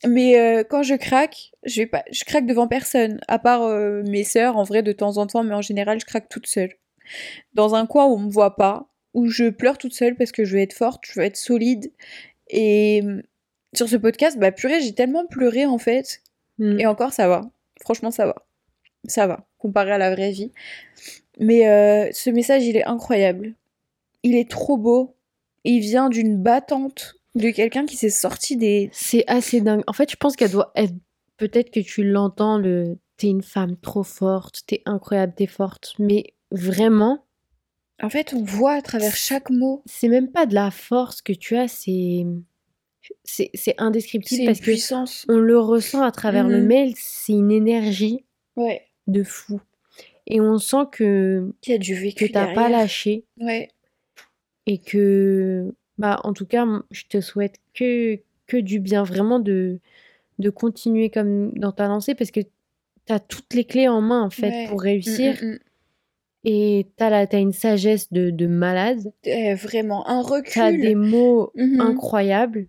Mais 0.07 0.39
euh, 0.39 0.63
quand 0.65 0.83
je 0.85 0.95
craque, 0.95 1.51
je 1.65 1.81
vais 1.83 1.87
pas, 1.87 2.05
je 2.13 2.25
craque 2.25 2.47
devant 2.47 2.69
personne, 2.69 3.19
à 3.29 3.39
part 3.41 3.63
euh, 3.63 4.03
mes 4.05 4.25
sœurs, 4.25 4.57
en 4.57 4.63
vrai, 4.63 4.83
de 4.83 4.93
temps 4.93 5.17
en 5.17 5.27
temps, 5.27 5.43
mais 5.43 5.55
en 5.55 5.63
général, 5.63 5.99
je 6.01 6.07
craque 6.07 6.29
toute 6.29 6.47
seule. 6.47 6.73
Dans 7.55 7.75
un 7.75 7.87
coin 7.87 8.07
où 8.07 8.15
on 8.15 8.19
me 8.19 8.31
voit 8.31 8.55
pas, 8.57 8.89
où 9.15 9.27
je 9.29 9.49
pleure 9.51 9.79
toute 9.79 9.95
seule 9.95 10.15
parce 10.17 10.31
que 10.33 10.45
je 10.45 10.55
veux 10.57 10.63
être 10.63 10.75
forte, 10.75 11.05
je 11.07 11.19
veux 11.19 11.27
être 11.27 11.37
solide. 11.37 11.91
Et 12.51 13.03
euh, 13.05 13.23
sur 13.75 13.89
ce 13.89 13.97
podcast, 13.97 14.39
bah 14.39 14.53
purée, 14.53 14.81
j'ai 14.81 14.95
tellement 14.95 15.27
pleuré 15.27 15.67
en 15.67 15.79
fait, 15.79 16.21
Mhm. 16.59 16.81
et 16.81 16.87
encore, 16.87 17.13
ça 17.13 17.29
va. 17.29 17.43
Franchement, 17.81 18.11
ça 18.11 18.27
va. 18.27 18.35
Ça 19.07 19.27
va, 19.27 19.47
comparé 19.59 19.93
à 19.93 19.99
la 19.99 20.13
vraie 20.15 20.33
vie. 20.33 20.51
Mais 21.39 21.69
euh, 21.69 22.09
ce 22.13 22.31
message, 22.31 22.65
il 22.67 22.77
est 22.77 22.85
incroyable. 22.85 23.55
il 24.25 24.35
est 24.35 24.51
trop 24.51 24.77
beau. 24.77 25.15
Il 25.65 25.79
vient 25.81 26.09
d'une 26.09 26.37
battante 26.43 27.15
de 27.37 27.51
quelqu'un 27.51 27.87
qui 27.87 27.97
s'est 27.97 28.11
sorti 28.11 28.57
des. 28.57 28.91
C'est 28.93 29.23
assez 29.29 29.61
dingue. 29.61 29.83
En 29.87 29.93
fait, 29.93 30.11
je 30.11 30.17
pense 30.17 30.35
qu'elle 30.35 30.51
doit 30.51 30.73
être. 30.75 30.95
Peut-être 31.37 31.71
que 31.71 31.79
tu 31.81 32.03
l'entends, 32.03 32.59
le. 32.59 32.99
T'es 33.17 33.29
une 33.29 33.43
femme 33.45 33.77
trop 33.77 34.03
forte, 34.03 34.63
t'es 34.67 34.83
incroyable, 34.87 35.35
t'es 35.37 35.47
forte. 35.47 35.95
Mais 36.01 36.35
vraiment, 36.51 37.25
En 38.03 38.11
fait, 38.11 38.33
on 38.35 38.43
voit 38.45 38.75
à 38.75 38.83
travers 38.83 39.15
chaque 39.17 39.51
mot. 39.51 39.83
c'est 39.87 40.09
même 40.09 40.31
pas 40.31 40.47
de 40.47 40.55
la 40.55 40.71
force 40.71 41.21
que 41.23 41.33
tu 41.33 41.57
as, 41.57 41.69
c'est. 41.69 42.25
C'est 43.25 43.75
indescriptible 43.79 44.45
parce 44.45 44.59
que 44.59 44.65
puissance. 44.65 45.25
on 45.31 45.39
le 45.39 45.59
ressent 45.59 46.03
à 46.03 46.13
travers 46.13 46.47
le 46.47 46.59
Mhm. 46.61 46.67
mail, 46.67 46.93
c'est 46.97 47.33
une 47.33 47.51
énergie 47.51 48.25
Ouais. 48.57 48.83
de 49.07 49.23
fou. 49.23 49.61
Et 50.27 50.41
on 50.43 50.59
sent 50.59 50.85
que, 50.93 51.51
Il 51.67 51.71
y 51.71 51.75
a 51.75 51.79
du 51.79 51.95
que 51.95 52.01
vécu 52.01 52.31
t'as 52.31 52.53
pas 52.53 52.69
lâché 52.69 53.25
Ouais. 53.41 53.71
et 54.67 54.77
que, 54.79 55.75
bah, 55.97 56.21
en 56.25 56.35
tout 56.35 56.45
cas, 56.45 56.67
je 56.91 57.05
te 57.09 57.21
souhaite 57.23 57.57
que, 57.73 58.19
que 58.47 58.59
du 58.59 58.79
bien, 58.79 59.05
vraiment 59.05 59.39
de, 59.41 59.81
de 60.39 60.51
continuer 60.51 61.09
comme 61.09 61.53
dans 61.55 61.73
ta 61.73 61.89
lancée 61.89 62.15
parce 62.15 62.31
que 62.31 62.41
t'as 63.07 63.21
toutes 63.21 63.55
les 63.55 63.65
clés 63.65 63.89
en 63.89 64.03
main 64.03 64.23
en 64.23 64.31
fait 64.31 64.51
Ouais. 64.51 64.67
pour 64.69 64.81
Mm, 64.81 64.85
réussir 64.85 65.35
mm, 65.43 65.47
mm. 65.47 65.59
Et 66.51 66.87
t'as 66.97 67.11
la, 67.11 67.27
t'as 67.27 67.39
une 67.41 67.53
sagesse 67.53 68.11
de, 68.13 68.31
de 68.31 68.47
malade, 68.47 69.13
Eh, 69.25 69.55
vraiment, 69.55 70.09
un 70.09 70.23
recul. 70.23 70.53
t'as 70.55 70.73
des 70.73 70.95
mots 70.95 71.51
Mhm. 71.55 71.81
incroyables. 71.81 72.67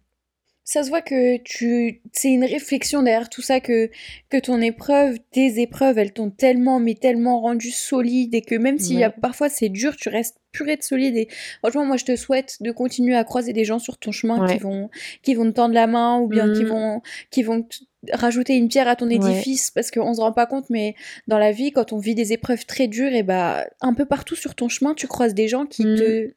Ça 0.66 0.84
se 0.84 0.90
voit 0.90 1.02
que 1.02 1.38
tu, 1.38 2.02
c'est 2.14 2.30
une 2.32 2.44
réflexion 2.46 3.02
derrière 3.02 3.30
tout 3.30 3.42
ça 3.42 3.60
que 3.60 3.90
que 4.30 4.38
ton 4.38 4.62
épreuve, 4.62 5.18
tes 5.32 5.60
épreuves, 5.60 5.98
elles 5.98 6.14
t'ont 6.14 6.30
tellement 6.30 6.80
mais 6.80 6.94
tellement 6.94 7.42
rendu 7.42 7.72
solide 7.72 8.36
et 8.36 8.42
que 8.42 8.54
même 8.54 8.78
s'il 8.78 9.00
y 9.00 9.04
a 9.04 9.10
parfois 9.10 9.50
c'est 9.50 9.70
dur, 9.70 9.96
tu 9.96 10.10
restes 10.10 10.38
purée 10.52 10.76
de 10.78 10.84
solide 10.84 11.16
et 11.18 11.28
franchement 11.62 11.86
moi 11.86 11.98
je 11.98 12.06
te 12.06 12.16
souhaite 12.16 12.58
de 12.62 12.72
continuer 12.72 13.16
à 13.16 13.24
croiser 13.24 13.52
des 13.52 13.66
gens 13.66 13.80
sur 13.80 13.98
ton 13.98 14.12
chemin 14.12 14.40
Ouais. 14.46 14.54
qui 14.58 14.60
vont 14.60 14.92
qui 15.24 15.34
vont 15.34 15.46
te 15.46 15.56
tendre 15.56 15.74
la 15.74 15.88
main 15.88 16.20
ou 16.20 16.28
bien 16.28 16.54
qui 16.54 16.62
Mhm. 16.64 16.70
vont 16.70 17.02
qui 17.32 17.42
vont 17.42 17.68
rajouter 18.14 18.56
une 18.56 18.70
pierre 18.70 18.88
à 18.88 18.96
ton 18.96 19.08
Ouais. 19.08 19.16
édifice 19.16 19.72
parce 19.72 19.92
qu'on 19.92 20.14
se 20.14 20.22
rend 20.22 20.32
pas 20.32 20.46
compte 20.46 20.70
mais 20.70 20.96
dans 21.28 21.38
la 21.38 21.52
vie 21.52 21.72
quand 21.72 21.92
on 21.92 21.98
vit 21.98 22.16
des 22.16 22.32
épreuves 22.32 22.66
très 22.66 22.88
dures 22.88 23.12
et 23.14 23.24
bah 23.24 23.68
un 23.82 23.94
peu 23.94 24.06
partout 24.06 24.36
sur 24.36 24.56
ton 24.56 24.70
chemin 24.70 24.94
tu 24.94 25.06
croises 25.08 25.34
des 25.34 25.48
gens 25.50 25.66
qui 25.66 25.86
Mhm. 25.86 25.98
te 25.98 26.32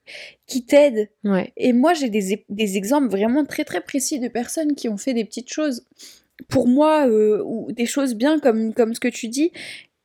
qui 0.46 0.64
t'aident 0.64 1.08
Ouais. 1.24 1.52
et 1.56 1.72
moi, 1.72 1.94
j'ai 1.94 2.10
des, 2.10 2.44
des 2.48 2.76
exemples 2.76 3.08
vraiment 3.08 3.44
très 3.44 3.64
très 3.64 3.80
précis 3.80 4.18
de 4.18 4.28
personnes 4.28 4.74
qui 4.74 4.88
ont 4.88 4.96
fait 4.96 5.14
des 5.14 5.24
petites 5.24 5.52
choses 5.52 5.86
pour 6.48 6.66
moi, 6.66 7.06
euh, 7.08 7.40
ou 7.44 7.70
des 7.72 7.86
choses 7.86 8.14
bien 8.14 8.38
comme, 8.40 8.74
comme 8.74 8.94
ce 8.94 9.00
que 9.00 9.08
tu 9.08 9.28
dis, 9.28 9.52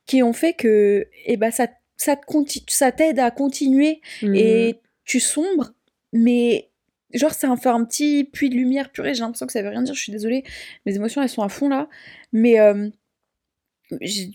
qui 0.06 0.22
ont 0.22 0.32
fait 0.32 0.52
que 0.52 1.08
eh 1.26 1.36
ben, 1.36 1.50
ça, 1.50 1.66
ça, 1.96 2.14
te 2.16 2.24
conti- 2.24 2.64
ça 2.68 2.92
t'aide 2.92 3.18
à 3.18 3.30
continuer 3.32 4.00
Mhm. 4.22 4.34
et 4.36 4.74
tu 5.04 5.18
sombres, 5.20 5.72
mais 6.12 6.68
genre 7.14 7.32
ça 7.32 7.50
en 7.50 7.56
fait 7.56 7.68
un 7.68 7.84
petit 7.84 8.24
puits 8.24 8.50
de 8.50 8.54
lumière 8.54 8.90
purée, 8.92 9.14
j'ai 9.14 9.20
l'impression 9.20 9.46
que 9.46 9.52
ça 9.52 9.62
veut 9.62 9.68
rien 9.68 9.82
dire, 9.82 9.94
je 9.94 10.00
suis 10.02 10.12
désolée, 10.12 10.44
mes 10.86 10.94
émotions 10.96 11.22
elles 11.22 11.28
sont 11.28 11.42
à 11.42 11.48
fond 11.48 11.68
là, 11.68 11.88
mais 12.32 12.58
euh, 12.60 12.88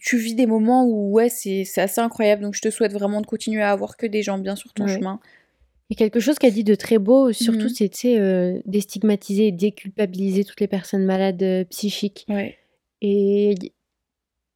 tu 0.01 0.17
vis 0.17 0.33
des 0.33 0.47
moments 0.47 0.85
où 0.85 1.11
ouais 1.11 1.29
c'est 1.29 1.63
c'est 1.65 1.81
assez 1.81 2.01
incroyable, 2.01 2.41
donc 2.41 2.55
je 2.55 2.61
te 2.61 2.69
souhaite 2.71 2.91
vraiment 2.93 3.21
de 3.21 3.27
continuer 3.27 3.61
à 3.61 3.71
avoir 3.71 3.97
que 3.97 4.07
des 4.07 4.23
gens 4.23 4.39
bien 4.39 4.55
sur 4.55 4.73
ton 4.73 4.85
Ouais. 4.85 4.95
chemin. 4.95 5.19
Et 5.89 5.95
quelque 5.95 6.19
chose 6.19 6.39
qu'elle 6.39 6.53
dit 6.53 6.63
de 6.63 6.73
très 6.75 6.97
beau, 6.97 7.31
surtout, 7.33 7.63
Mhm. 7.65 7.69
c'est 7.69 7.93
sais, 7.95 8.17
euh, 8.19 8.59
déstigmatiser 8.65 9.47
et 9.47 9.51
déculpabiliser 9.51 10.43
toutes 10.43 10.59
les 10.61 10.67
personnes 10.67 11.05
malades 11.05 11.43
euh, 11.43 11.65
psychiques. 11.65 12.25
Ouais. 12.29 12.57
Et 13.01 13.53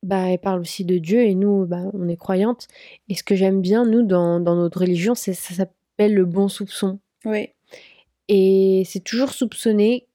bah, 0.01 0.29
elle 0.29 0.39
parle 0.39 0.61
aussi 0.61 0.83
de 0.85 0.97
Dieu 0.97 1.21
et 1.21 1.35
nous, 1.35 1.67
bah, 1.67 1.83
on 1.93 2.07
est 2.07 2.15
croyantes. 2.15 2.67
Et 3.09 3.13
ce 3.13 3.23
que 3.23 3.35
j'aime 3.35 3.61
bien, 3.61 3.85
nous, 3.85 4.03
dans, 4.03 4.39
dans 4.39 4.55
notre 4.55 4.79
religion, 4.79 5.13
c'est 5.13 5.33
ça 5.33 5.53
s'appelle 5.53 6.15
le 6.15 6.25
bon 6.25 6.47
soupçon. 6.47 6.99
Ouais. 7.25 7.53
Et 8.29 8.83
c'est 8.85 9.03
toujours 9.03 9.31
soupçonner 9.31 10.07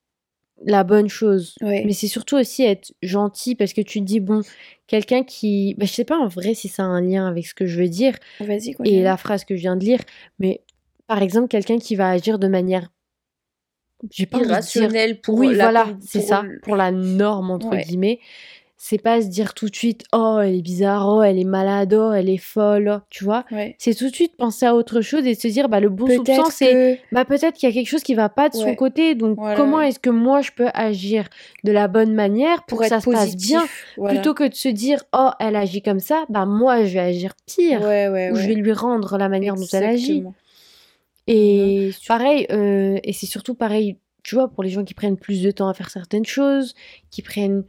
la 0.64 0.84
bonne 0.84 1.08
chose. 1.08 1.54
Ouais. 1.60 1.82
Mais 1.84 1.92
c'est 1.92 2.08
surtout 2.08 2.36
aussi 2.36 2.62
être 2.62 2.92
gentil 3.02 3.54
parce 3.54 3.72
que 3.72 3.80
tu 3.80 4.00
te 4.00 4.04
dis, 4.04 4.20
bon, 4.20 4.42
quelqu'un 4.86 5.24
qui... 5.24 5.74
Bah, 5.76 5.86
je 5.86 5.92
sais 5.92 6.04
pas 6.04 6.18
en 6.18 6.28
vrai 6.28 6.54
si 6.54 6.68
ça 6.68 6.82
a 6.82 6.86
un 6.86 7.00
lien 7.00 7.26
avec 7.26 7.46
ce 7.46 7.54
que 7.54 7.66
je 7.66 7.80
veux 7.80 7.88
dire 7.88 8.16
Vas-y, 8.40 8.74
et 8.84 9.02
la 9.02 9.16
phrase 9.16 9.44
que 9.44 9.56
je 9.56 9.60
viens 9.62 9.76
de 9.76 9.84
lire, 9.84 10.00
mais 10.38 10.62
par 11.06 11.20
exemple, 11.20 11.48
quelqu'un 11.48 11.78
qui 11.78 11.96
va 11.96 12.10
agir 12.10 12.38
de 12.38 12.48
manière... 12.48 12.90
J'ai 14.10 14.26
pas 14.26 14.38
envie 14.38 14.44
de 14.44 14.48
dire 14.48 14.56
irrationnel 14.56 15.20
pour 15.20 15.36
oui, 15.36 15.54
la 15.54 15.64
voilà, 15.64 15.86
c'est 16.00 16.20
ça, 16.20 16.44
pour 16.62 16.76
la 16.76 16.90
norme, 16.90 17.50
entre 17.50 17.68
Ouais. 17.68 17.82
guillemets. 17.84 18.18
C'est 18.84 18.98
pas 18.98 19.22
se 19.22 19.28
dire 19.28 19.54
tout 19.54 19.68
de 19.68 19.76
suite, 19.76 20.02
oh, 20.12 20.40
elle 20.42 20.56
est 20.56 20.60
bizarre, 20.60 21.06
oh, 21.08 21.22
elle 21.22 21.38
est 21.38 21.44
malade, 21.44 21.94
oh, 21.94 22.10
elle 22.10 22.28
est 22.28 22.36
folle, 22.36 22.92
oh, 22.96 23.00
tu 23.10 23.22
vois. 23.22 23.44
Ouais. 23.52 23.76
C'est 23.78 23.94
tout 23.94 24.10
de 24.10 24.14
suite 24.14 24.36
penser 24.36 24.66
à 24.66 24.74
autre 24.74 25.02
chose 25.02 25.24
et 25.24 25.36
se 25.36 25.46
dire, 25.46 25.68
bah, 25.68 25.78
le 25.78 25.88
bon 25.88 26.08
soupçon, 26.08 26.46
c'est, 26.50 27.00
bah, 27.12 27.24
peut-être 27.24 27.54
qu'il 27.54 27.68
y 27.68 27.70
a 27.70 27.72
quelque 27.72 27.86
chose 27.88 28.02
qui 28.02 28.16
va 28.16 28.28
pas 28.28 28.48
de 28.48 28.56
son 28.56 28.74
côté, 28.74 29.14
donc 29.14 29.36
Voilà, 29.36 29.54
comment 29.54 29.80
est-ce 29.80 30.00
que 30.00 30.10
moi 30.10 30.40
je 30.40 30.50
peux 30.50 30.66
agir 30.74 31.28
de 31.62 31.70
la 31.70 31.86
bonne 31.86 32.12
manière 32.12 32.64
pour, 32.64 32.78
pour 32.78 32.80
que 32.80 32.88
ça 32.88 33.00
se 33.00 33.08
passe 33.08 33.36
bien, 33.36 33.64
voilà. 33.96 34.14
plutôt 34.14 34.34
que 34.34 34.48
de 34.48 34.54
se 34.54 34.68
dire, 34.68 35.04
oh, 35.12 35.30
elle 35.38 35.54
agit 35.54 35.80
comme 35.82 36.00
ça, 36.00 36.24
bah, 36.28 36.44
moi 36.44 36.84
je 36.84 36.94
vais 36.94 36.98
agir 36.98 37.34
pire, 37.46 37.82
ouais, 37.82 38.08
ouais, 38.08 38.32
ou 38.32 38.34
je 38.34 38.48
vais 38.48 38.54
lui 38.54 38.72
rendre 38.72 39.16
la 39.16 39.28
manière 39.28 39.54
dont 39.54 39.66
elle 39.72 39.84
agit. 39.84 40.24
Et 41.28 41.92
pareil, 42.08 42.48
euh, 42.50 42.98
et 43.04 43.12
c'est 43.12 43.26
surtout 43.26 43.54
pareil, 43.54 43.96
tu 44.24 44.34
vois, 44.34 44.48
pour 44.48 44.64
les 44.64 44.70
gens 44.70 44.82
qui 44.82 44.94
prennent 44.94 45.16
plus 45.16 45.40
de 45.40 45.52
temps 45.52 45.68
à 45.68 45.74
faire 45.74 45.88
certaines 45.88 46.26
choses, 46.26 46.74
qui 47.12 47.22
prennent. 47.22 47.62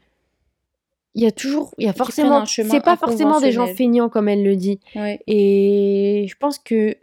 Il 1.15 1.21
y 1.23 1.27
a 1.27 1.31
toujours, 1.31 1.73
il 1.77 1.85
y 1.85 1.89
a 1.89 1.93
forcément, 1.93 2.43
c'est 2.45 2.83
pas 2.83 2.97
forcément 2.97 3.39
des 3.39 3.51
gens 3.51 3.67
feignants 3.67 4.09
comme 4.09 4.27
elle 4.29 4.43
le 4.43 4.55
dit. 4.55 4.79
Ouais. 4.95 5.19
Et 5.27 6.25
je 6.29 6.35
pense 6.39 6.57
que, 6.57 6.95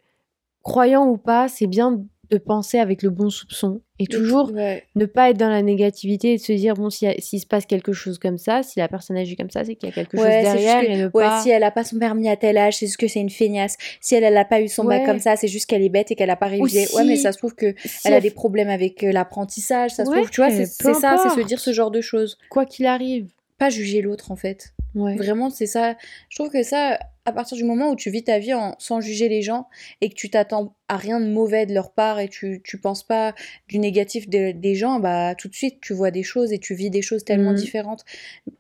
croyant 0.63 1.07
ou 1.07 1.17
pas, 1.17 1.49
c'est 1.49 1.67
bien 1.67 2.01
de 2.31 2.39
penser 2.39 2.79
avec 2.79 3.03
le 3.03 3.11
bon 3.11 3.29
soupçon 3.29 3.81
et 3.99 4.07
toujours 4.07 4.53
Ouais. 4.53 4.85
ne 4.95 5.05
pas 5.05 5.31
être 5.31 5.37
dans 5.37 5.49
la 5.49 5.63
négativité 5.63 6.35
et 6.35 6.37
de 6.37 6.41
se 6.41 6.53
dire, 6.53 6.75
bon, 6.75 6.89
s'il 6.89 7.13
s'il 7.19 7.41
se 7.41 7.47
passe 7.47 7.67
quelque 7.67 7.93
chose 7.93 8.19
comme 8.19 8.39
ça, 8.39 8.63
si 8.63 8.79
la 8.79 8.87
personne 8.87 9.17
agit 9.17 9.35
comme 9.35 9.51
ça, 9.51 9.65
c'est 9.65 9.75
qu'il 9.75 9.89
y 9.89 9.93
a 9.93 9.95
quelque 9.95 10.17
chose 10.17 10.25
Ouais, 10.27 10.41
juste 10.43 10.53
derrière 10.55 10.81
que- 10.81 10.87
et 10.87 10.97
ne 10.97 11.05
ouais, 11.07 11.11
pas. 11.25 11.41
si 11.43 11.51
elle 11.51 11.65
a 11.65 11.73
pas 11.73 11.83
son 11.83 11.99
permis 11.99 12.29
à 12.29 12.37
tel 12.37 12.57
âge, 12.57 12.77
c'est 12.79 12.87
juste 12.87 12.99
que 12.99 13.09
c'est 13.09 13.19
une 13.21 13.31
feignasse. 13.31 13.77
Si 14.01 14.15
elle, 14.15 14.23
elle 14.23 14.37
a 14.37 14.45
pas 14.45 14.61
eu 14.61 14.69
son 14.69 14.85
bac 14.85 15.05
comme 15.07 15.19
ça, 15.19 15.35
c'est 15.35 15.49
juste 15.49 15.69
qu'elle 15.69 15.83
est 15.83 15.89
bête 15.89 16.13
et 16.13 16.15
qu'elle 16.15 16.31
a 16.31 16.37
pas 16.37 16.47
révisé. 16.47 16.87
Ou 16.93 16.99
Ouais, 16.99 17.05
mais 17.05 17.17
si- 17.17 17.23
ça 17.23 17.33
se 17.33 17.39
trouve 17.39 17.55
que 17.57 17.75
Si 17.85 18.07
elle 18.07 18.13
a 18.13 18.17
elle- 18.19 18.23
des 18.23 18.31
problèmes 18.31 18.69
avec 18.71 19.03
euh, 19.03 19.11
l'apprentissage. 19.11 19.91
Ça 19.91 20.05
se 20.05 20.11
trouve, 20.13 20.31
tu 20.31 20.41
vois, 20.41 20.51
c'est 20.51 20.67
ça, 20.67 20.95
c'est 20.95 21.41
se 21.41 21.45
dire 21.47 21.59
ce 21.59 21.73
genre 21.73 21.91
de 21.91 22.01
choses. 22.01 22.39
Quoi 22.49 22.65
qu'il 22.65 22.87
arrive. 22.87 23.27
Pas 23.61 23.71
juger 23.71 24.03
l'autre, 24.03 24.33
en 24.33 24.37
fait. 24.37 24.73
Ouais. 24.97 25.15
Vraiment, 25.15 25.51
c'est 25.51 25.67
ça. 25.67 25.97
Je 26.31 26.37
trouve 26.37 26.51
que 26.51 26.65
ça, 26.65 26.99
à 27.27 27.31
partir 27.33 27.57
du 27.57 27.63
moment 27.63 27.91
où 27.91 27.95
tu 27.97 28.11
vis 28.11 28.25
ta 28.25 28.41
vie 28.41 28.55
en, 28.55 28.75
sans 28.81 29.01
juger 29.01 29.29
les 29.29 29.41
gens 29.43 29.69
et 30.01 30.09
que 30.09 30.15
tu 30.15 30.31
t'attends 30.31 30.75
à 30.89 30.97
rien 30.97 31.21
de 31.21 31.27
mauvais 31.27 31.65
de 31.67 31.73
leur 31.75 31.93
part 31.93 32.19
et 32.19 32.29
tu, 32.29 32.61
tu 32.65 32.79
penses 32.79 33.05
pas 33.05 33.35
du 33.69 33.79
négatif 33.79 34.29
de- 34.29 34.51
des 34.51 34.75
gens, 34.75 34.99
bah 34.99 35.37
tout 35.37 35.47
de 35.49 35.55
suite 35.55 35.81
tu 35.81 35.93
vois 35.93 36.11
des 36.11 36.25
choses 36.25 36.53
et 36.53 36.59
tu 36.59 36.75
vis 36.75 36.91
des 36.91 37.03
choses 37.03 37.25
tellement 37.25 37.51
Mhm. 37.53 37.57
différentes. 37.57 38.05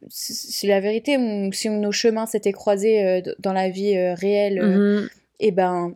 C'est 0.09 0.69
la 0.69 0.79
vérité. 0.81 1.17
si 1.53 1.69
nos 1.69 1.91
chemins 1.93 2.27
s'étaient 2.27 2.53
croisés 2.53 3.03
euh, 3.05 3.21
dans 3.41 3.53
la 3.55 3.69
vie 3.71 3.97
euh, 3.97 4.15
réelle, 4.15 4.59
euh, 4.61 5.01
Mhm. 5.01 5.09
et 5.41 5.51
ben 5.51 5.95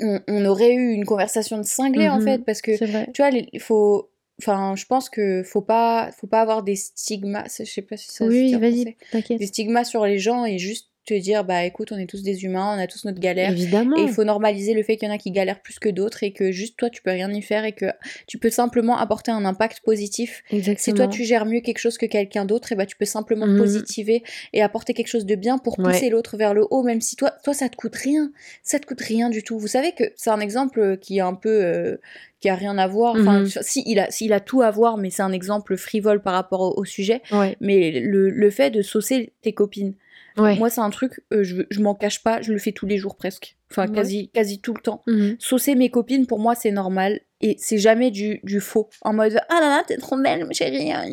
on, 0.00 0.20
on 0.26 0.44
aurait 0.46 0.72
eu 0.74 0.92
une 0.92 1.04
conversation 1.04 1.58
de 1.58 1.62
cinglé 1.64 2.08
en 2.08 2.18
Mhm. 2.18 2.24
fait 2.24 2.44
parce 2.44 2.60
que 2.62 2.76
tu 3.12 3.22
vois, 3.22 3.30
il 3.30 3.60
faut. 3.60 4.08
Enfin, 4.40 4.76
je 4.76 4.86
pense 4.86 5.10
que 5.10 5.42
faut 5.42 5.62
pas, 5.62 6.10
faut 6.12 6.28
pas 6.28 6.40
avoir 6.40 6.62
des 6.62 6.76
stigmas. 6.76 7.46
Je 7.58 7.64
sais 7.64 7.82
pas 7.82 7.96
si 7.96 8.08
ça 8.08 8.24
Oui, 8.24 8.54
vas-y, 8.54 8.96
t'inquiète. 9.10 9.38
Des 9.38 9.46
stigmas 9.46 9.84
sur 9.84 10.06
les 10.06 10.18
gens 10.18 10.44
et 10.44 10.58
juste 10.58 10.87
te 11.08 11.14
dire, 11.14 11.44
bah 11.44 11.64
écoute, 11.64 11.92
on 11.92 11.98
est 11.98 12.06
tous 12.06 12.22
des 12.22 12.44
humains, 12.44 12.74
on 12.76 12.78
a 12.80 12.86
tous 12.86 13.04
notre 13.04 13.18
galère. 13.20 13.50
Évidemment. 13.50 13.96
Et 13.98 14.02
il 14.02 14.08
faut 14.08 14.24
normaliser 14.24 14.74
le 14.74 14.82
fait 14.82 14.96
qu'il 14.96 15.08
y 15.08 15.10
en 15.10 15.14
a 15.14 15.18
qui 15.18 15.30
galèrent 15.30 15.60
plus 15.60 15.78
que 15.78 15.88
d'autres 15.88 16.22
et 16.22 16.32
que 16.32 16.52
juste 16.52 16.76
toi, 16.76 16.90
tu 16.90 17.02
peux 17.02 17.10
rien 17.10 17.30
y 17.32 17.42
faire 17.42 17.64
et 17.64 17.72
que 17.72 17.86
tu 18.26 18.38
peux 18.38 18.50
simplement 18.50 18.98
apporter 18.98 19.30
un 19.30 19.44
impact 19.44 19.80
positif. 19.80 20.42
Exactement. 20.50 20.76
Si 20.78 20.94
toi, 20.94 21.08
tu 21.08 21.24
gères 21.24 21.46
mieux 21.46 21.60
quelque 21.60 21.78
chose 21.78 21.98
que 21.98 22.06
quelqu'un 22.06 22.44
d'autre, 22.44 22.72
et 22.72 22.74
bah 22.76 22.86
tu 22.86 22.96
peux 22.96 23.04
simplement 23.04 23.46
Mhm. 23.46 23.56
positiver 23.58 24.22
et 24.52 24.62
apporter 24.62 24.94
quelque 24.94 25.08
chose 25.08 25.26
de 25.26 25.34
bien 25.34 25.58
pour 25.58 25.78
Ouais. 25.78 25.84
pousser 25.92 26.10
l'autre 26.10 26.36
vers 26.36 26.54
le 26.54 26.66
haut, 26.70 26.82
même 26.82 27.00
si 27.00 27.16
toi, 27.16 27.32
toi, 27.44 27.54
ça 27.54 27.68
te 27.68 27.76
coûte 27.76 27.96
rien. 27.96 28.30
Ça 28.62 28.78
te 28.78 28.86
coûte 28.86 29.00
rien 29.00 29.30
du 29.30 29.42
tout. 29.42 29.58
Vous 29.58 29.66
savez 29.68 29.92
que 29.92 30.04
c'est 30.16 30.30
un 30.30 30.40
exemple 30.40 30.98
qui 30.98 31.18
est 31.18 31.22
un 31.22 31.34
peu. 31.34 31.48
euh, 31.64 31.96
qui 32.40 32.48
a 32.48 32.54
rien 32.54 32.78
à 32.78 32.86
voir. 32.86 33.16
Enfin, 33.16 33.40
Mhm. 33.40 33.46
si, 33.62 33.82
il 33.84 33.98
a, 33.98 34.12
s'il 34.12 34.32
a 34.32 34.38
tout 34.38 34.62
à 34.62 34.70
voir, 34.70 34.96
mais 34.96 35.10
c'est 35.10 35.22
un 35.22 35.32
exemple 35.32 35.76
frivole 35.76 36.22
par 36.22 36.34
rapport 36.34 36.60
au, 36.60 36.80
au 36.80 36.84
sujet. 36.84 37.20
Ouais, 37.32 37.56
Mais 37.60 37.90
le, 38.00 38.30
le 38.30 38.50
fait 38.50 38.70
de 38.70 38.80
saucer 38.80 39.32
tes 39.42 39.52
copines. 39.52 39.94
Ouais. 40.38 40.56
Moi, 40.56 40.70
c'est 40.70 40.80
un 40.80 40.90
truc, 40.90 41.20
euh, 41.32 41.42
je, 41.44 41.62
je 41.70 41.80
m'en 41.80 41.94
cache 41.94 42.22
pas, 42.22 42.40
je 42.42 42.52
le 42.52 42.58
fais 42.58 42.72
tous 42.72 42.86
les 42.86 42.98
jours 42.98 43.16
presque. 43.16 43.56
Enfin, 43.70 43.86
Ouais. 43.86 43.94
quasi, 43.94 44.30
quasi 44.30 44.60
tout 44.60 44.72
le 44.74 44.80
temps. 44.80 45.02
Mhm. 45.06 45.36
Saucer 45.38 45.74
mes 45.74 45.90
copines, 45.90 46.26
pour 46.26 46.38
moi, 46.38 46.54
c'est 46.54 46.70
normal. 46.70 47.20
Et 47.40 47.54
c'est 47.60 47.78
jamais 47.78 48.10
du, 48.10 48.40
du 48.42 48.58
faux. 48.60 48.88
En 49.02 49.12
mode, 49.12 49.38
ah 49.48 49.60
là 49.60 49.68
là, 49.68 49.84
t'es 49.86 49.96
trop 49.96 50.16
belle, 50.20 50.46
chérie. 50.52 50.90
hein. 50.90 51.04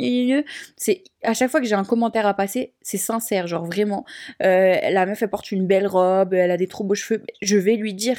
C'est, 0.76 1.03
à 1.21 1.34
chaque 1.36 1.51
fois 1.51 1.59
que 1.61 1.67
j'ai 1.67 1.76
un 1.76 1.84
commentaire 1.84 2.26
à 2.26 2.34
passer, 2.34 2.73
c'est 2.82 2.97
sincère, 2.97 3.45
genre 3.45 3.65
vraiment. 3.65 4.05
Euh, 4.41 4.76
la 4.89 5.05
meuf, 5.05 5.21
elle 5.21 5.30
porte 5.30 5.51
une 5.51 5.67
belle 5.67 5.86
robe, 5.86 6.34
elle 6.34 6.49
a 6.49 6.57
des 6.57 6.67
trop 6.67 6.84
beaux 6.84 6.95
cheveux. 6.95 7.21
Je 7.43 7.57
vais 7.57 7.76
lui 7.76 7.93
dire. 7.93 8.17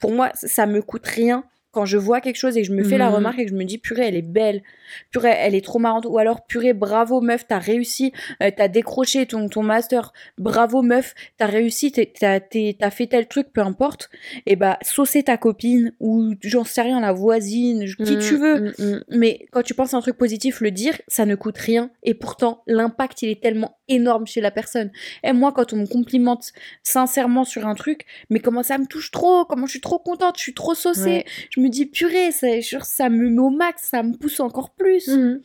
Pour 0.00 0.10
moi, 0.12 0.30
ça 0.34 0.66
me 0.66 0.82
coûte 0.82 1.06
rien 1.06 1.44
quand 1.74 1.84
je 1.84 1.98
vois 1.98 2.20
quelque 2.22 2.36
chose 2.36 2.56
et 2.56 2.62
que 2.62 2.66
je 2.68 2.72
me 2.72 2.82
fais 2.82 2.96
la 2.98 3.08
Mhm. 3.08 3.14
remarque 3.16 3.38
et 3.40 3.44
que 3.44 3.50
je 3.50 3.56
me 3.56 3.64
dis 3.64 3.76
purée 3.78 4.06
elle 4.06 4.16
est 4.16 4.22
belle, 4.22 4.62
purée 5.10 5.34
elle 5.36 5.54
est 5.54 5.64
trop 5.64 5.78
marrante 5.78 6.06
ou 6.08 6.16
alors 6.18 6.46
purée 6.46 6.72
bravo 6.72 7.20
meuf 7.20 7.46
t'as 7.46 7.58
réussi, 7.58 8.12
euh, 8.42 8.50
t'as 8.56 8.68
décroché 8.68 9.26
ton, 9.26 9.48
ton 9.48 9.62
master, 9.62 10.12
bravo 10.38 10.80
meuf 10.82 11.14
t'as 11.36 11.46
réussi, 11.46 11.92
t'as 11.92 12.40
t'as 12.40 12.90
fait 12.90 13.06
tel 13.08 13.26
truc 13.28 13.48
peu 13.52 13.60
importe, 13.60 14.08
et 14.46 14.56
bah 14.56 14.78
saucer 14.82 15.22
ta 15.24 15.36
copine 15.36 15.92
ou 16.00 16.34
j'en 16.42 16.64
sais 16.64 16.82
rien 16.82 17.00
la 17.00 17.12
voisine, 17.12 17.84
qui 18.04 18.18
tu 18.18 18.34
Mm, 18.36 18.38
veux, 18.38 18.60
mm, 18.60 18.72
mm. 18.78 19.04
mais 19.10 19.46
quand 19.50 19.62
tu 19.62 19.74
penses 19.74 19.92
à 19.94 19.96
un 19.96 20.00
truc 20.00 20.16
positif, 20.16 20.60
le 20.60 20.70
dire, 20.70 20.94
ça 21.08 21.26
ne 21.26 21.34
coûte 21.34 21.58
rien. 21.58 21.90
Et 22.04 22.14
pourtant, 22.14 22.62
l'impact, 22.66 23.22
il 23.22 23.28
est 23.28 23.42
tellement 23.42 23.76
énorme 23.88 24.26
chez 24.26 24.40
la 24.40 24.50
personne. 24.50 24.90
Et 25.22 25.32
moi, 25.32 25.52
quand 25.52 25.72
on 25.72 25.76
me 25.76 25.86
complimente 25.86 26.52
sincèrement 26.82 27.44
sur 27.44 27.66
un 27.66 27.74
truc, 27.74 28.04
mais 28.30 28.38
comment 28.40 28.62
ça 28.62 28.78
me 28.78 28.86
touche 28.86 29.10
trop, 29.10 29.44
comment 29.44 29.66
je 29.66 29.72
suis 29.72 29.80
trop 29.80 29.98
contente, 29.98 30.36
je 30.36 30.42
suis 30.42 30.54
trop 30.54 30.74
saucée? 30.74 31.00
Ouais. 31.04 31.24
Je 31.50 31.60
me 31.60 31.63
dis, 31.68 31.86
purée, 31.86 32.32
ça, 32.32 32.46
ça 32.82 33.08
me 33.08 33.28
met 33.30 33.40
au 33.40 33.50
max, 33.50 33.82
ça 33.90 34.02
me 34.02 34.16
pousse 34.16 34.40
encore 34.40 34.70
plus. 34.70 35.08
Mhm. 35.08 35.40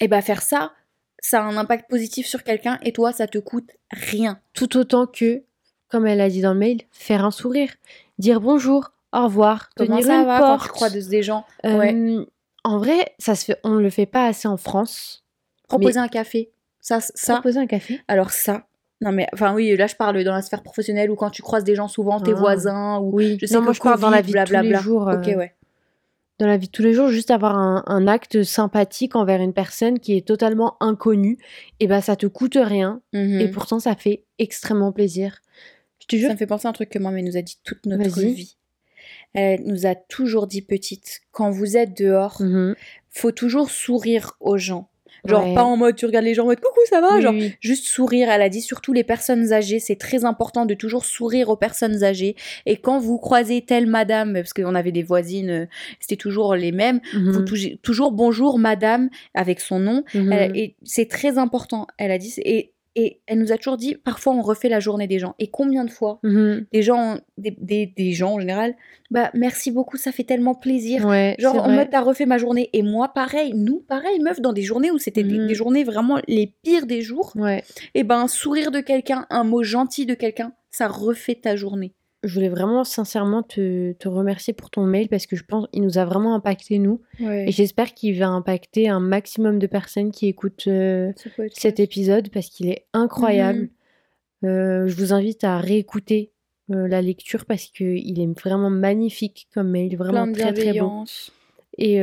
Et 0.00 0.08
bah, 0.08 0.22
faire 0.22 0.42
ça, 0.42 0.72
ça 1.20 1.40
a 1.40 1.44
un 1.44 1.56
impact 1.56 1.88
positif 1.88 2.26
sur 2.26 2.42
quelqu'un 2.42 2.78
et 2.82 2.92
toi, 2.92 3.12
ça 3.12 3.26
te 3.26 3.38
coûte 3.38 3.70
rien. 3.90 4.40
Tout 4.54 4.76
autant 4.76 5.06
que, 5.06 5.42
comme 5.88 6.06
elle 6.06 6.20
a 6.20 6.28
dit 6.28 6.40
dans 6.40 6.52
le 6.54 6.58
mail, 6.58 6.82
faire 6.90 7.24
un 7.24 7.30
sourire, 7.30 7.70
dire 8.18 8.40
bonjour, 8.40 8.92
au 9.12 9.24
revoir, 9.24 9.68
Comment 9.76 9.96
tenir 9.98 10.06
ça 10.06 10.20
une 10.20 10.26
va 10.26 10.38
quand 10.40 10.58
porte. 10.58 10.92
tu 10.92 11.08
des 11.08 11.22
gens? 11.22 11.44
Euh, 11.66 11.76
Ouais. 11.78 12.26
En 12.64 12.78
vrai, 12.78 13.14
ça 13.18 13.34
se 13.34 13.44
fait, 13.44 13.58
on 13.64 13.74
le 13.74 13.90
fait 13.90 14.06
pas 14.06 14.26
assez 14.26 14.46
en 14.48 14.56
France. 14.56 15.24
Proposer 15.68 15.98
un 15.98 16.08
café. 16.08 16.52
Ça, 16.80 17.00
ça, 17.00 17.34
Proposer 17.34 17.58
un 17.58 17.66
café. 17.66 18.00
alors 18.08 18.30
ça. 18.30 18.66
Non 19.02 19.12
mais 19.12 19.26
enfin 19.34 19.52
oui 19.54 19.76
là 19.76 19.86
je 19.86 19.96
parle 19.96 20.22
dans 20.24 20.32
la 20.32 20.40
sphère 20.42 20.62
professionnelle 20.62 21.10
ou 21.10 21.16
quand 21.16 21.28
tu 21.30 21.42
croises 21.42 21.64
des 21.64 21.74
gens 21.74 21.88
souvent 21.88 22.20
tes 22.20 22.32
Ah. 22.32 22.38
voisins 22.38 22.98
ou 23.00 23.10
Oui. 23.16 23.36
je 23.40 23.46
sais 23.46 23.54
non, 23.54 23.60
que 23.60 23.64
moi 23.64 23.72
je 23.74 23.80
parle 23.80 24.00
dans 24.00 24.10
la 24.10 24.22
vie 24.22 24.32
de 24.32 24.44
tous 24.44 24.52
les 24.62 24.74
jours. 24.76 25.10
Ok 25.12 25.28
euh, 25.28 25.36
ouais. 25.36 25.54
Dans 26.38 26.46
la 26.46 26.56
vie 26.56 26.66
de 26.68 26.72
tous 26.72 26.82
les 26.82 26.92
jours, 26.94 27.08
juste 27.08 27.30
avoir 27.30 27.56
un, 27.56 27.84
un 27.86 28.08
acte 28.08 28.42
sympathique 28.42 29.14
envers 29.14 29.40
une 29.40 29.52
personne 29.52 30.00
qui 30.00 30.16
est 30.16 30.26
totalement 30.26 30.76
inconnue, 30.80 31.38
et 31.78 31.86
ben 31.86 32.00
ça 32.00 32.16
te 32.16 32.26
coûte 32.26 32.56
rien, 32.60 33.00
Mhm. 33.12 33.40
et 33.40 33.48
pourtant 33.48 33.78
ça 33.78 33.94
fait 33.94 34.24
extrêmement 34.38 34.90
plaisir. 34.92 35.40
Je 36.00 36.06
te 36.06 36.16
jure. 36.16 36.28
Ça 36.28 36.32
me 36.34 36.38
fait 36.38 36.46
penser 36.46 36.66
à 36.66 36.70
un 36.70 36.72
truc 36.72 36.88
que 36.88 36.98
maman 36.98 37.22
nous 37.22 37.36
a 37.36 37.42
dit 37.42 37.58
toute 37.62 37.84
notre 37.86 38.18
vie. 38.20 38.56
Elle 39.34 39.62
nous 39.66 39.86
a 39.86 39.94
toujours 39.94 40.46
dit 40.46 40.62
petite, 40.62 41.20
quand 41.30 41.50
vous 41.50 41.76
êtes 41.76 41.96
dehors, 41.96 42.36
Mhm. 42.40 42.74
faut 43.10 43.30
toujours 43.32 43.70
sourire 43.70 44.32
aux 44.40 44.58
gens. 44.58 44.88
Genre 45.24 45.46
Ouais. 45.46 45.54
pas 45.54 45.62
en 45.64 45.76
mode 45.76 45.94
tu 45.96 46.06
regardes 46.06 46.24
les 46.24 46.34
gens 46.34 46.42
en 46.42 46.46
mode 46.46 46.60
coucou 46.60 46.80
ça 46.90 47.00
va, 47.00 47.14
Oui, 47.16 47.22
genre 47.22 47.32
oui. 47.34 47.54
juste 47.60 47.86
sourire. 47.86 48.28
Elle 48.30 48.42
a 48.42 48.48
dit 48.48 48.60
surtout 48.60 48.92
les 48.92 49.04
personnes 49.04 49.52
âgées, 49.52 49.78
c'est 49.78 49.96
très 49.96 50.24
important 50.24 50.66
de 50.66 50.74
toujours 50.74 51.04
sourire 51.04 51.48
aux 51.48 51.56
personnes 51.56 52.02
âgées. 52.02 52.34
Et 52.66 52.76
quand 52.76 52.98
vous 52.98 53.18
croisez 53.18 53.62
telle 53.62 53.86
madame, 53.86 54.32
parce 54.34 54.52
qu'on 54.52 54.74
avait 54.74 54.90
des 54.92 55.02
voisines, 55.04 55.50
euh, 55.50 55.66
c'était 56.00 56.16
toujours 56.16 56.54
les 56.56 56.72
mêmes, 56.72 57.00
Mhm. 57.14 57.30
vous 57.30 57.42
touchez- 57.42 57.78
toujours 57.82 58.10
bonjour 58.12 58.58
madame 58.58 59.10
avec 59.34 59.60
son 59.60 59.78
nom. 59.78 60.02
Mhm. 60.14 60.32
Elle- 60.32 60.56
et 60.56 60.76
c'est 60.82 61.08
très 61.08 61.38
important. 61.38 61.86
Elle 61.98 62.10
a 62.10 62.18
dit 62.18 62.34
et, 62.38 62.71
et 62.94 63.20
elle 63.26 63.38
nous 63.38 63.52
a 63.52 63.56
toujours 63.56 63.76
dit 63.76 63.94
parfois 63.96 64.32
on 64.34 64.42
refait 64.42 64.68
la 64.68 64.80
journée 64.80 65.06
des 65.06 65.18
gens. 65.18 65.34
Et 65.38 65.48
combien 65.48 65.84
de 65.84 65.90
fois 65.90 66.18
Mhm. 66.22 66.66
des 66.72 66.82
gens, 66.82 67.18
des, 67.38 67.56
des, 67.58 67.86
des 67.86 68.12
gens 68.12 68.34
en 68.34 68.40
général, 68.40 68.74
bah 69.10 69.30
merci 69.34 69.70
beaucoup, 69.70 69.96
ça 69.96 70.12
fait 70.12 70.24
tellement 70.24 70.54
plaisir. 70.54 71.04
Ouais, 71.06 71.34
Genre 71.38 71.56
en 71.64 71.70
mode 71.70 71.88
t'as 71.90 72.00
refait 72.00 72.26
ma 72.26 72.38
journée 72.38 72.70
et 72.72 72.82
moi 72.82 73.08
pareil, 73.14 73.52
nous 73.54 73.80
pareil 73.80 74.18
meuf 74.20 74.40
dans 74.40 74.52
des 74.52 74.62
journées 74.62 74.90
où 74.90 74.98
c'était 74.98 75.22
des, 75.22 75.38
Mhm. 75.38 75.46
des 75.46 75.54
journées 75.54 75.84
vraiment 75.84 76.18
les 76.28 76.54
pires 76.62 76.86
des 76.86 77.02
jours, 77.02 77.32
Ouais. 77.36 77.62
et 77.94 78.04
ben 78.04 78.18
un 78.20 78.28
sourire 78.28 78.70
de 78.70 78.80
quelqu'un, 78.80 79.26
un 79.30 79.44
mot 79.44 79.62
gentil 79.62 80.06
de 80.06 80.14
quelqu'un, 80.14 80.52
ça 80.70 80.88
refait 80.88 81.34
ta 81.34 81.56
journée. 81.56 81.92
Je 82.24 82.32
voulais 82.34 82.48
vraiment 82.48 82.84
sincèrement 82.84 83.42
te, 83.42 83.92
te 83.92 84.08
remercier 84.08 84.52
pour 84.52 84.70
ton 84.70 84.84
mail 84.84 85.08
parce 85.08 85.26
que 85.26 85.34
je 85.34 85.42
pense 85.44 85.66
qu'il 85.72 85.82
nous 85.82 85.98
a 85.98 86.04
vraiment 86.04 86.34
impacté 86.34 86.78
nous 86.78 87.00
Ouais. 87.20 87.48
et 87.48 87.52
j'espère 87.52 87.94
qu'il 87.94 88.16
va 88.18 88.28
impacter 88.28 88.88
un 88.88 89.00
maximum 89.00 89.58
de 89.58 89.66
personnes 89.66 90.12
qui 90.12 90.28
écoutent 90.28 90.68
euh, 90.68 91.12
cet 91.52 91.80
épisode 91.80 92.28
parce 92.30 92.46
qu'il 92.48 92.68
est 92.68 92.84
incroyable. 92.92 93.70
Mhm. 94.42 94.48
Euh, 94.48 94.86
je 94.88 94.94
vous 94.96 95.12
invite 95.12 95.42
à 95.44 95.58
réécouter 95.58 96.30
euh, 96.70 96.86
la 96.88 97.02
lecture 97.02 97.44
parce 97.44 97.64
qu'il 97.66 98.20
est 98.20 98.40
vraiment 98.40 98.70
magnifique 98.70 99.48
comme 99.52 99.70
mail, 99.70 99.96
vraiment 99.96 100.30
très 100.32 100.52
très 100.52 100.78
beau. 100.78 101.04
Et 101.78 101.98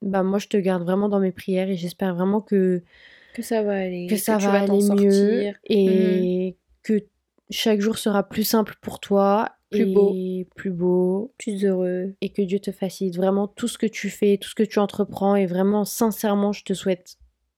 bah 0.00 0.22
moi 0.22 0.38
je 0.38 0.46
te 0.48 0.56
garde 0.56 0.82
vraiment 0.82 1.08
dans 1.08 1.18
mes 1.20 1.32
prières 1.32 1.68
et 1.68 1.76
j'espère 1.76 2.14
vraiment 2.14 2.40
que, 2.40 2.82
Que 3.34 3.42
ça 3.42 3.62
va 3.62 3.72
aller, 3.78 4.06
que 4.08 4.16
ça 4.16 4.38
va 4.38 4.52
aller 4.62 4.72
mieux 4.72 4.80
sortir. 5.10 5.54
Mhm. 5.68 5.76
et 5.76 6.56
que 6.82 7.02
chaque 7.50 7.80
jour 7.80 7.98
sera 7.98 8.22
plus 8.28 8.44
simple 8.44 8.74
pour 8.80 9.00
toi 9.00 9.50
Plus 9.70 9.82
et 9.90 9.94
beau. 9.94 10.14
plus 10.54 10.70
beau 10.70 11.32
Plus 11.38 11.64
heureux. 11.64 12.14
et 12.20 12.30
que 12.30 12.42
Dieu 12.42 12.58
te 12.58 12.72
facilite 12.72 13.16
vraiment 13.16 13.46
tout 13.48 13.68
ce 13.68 13.78
que 13.78 13.86
tu 13.86 14.10
fais, 14.10 14.38
tout 14.38 14.48
ce 14.48 14.54
que 14.54 14.62
tu 14.62 14.78
entreprends 14.78 15.36
et 15.36 15.46
vraiment 15.46 15.84
sincèrement 15.84 16.52
je 16.52 16.64
te 16.64 16.72
souhaite 16.74 17.16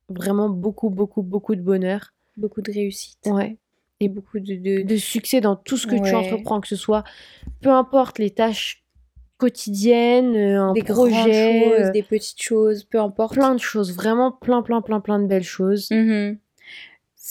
vraiment 0.08 0.48
beaucoup 0.48 0.90
beaucoup 0.90 1.22
beaucoup 1.22 1.54
de 1.54 1.62
bonheur. 1.62 2.12
Beaucoup 2.36 2.62
de 2.62 2.72
réussite. 2.72 3.18
Ouais. 3.26 3.56
Et 4.00 4.08
beaucoup 4.08 4.38
de, 4.40 4.54
de- 4.54 4.82
de 4.82 4.96
succès 4.96 5.40
dans 5.40 5.56
tout 5.56 5.76
ce 5.76 5.86
que 5.86 5.96
tu 5.96 6.14
entreprends, 6.14 6.60
que 6.60 6.68
ce 6.68 6.76
soit 6.76 7.04
peu 7.60 7.68
importe 7.70 8.18
les 8.18 8.30
tâches 8.30 8.82
quotidiennes, 9.38 10.36
euh, 10.36 10.60
un 10.60 10.72
des 10.72 10.82
grandes 10.82 11.10
projet, 11.10 11.62
choses, 11.62 11.86
euh, 11.88 11.90
des 11.92 12.02
petites 12.02 12.42
choses, 12.42 12.84
peu 12.84 13.00
importe. 13.00 13.34
plein 13.34 13.54
de 13.54 13.60
choses, 13.60 13.94
vraiment 13.94 14.32
plein 14.32 14.62
plein 14.62 14.80
plein 14.82 15.00
plein 15.00 15.18
de 15.18 15.26
belles 15.26 15.42
choses. 15.42 15.90
Mhm. 15.90 16.38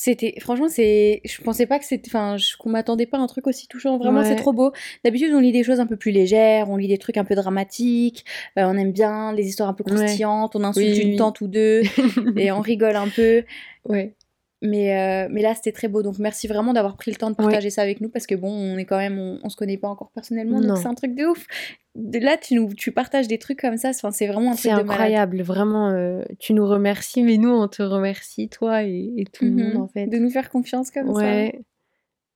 C'était 0.02 0.36
franchement 0.40 0.70
c'est 0.70 1.20
je 1.26 1.42
pensais 1.42 1.66
pas 1.66 1.78
que 1.78 1.84
c'était 1.84 2.08
enfin 2.10 2.38
je- 2.38 2.56
qu'on 2.58 2.70
m'attendait 2.70 3.06
pas 3.06 3.18
à 3.18 3.20
un 3.20 3.28
truc 3.28 3.48
aussi 3.48 3.68
touchant 3.68 3.98
vraiment 3.98 4.24
c'est 4.24 4.38
trop 4.38 4.54
beau. 4.54 4.72
D'habitude 5.04 5.34
on 5.34 5.42
lit 5.42 5.52
des 5.52 5.62
choses 5.66 5.82
un 5.82 5.86
peu 5.88 5.98
plus 5.98 6.12
légères, 6.12 6.70
on 6.70 6.78
lit 6.78 6.88
des 6.88 6.98
trucs 6.98 7.18
un 7.18 7.26
peu 7.26 7.36
dramatiques, 7.36 8.24
euh, 8.58 8.64
on 8.64 8.78
aime 8.78 8.94
bien 8.94 9.34
les 9.34 9.46
histoires 9.46 9.68
un 9.68 9.74
peu 9.74 9.84
Ouais. 9.84 9.98
croustillantes, 9.98 10.56
on 10.56 10.64
insulte 10.64 10.96
Oui, 10.96 11.02
une 11.02 11.10
oui. 11.10 11.16
tante 11.18 11.42
ou 11.42 11.48
deux 11.50 11.82
et 12.38 12.50
on 12.54 12.62
rigole 12.62 12.96
un 12.96 13.10
peu. 13.10 13.44
ouais. 13.90 14.14
Mais 14.62 14.94
euh, 14.98 15.30
mais 15.32 15.42
là 15.42 15.56
c'était 15.56 15.72
très 15.72 15.88
beau 15.88 16.04
donc 16.04 16.20
merci 16.20 16.46
vraiment 16.48 16.74
d'avoir 16.74 16.98
pris 16.98 17.12
le 17.12 17.16
temps 17.16 17.30
de 17.30 17.36
partager 17.36 17.70
ça 17.70 17.82
avec 17.82 18.02
nous 18.02 18.10
parce 18.10 18.28
que 18.28 18.36
bon 18.36 18.50
on 18.52 18.78
est 18.78 18.84
quand 18.84 18.98
même 18.98 19.18
on, 19.18 19.40
on 19.42 19.48
se 19.50 19.56
connaît 19.56 19.78
pas 19.78 19.88
encore 19.88 20.12
personnellement 20.12 20.60
Non. 20.60 20.68
donc 20.70 20.78
c'est 20.80 20.88
un 20.88 20.96
truc 20.96 21.16
de 21.16 21.24
ouf. 21.26 21.48
De 21.96 22.20
là 22.20 22.36
tu 22.36 22.56
nous 22.56 22.74
tu 22.74 22.92
partages 22.92 23.30
des 23.30 23.38
trucs 23.38 23.62
comme 23.62 23.78
ça 23.78 23.92
enfin 23.92 24.12
c'est 24.12 24.28
vraiment 24.28 24.52
un 24.52 24.56
truc 24.56 24.72
de 24.74 24.78
incroyable, 24.80 25.42
vraiment. 25.44 25.92
euh, 25.92 26.24
tu 26.40 26.54
nous 26.54 26.68
remercies, 26.68 27.24
mais 27.24 27.38
nous 27.38 27.50
on 27.52 27.70
te 27.70 27.82
remercie, 27.82 28.50
toi 28.50 28.84
et, 28.84 29.14
et 29.16 29.24
tout 29.24 29.46
le 29.46 29.52
Mhm. 29.52 29.64
monde 29.74 29.78
en 29.84 29.88
fait. 29.88 30.08
De 30.08 30.18
nous 30.18 30.30
faire 30.30 30.50
confiance 30.50 30.92
comme 30.92 31.08
ça. 31.14 31.22
ouais. 31.22 31.62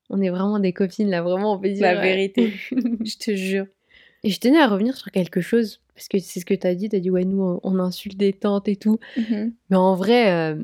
On 0.10 0.22
est 0.22 0.30
vraiment 0.30 0.60
des 0.60 0.72
copines 0.72 1.10
là, 1.10 1.22
vraiment 1.24 1.56
on 1.56 1.60
peut 1.60 1.72
dire. 1.72 1.82
La 1.84 1.96
ouais. 1.96 2.02
vérité. 2.04 2.54
je 2.72 3.18
te 3.18 3.36
jure. 3.36 3.66
Et 4.24 4.30
je 4.30 4.40
tenais 4.40 4.60
à 4.60 4.68
revenir 4.68 4.96
sur 4.96 5.12
quelque 5.12 5.42
chose 5.42 5.82
parce 5.94 6.08
que 6.08 6.20
c'est 6.20 6.40
ce 6.40 6.46
que 6.46 6.54
t'as 6.54 6.74
dit. 6.74 6.88
T'as 6.88 7.00
dit 7.00 7.10
ouais 7.12 7.26
nous 7.26 7.42
on, 7.44 7.60
on 7.64 7.80
insulte 7.80 8.16
des 8.18 8.32
tantes 8.32 8.70
et 8.70 8.78
tout. 8.78 8.98
Mhm. 9.18 9.54
Mais 9.70 9.76
en 9.76 9.96
vrai, 9.96 10.32
euh, 10.32 10.56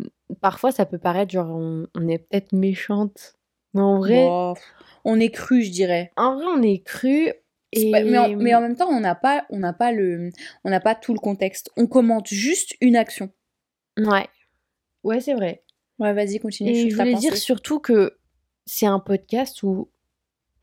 parfois 0.42 0.72
ça 0.72 0.86
peut 0.86 0.98
paraître 1.00 1.32
genre 1.32 1.50
on, 1.50 1.88
on 1.96 2.08
est 2.08 2.20
peut-être 2.20 2.54
méchante. 2.54 3.36
Mais 3.74 3.82
en 3.82 3.98
vrai, 4.00 4.26
Bon, 4.26 4.54
on 5.06 5.20
est 5.20 5.30
cru, 5.30 5.62
je 5.64 5.72
dirais. 5.72 6.12
en 6.18 6.36
vrai 6.36 6.46
on 6.56 6.62
est 6.62 6.84
cru. 6.84 7.32
C'est 7.72 7.82
Et... 7.84 7.92
pas- 7.92 8.04
mais, 8.04 8.18
en, 8.18 8.36
mais 8.36 8.56
en 8.56 8.62
même 8.62 8.76
temps, 8.76 8.90
on 8.90 9.00
n'a 9.00 9.14
pas, 9.14 9.46
on 9.52 9.60
n'a 9.60 9.74
pas 9.74 9.92
le, 9.92 10.32
on 10.64 10.70
n'a 10.72 10.80
pas 10.80 10.96
tout 10.96 11.14
le 11.14 11.20
contexte. 11.20 11.70
On 11.78 11.86
commente 11.86 12.28
juste 12.28 12.74
une 12.82 12.96
action. 12.96 13.30
Ouais. 13.98 14.28
Ouais, 15.04 15.20
c'est 15.22 15.36
vrai. 15.36 15.64
Ouais, 16.00 16.14
vas-y, 16.14 16.40
continue. 16.40 16.72
Et 16.72 16.90
je 16.90 16.96
voulais 16.96 17.14
dire 17.14 17.38
surtout 17.38 17.80
que 17.80 18.18
c'est 18.66 18.88
un 18.88 19.00
podcast 19.00 19.62
où 19.62 19.90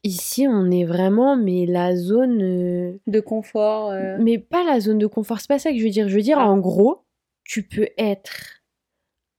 ici 0.03 0.47
on 0.49 0.69
est 0.71 0.85
vraiment, 0.85 1.37
mais 1.37 1.65
la 1.67 1.95
zone. 1.95 2.43
euh, 2.43 2.99
de 3.07 3.21
confort. 3.21 3.91
euh, 3.91 4.17
Mais 4.21 4.39
pas 4.39 4.65
la 4.65 4.81
zone 4.81 4.99
de 4.99 5.07
confort, 5.07 5.39
c'est 5.41 5.49
pas 5.49 5.59
ça 5.61 5.71
que 5.71 5.79
je 5.79 5.85
veux 5.85 5.91
dire. 5.91 6.09
Je 6.09 6.15
veux 6.17 6.23
dire, 6.23 6.39
Ah. 6.41 6.49
en 6.49 6.59
gros, 6.59 7.05
tu 7.45 7.63
peux 7.63 7.89
être 7.99 8.63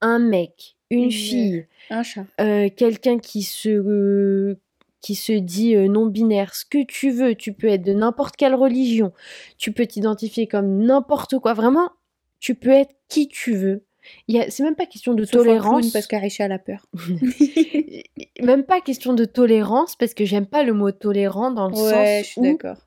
un 0.02 0.20
mec, 0.20 0.76
une 0.90 1.12
fille, 1.12 1.66
Un 1.90 2.04
chat. 2.04 2.26
euh, 2.40 2.70
quelqu'un 2.76 3.20
qui 3.20 3.44
se 3.44 3.70
euh, 3.70 4.58
qui 5.02 5.16
se 5.16 5.32
dit 5.34 5.76
euh, 5.76 5.88
non 5.88 6.06
binaire, 6.08 6.54
ce 6.56 6.66
que 6.66 6.84
tu 6.86 7.12
veux, 7.12 7.36
tu 7.36 7.54
peux 7.54 7.68
être 7.68 7.84
de 7.84 7.94
n'importe 7.94 8.36
quelle 8.36 8.56
religion, 8.56 9.14
tu 9.58 9.72
peux 9.72 9.86
t'identifier 9.86 10.48
comme 10.48 10.80
n'importe 10.84 11.38
quoi, 11.40 11.54
vraiment, 11.54 11.90
tu 12.40 12.56
peux 12.56 12.70
être 12.72 12.94
qui 13.08 13.28
tu 13.28 13.54
veux. 13.56 13.84
Il 14.28 14.36
y 14.36 14.40
a- 14.40 14.50
C'est 14.50 14.64
même 14.64 14.76
pas 14.76 14.86
question 14.86 15.14
de 15.14 15.24
Sauf 15.26 15.42
un 15.42 15.44
clown, 15.44 15.58
tolérance, 15.60 15.92
parce 15.92 16.08
qu'Arisha 16.08 16.46
a 16.46 16.48
la 16.48 16.60
peur. 16.60 16.86
même 18.42 18.64
pas 18.64 18.82
question 18.82 19.14
de 19.14 19.26
tolérance 19.26 19.96
parce 19.96 20.14
que 20.14 20.26
j'aime 20.26 20.46
pas 20.46 20.64
le 20.64 20.74
mot 20.74 20.92
tolérant 20.92 21.52
dans 21.52 21.68
le 21.68 21.74
ouais, 21.76 22.22
je 22.24 22.24
sens 22.24 22.32
suis 22.34 22.42
où 22.42 22.44
d'accord. 22.44 22.78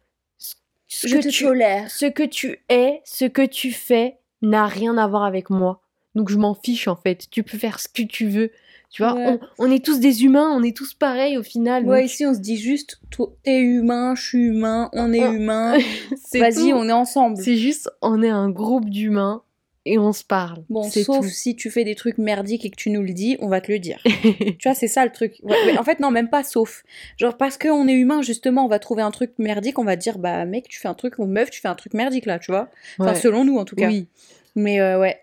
ce 0.88 1.06
Je 1.08 1.16
que 1.16 1.22
te 1.22 1.28
tu 1.28 1.44
tolère. 1.44 1.90
ce 1.90 2.06
que 2.06 2.22
tu 2.22 2.58
es, 2.68 3.00
ce 3.04 3.24
que 3.24 3.44
tu 3.46 3.70
fais 3.72 4.18
n'a 4.42 4.66
rien 4.66 4.96
à 4.96 5.06
voir 5.06 5.24
avec 5.24 5.50
moi. 5.50 5.80
Donc 6.14 6.28
je 6.30 6.36
m'en 6.36 6.54
fiche 6.54 6.88
en 6.88 6.96
fait. 6.96 7.26
Tu 7.30 7.42
peux 7.42 7.58
faire 7.58 7.78
ce 7.80 7.88
que 7.88 8.02
tu 8.02 8.26
veux. 8.26 8.50
Tu 8.92 9.02
vois, 9.02 9.14
Ouais. 9.14 9.38
on, 9.58 9.66
on 9.66 9.70
est 9.70 9.84
tous 9.84 10.00
des 10.00 10.24
humains, 10.24 10.50
on 10.52 10.64
est 10.64 10.76
tous 10.76 10.94
pareils 10.94 11.38
au 11.38 11.44
final. 11.44 11.84
Ouais, 11.84 12.00
donc 12.02 12.10
ici, 12.10 12.26
on 12.26 12.34
se 12.34 12.40
dit 12.40 12.56
juste, 12.56 13.00
toi, 13.12 13.32
t'es 13.44 13.60
humain, 13.60 14.16
je 14.16 14.22
suis 14.22 14.38
humain, 14.46 14.90
on 14.94 15.12
est 15.12 15.22
On- 15.22 15.32
humain. 15.32 15.78
Vas-y, 16.34 16.72
on 16.72 16.88
est 16.88 16.92
ensemble. 16.92 17.36
C'est 17.40 17.56
juste, 17.56 17.88
on 18.02 18.20
est 18.20 18.28
un 18.30 18.50
groupe 18.50 18.90
d'humains 18.90 19.42
et 19.86 19.96
on 19.96 20.12
se 20.12 20.24
parle. 20.24 20.64
Bon, 20.68 20.82
sauf 20.82 21.20
tout. 21.20 21.28
si 21.28 21.54
tu 21.54 21.70
fais 21.70 21.84
des 21.84 21.94
trucs 21.94 22.18
merdiques 22.18 22.64
et 22.64 22.70
que 22.70 22.76
tu 22.76 22.90
nous 22.90 23.02
le 23.02 23.12
dis, 23.12 23.36
on 23.38 23.46
va 23.46 23.60
te 23.60 23.70
le 23.70 23.78
dire. 23.78 24.00
tu 24.04 24.56
vois, 24.64 24.74
c'est 24.74 24.88
ça 24.88 25.04
le 25.04 25.12
truc. 25.12 25.36
Ouais, 25.44 25.56
mais 25.66 25.78
en 25.78 25.84
fait, 25.84 26.00
non, 26.00 26.10
même 26.10 26.28
pas 26.28 26.42
sauf. 26.42 26.82
Genre, 27.16 27.36
parce 27.36 27.58
qu'on 27.58 27.86
est 27.86 27.92
humain, 27.94 28.22
justement, 28.22 28.64
on 28.64 28.68
va 28.68 28.80
trouver 28.80 29.02
un 29.02 29.12
truc 29.12 29.30
merdique, 29.38 29.78
on 29.78 29.84
va 29.84 29.96
te 29.96 30.02
dire, 30.02 30.18
bah, 30.18 30.44
mec, 30.46 30.66
tu 30.68 30.80
fais 30.80 30.88
un 30.88 30.94
truc, 30.94 31.20
ou 31.20 31.26
meuf, 31.26 31.50
tu 31.50 31.60
fais 31.60 31.68
un 31.68 31.76
truc 31.76 31.94
merdique 31.94 32.26
là, 32.26 32.40
tu 32.40 32.50
vois. 32.50 32.68
Enfin, 32.98 33.12
Ouais. 33.12 33.20
selon 33.20 33.44
nous, 33.44 33.56
en 33.58 33.64
tout 33.64 33.76
cas. 33.76 33.86
Oui. 33.86 34.08
Mais 34.56 34.80
euh, 34.80 34.98
ouais. 34.98 35.20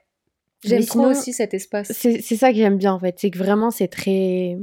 J'aime 0.64 0.86
trop 0.86 1.00
sinon, 1.00 1.12
aussi 1.12 1.34
cet 1.34 1.54
espace. 1.54 1.92
C'est 1.92 2.22
ça 2.22 2.52
que 2.52 2.58
j'aime 2.58 2.78
bien 2.78 2.94
en 2.94 3.00
fait, 3.00 3.16
c'est 3.20 3.30
que 3.30 3.38
vraiment 3.38 3.72
c'est 3.72 3.88
très. 3.88 4.58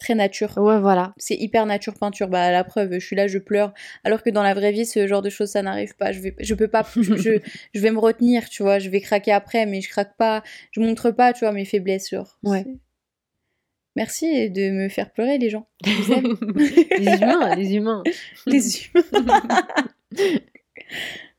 Très 0.00 0.16
nature. 0.16 0.58
Ouais, 0.58 0.80
voilà. 0.80 1.14
C'est 1.16 1.36
hyper 1.36 1.64
nature 1.64 1.94
peinture. 1.94 2.28
Bah, 2.28 2.50
la 2.50 2.64
preuve, 2.64 2.92
je 2.94 3.06
suis 3.06 3.16
là, 3.16 3.26
je 3.26 3.38
pleure. 3.38 3.72
Alors 4.02 4.22
que 4.22 4.28
dans 4.28 4.42
la 4.42 4.52
vraie 4.52 4.72
vie, 4.72 4.84
ce 4.84 5.06
genre 5.06 5.22
de 5.22 5.30
choses, 5.30 5.50
ça 5.50 5.62
n'arrive 5.62 5.94
pas. 5.96 6.10
Je 6.12 6.20
vais, 6.20 6.34
je 6.40 6.54
peux 6.54 6.68
pas, 6.68 6.84
je, 6.96 7.16
je, 7.16 7.38
je 7.72 7.80
vais 7.80 7.90
me 7.90 8.00
retenir, 8.00 8.50
tu 8.50 8.64
vois. 8.64 8.80
Je 8.80 8.90
vais 8.90 9.00
craquer 9.00 9.32
après, 9.32 9.66
mais 9.66 9.80
je 9.80 9.88
craque 9.88 10.16
pas. 10.18 10.42
Je 10.72 10.80
montre 10.80 11.10
pas, 11.12 11.32
tu 11.32 11.44
vois, 11.44 11.52
mes 11.52 11.64
faiblesses. 11.64 12.10
Genre. 12.10 12.38
Ouais. 12.42 12.66
Merci 13.96 14.50
de 14.50 14.70
me 14.70 14.88
faire 14.88 15.12
pleurer, 15.12 15.38
les 15.38 15.50
gens. 15.50 15.68
Les 15.84 17.14
humains, 17.14 17.54
les 17.54 17.74
humains. 17.74 18.02
les 18.46 18.86
humains. 18.86 19.66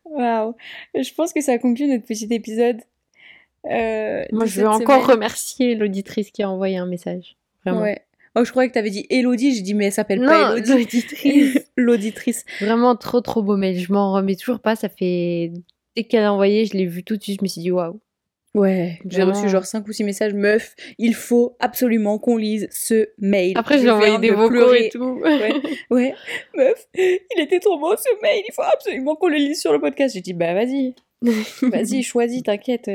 Waouh. 0.06 0.56
Je 0.94 1.14
pense 1.14 1.34
que 1.34 1.42
ça 1.42 1.58
conclut 1.58 1.88
notre 1.88 2.06
petit 2.06 2.28
épisode. 2.32 2.82
Euh, 3.72 4.24
Moi 4.32 4.46
je 4.46 4.62
veux 4.62 4.68
encore 4.68 5.04
semaine. 5.04 5.16
remercier 5.18 5.76
l'auditrice 5.76 6.32
qui 6.32 6.44
a 6.44 6.50
envoyé 6.50 6.78
un 6.78 6.86
message. 6.86 7.36
Vraiment. 7.66 7.82
Ouais. 7.82 8.02
Oh, 8.38 8.44
je 8.44 8.52
croyais 8.52 8.68
que 8.70 8.74
t'avais 8.74 8.90
dit 8.90 9.06
Elodie. 9.10 9.56
J'ai 9.56 9.62
dit, 9.62 9.74
mais 9.74 9.86
elle 9.86 9.92
s'appelle 9.94 10.20
pas 10.24 10.52
Elodie. 10.58 10.72
l'auditrice. 10.72 11.58
L'auditrice. 11.78 12.44
Vraiment 12.60 12.96
trop 12.98 13.22
trop 13.22 13.42
beau 13.42 13.56
mail. 13.56 13.80
Je 13.80 13.92
m'en 13.94 14.12
remets 14.14 14.36
toujours 14.36 14.60
pas. 14.60 14.76
Ça 14.76 14.90
fait. 14.90 15.52
Dès 15.96 16.04
qu'elle 16.04 16.24
a 16.24 16.34
envoyé, 16.34 16.66
je 16.66 16.74
l'ai 16.74 16.86
vu 16.86 17.04
tout 17.04 17.16
de 17.16 17.24
suite. 17.24 17.40
Je 17.40 17.44
me 17.44 17.48
suis 17.48 17.62
dit 17.62 17.72
waouh. 17.72 18.00
Ouais, 18.54 19.00
j'ai 19.06 19.24
reçu 19.24 19.50
genre 19.50 19.66
5 19.66 19.86
ou 19.86 19.92
6 19.92 20.06
messages. 20.06 20.34
Meuf, 20.34 20.76
il 20.98 21.14
faut 21.14 21.58
absolument 21.60 22.20
qu'on 22.20 22.38
lise 22.38 22.70
ce 22.72 23.10
mail. 23.20 23.52
Après, 23.58 23.78
Je 23.78 23.84
j'ai 23.84 23.90
envoyé 23.92 24.18
des 24.18 24.30
de 24.30 24.34
vocaux 24.36 24.48
pleurer. 24.50 24.86
et 24.86 24.90
tout. 24.90 25.20
Ouais. 25.22 25.52
Ouais, 25.90 26.14
meuf, 26.56 26.88
il 26.96 27.20
était 27.42 27.60
trop 27.60 27.78
beau 27.78 27.94
ce 27.98 28.22
mail, 28.22 28.44
il 28.48 28.54
faut 28.54 28.62
absolument 28.62 29.16
qu'on 29.18 29.28
le 29.28 29.36
lise 29.36 29.60
sur 29.60 29.74
le 29.74 29.82
podcast. 29.82 30.16
J'ai 30.16 30.22
dit, 30.22 30.32
bah 30.32 30.54
vas-y, 30.54 30.96
vas-y, 31.64 32.02
choisis, 32.02 32.44
t'inquiète. 32.44 32.90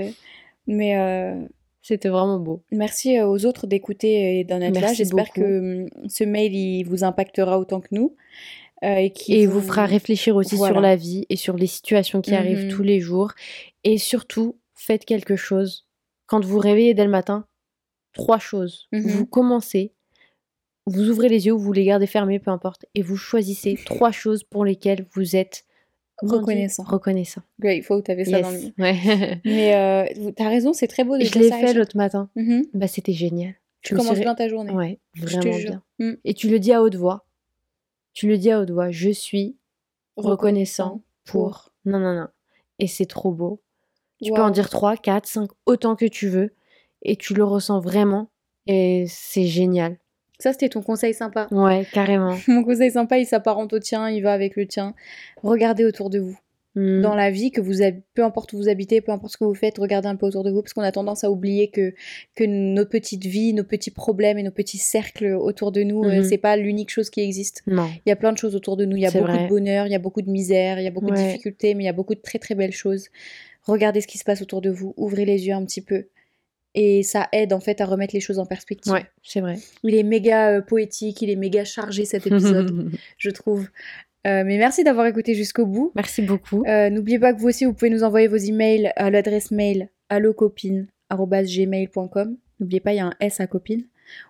Mais 0.73 0.97
euh, 0.97 1.35
C'était 1.83 2.09
vraiment 2.09 2.39
beau. 2.39 2.63
merci 2.71 3.19
euh, 3.19 3.27
aux 3.27 3.45
autres 3.45 3.67
d'écouter 3.67 4.39
et 4.41 4.45
d'en 4.45 4.61
être 4.61 4.81
là. 4.81 4.93
J'espère 4.93 5.31
que 5.33 5.83
hum, 5.83 5.89
ce 6.09 6.25
mail, 6.25 6.55
il 6.55 6.85
vous 6.85 7.03
impactera 7.05 7.59
autant 7.59 7.81
que 7.81 7.89
nous. 7.93 8.15
euh, 8.85 8.95
et 8.95 9.11
qu'il 9.11 9.35
Et 9.35 9.47
vous 9.47 9.61
fera 9.61 9.85
réfléchir 9.85 10.37
aussi 10.37 10.55
Voilà. 10.57 10.75
sur 10.75 10.81
la 10.81 10.97
vie 10.97 11.27
et 11.29 11.37
sur 11.37 11.57
les 11.57 11.67
situations 11.67 12.23
qui 12.23 12.35
arrivent 12.35 12.65
Mhm. 12.67 12.71
tous 12.71 12.83
les 12.83 12.99
jours. 13.01 13.33
Et 13.85 13.99
surtout, 13.99 14.59
faites 14.75 15.05
quelque 15.05 15.37
chose. 15.37 15.87
Quand 16.27 16.43
vous 16.45 16.59
réveillez 16.59 16.95
dès 16.95 17.05
le 17.05 17.11
matin, 17.11 17.47
trois 18.15 18.39
choses. 18.39 18.87
Mhm. 18.93 19.03
Vous 19.03 19.27
commencez, 19.27 19.93
vous 20.87 21.11
ouvrez 21.11 21.29
les 21.29 21.47
yeux 21.47 21.53
ou 21.53 21.59
vous 21.59 21.73
les 21.75 21.85
gardez 21.85 22.07
fermés, 22.07 22.39
peu 22.39 22.51
importe, 22.53 22.87
et 22.95 23.03
vous 23.03 23.17
choisissez 23.19 23.75
trois 23.85 24.13
choses 24.13 24.45
pour 24.45 24.65
lesquelles 24.65 25.07
vous 25.15 25.37
êtes 25.37 25.65
comment 26.21 26.39
Reconnaissant. 26.39 26.85
Reconnaissant. 26.85 27.43
Grateful, 27.59 28.03
t'avais 28.03 28.25
ça 28.25 28.41
dans 28.41 28.51
le 28.51 28.59
Yes. 28.59 28.73
Ouais. 28.79 29.41
Mais 29.45 29.75
euh, 29.75 30.31
t'as 30.37 30.49
raison, 30.49 30.73
c'est 30.73 30.87
très 30.87 31.05
beau 31.05 31.17
de 31.17 31.25
je 31.25 31.39
l'ai 31.39 31.51
fait 31.51 31.75
l'autre 31.75 31.97
matin. 31.97 32.29
Mhm. 32.37 32.67
Bah, 32.75 32.87
c'était 32.87 33.13
génial. 33.13 33.55
Tu 33.83 33.95
Je 33.95 33.99
commences 33.99 34.19
bien 34.19 34.35
ta 34.35 34.49
journée. 34.49 34.73
Ouais, 34.73 34.99
vraiment 35.17 35.57
bien. 35.57 35.83
Mm. 35.99 36.13
Et 36.25 36.35
tu 36.35 36.51
le 36.51 36.59
dis 36.59 36.73
à 36.73 36.83
haute 36.83 36.97
voix. 36.97 37.25
Tu 38.13 38.29
le 38.29 38.37
dis 38.37 38.51
à 38.51 38.61
haute 38.61 38.71
voix. 38.71 38.91
Je 38.91 39.11
suis 39.11 39.57
reconnaissant 40.17 41.03
pour. 41.25 41.73
Non, 41.87 41.99
non, 41.99 42.15
non. 42.15 42.29
Et 42.79 42.87
c'est 42.87 43.07
trop 43.07 43.33
beau. 43.33 43.63
Tu 44.23 44.33
peux 44.33 44.43
en 44.43 44.51
dire 44.51 44.69
3, 44.69 44.99
4, 44.99 45.27
5, 45.27 45.51
autant 45.65 45.97
que 45.97 46.05
tu 46.05 46.29
veux. 46.29 46.55
Et 47.03 47.17
tu 47.17 47.33
le 47.33 47.43
ressens 47.43 47.81
vraiment. 47.81 48.31
Et 48.67 49.07
c'est 49.09 49.47
génial. 49.47 49.97
Ça, 50.41 50.53
c'était 50.53 50.69
ton 50.71 50.83
conseil 50.83 51.15
sympa. 51.15 51.47
Ouais, 51.53 51.87
carrément. 51.93 52.37
Mon 52.49 52.65
conseil 52.65 52.91
sympa, 52.91 53.19
il 53.19 53.27
s'apparente 53.27 53.73
au 53.73 53.79
tien, 53.79 54.09
il 54.11 54.23
va 54.23 54.33
avec 54.33 54.57
le 54.57 54.67
tien. 54.67 54.95
Regardez 55.43 55.85
autour 55.85 56.11
de 56.11 56.19
vous. 56.19 56.39
Mm. 56.77 57.01
Dans 57.03 57.17
la 57.17 57.33
vie, 57.33 57.51
que 57.51 57.61
vous 57.61 57.83
hab- 57.83 58.01
peu 58.15 58.23
importe 58.23 58.53
où 58.53 58.57
vous 58.57 58.69
habitez, 58.69 59.01
peu 59.01 59.11
importe 59.11 59.33
ce 59.33 59.39
que 59.39 59.45
vous 59.45 59.55
faites, 59.57 59.79
regardez 59.79 60.07
un 60.07 60.15
peu 60.15 60.27
autour 60.27 60.45
de 60.45 60.53
vous, 60.53 60.63
parce 60.63 60.73
qu'on 60.73 60.83
a 60.83 60.93
tendance 60.93 61.25
à 61.25 61.31
oublier 61.31 61.69
que, 61.69 61.93
que 62.37 62.45
nos 62.45 62.87
petites 62.87 63.27
vies, 63.27 63.53
nos 63.55 63.65
petits 63.65 63.91
problèmes 63.91 64.39
et 64.39 64.45
nos 64.45 64.53
petits 64.53 64.79
cercles 64.79 65.33
autour 65.35 65.73
de 65.73 65.83
nous, 65.83 66.05
euh, 66.05 66.19
Mhm. 66.19 66.23
c'est 66.23 66.39
pas 66.39 66.57
l'unique 66.57 66.91
chose 66.91 67.11
qui 67.11 67.23
existe. 67.23 67.63
Non. 67.67 67.89
Il 68.07 68.09
y 68.09 68.13
a 68.13 68.17
plein 68.17 68.33
de 68.33 68.39
choses 68.39 68.55
autour 68.55 68.77
de 68.77 68.85
nous. 68.85 68.97
Il 68.97 69.03
y 69.03 69.07
a 69.07 69.11
beaucoup 69.11 69.25
vrai. 69.33 69.43
de 69.45 69.49
bonheur, 69.49 69.87
il 69.87 69.91
y 69.91 69.97
a 69.97 69.99
beaucoup 69.99 70.23
de 70.23 70.31
misère, 70.31 70.79
il 70.79 70.85
y 70.85 70.87
a 70.87 70.93
beaucoup 70.93 71.11
de 71.11 71.17
difficultés, 71.17 71.75
mais 71.75 71.83
il 71.83 71.87
y 71.87 71.91
a 71.91 71.93
beaucoup 71.93 72.15
de 72.15 72.21
très 72.21 72.39
très 72.39 72.55
belles 72.55 72.71
choses. 72.73 73.09
Regardez 73.65 74.01
ce 74.01 74.07
qui 74.07 74.19
se 74.19 74.25
passe 74.25 74.41
autour 74.41 74.61
de 74.63 74.71
vous, 74.71 74.95
ouvrez 74.97 75.25
les 75.25 75.49
yeux 75.49 75.55
un 75.55 75.65
petit 75.65 75.83
peu. 75.83 76.07
Et 76.75 77.03
ça 77.03 77.29
aide 77.33 77.53
en 77.53 77.61
fait 77.61 77.81
à 77.81 77.85
remettre 77.85 78.15
les 78.15 78.21
choses 78.21 78.39
en 78.39 78.47
perspective. 78.47 78.93
Ouais, 78.93 79.05
c'est 79.23 79.41
vrai. 79.41 79.59
Il 79.83 79.95
est 79.95 80.05
méga 80.05 80.51
euh, 80.51 80.61
poétique, 80.61 81.21
il 81.21 81.31
est 81.31 81.37
méga 81.37 81.65
chargé 81.65 82.05
cet 82.05 82.27
épisode, 82.27 82.91
je 83.19 83.31
trouve. 83.31 83.69
Euh, 84.27 84.43
mais 84.45 84.59
merci 84.59 84.85
d'avoir 84.85 85.07
écouté 85.07 85.35
jusqu'au 85.35 85.65
bout. 85.67 85.93
Merci 85.95 86.21
beaucoup. 86.23 86.63
Euh, 86.67 86.91
N'oubliez 86.91 87.19
pas 87.19 87.33
que 87.33 87.41
vous 87.41 87.49
aussi, 87.49 87.65
vous 87.65 87.73
pouvez 87.73 87.91
nous 87.91 88.05
envoyer 88.05 88.29
vos 88.29 88.37
emails 88.37 88.93
à 88.97 89.11
l'adresse 89.11 89.51
mail 89.51 89.89
allocopine.gmail.com. 90.11 92.37
N'oubliez 92.61 92.81
pas, 92.81 92.93
il 92.93 92.97
y 92.97 93.01
a 93.01 93.07
un 93.07 93.15
S 93.21 93.41
à 93.41 93.47
copine. 93.47 93.87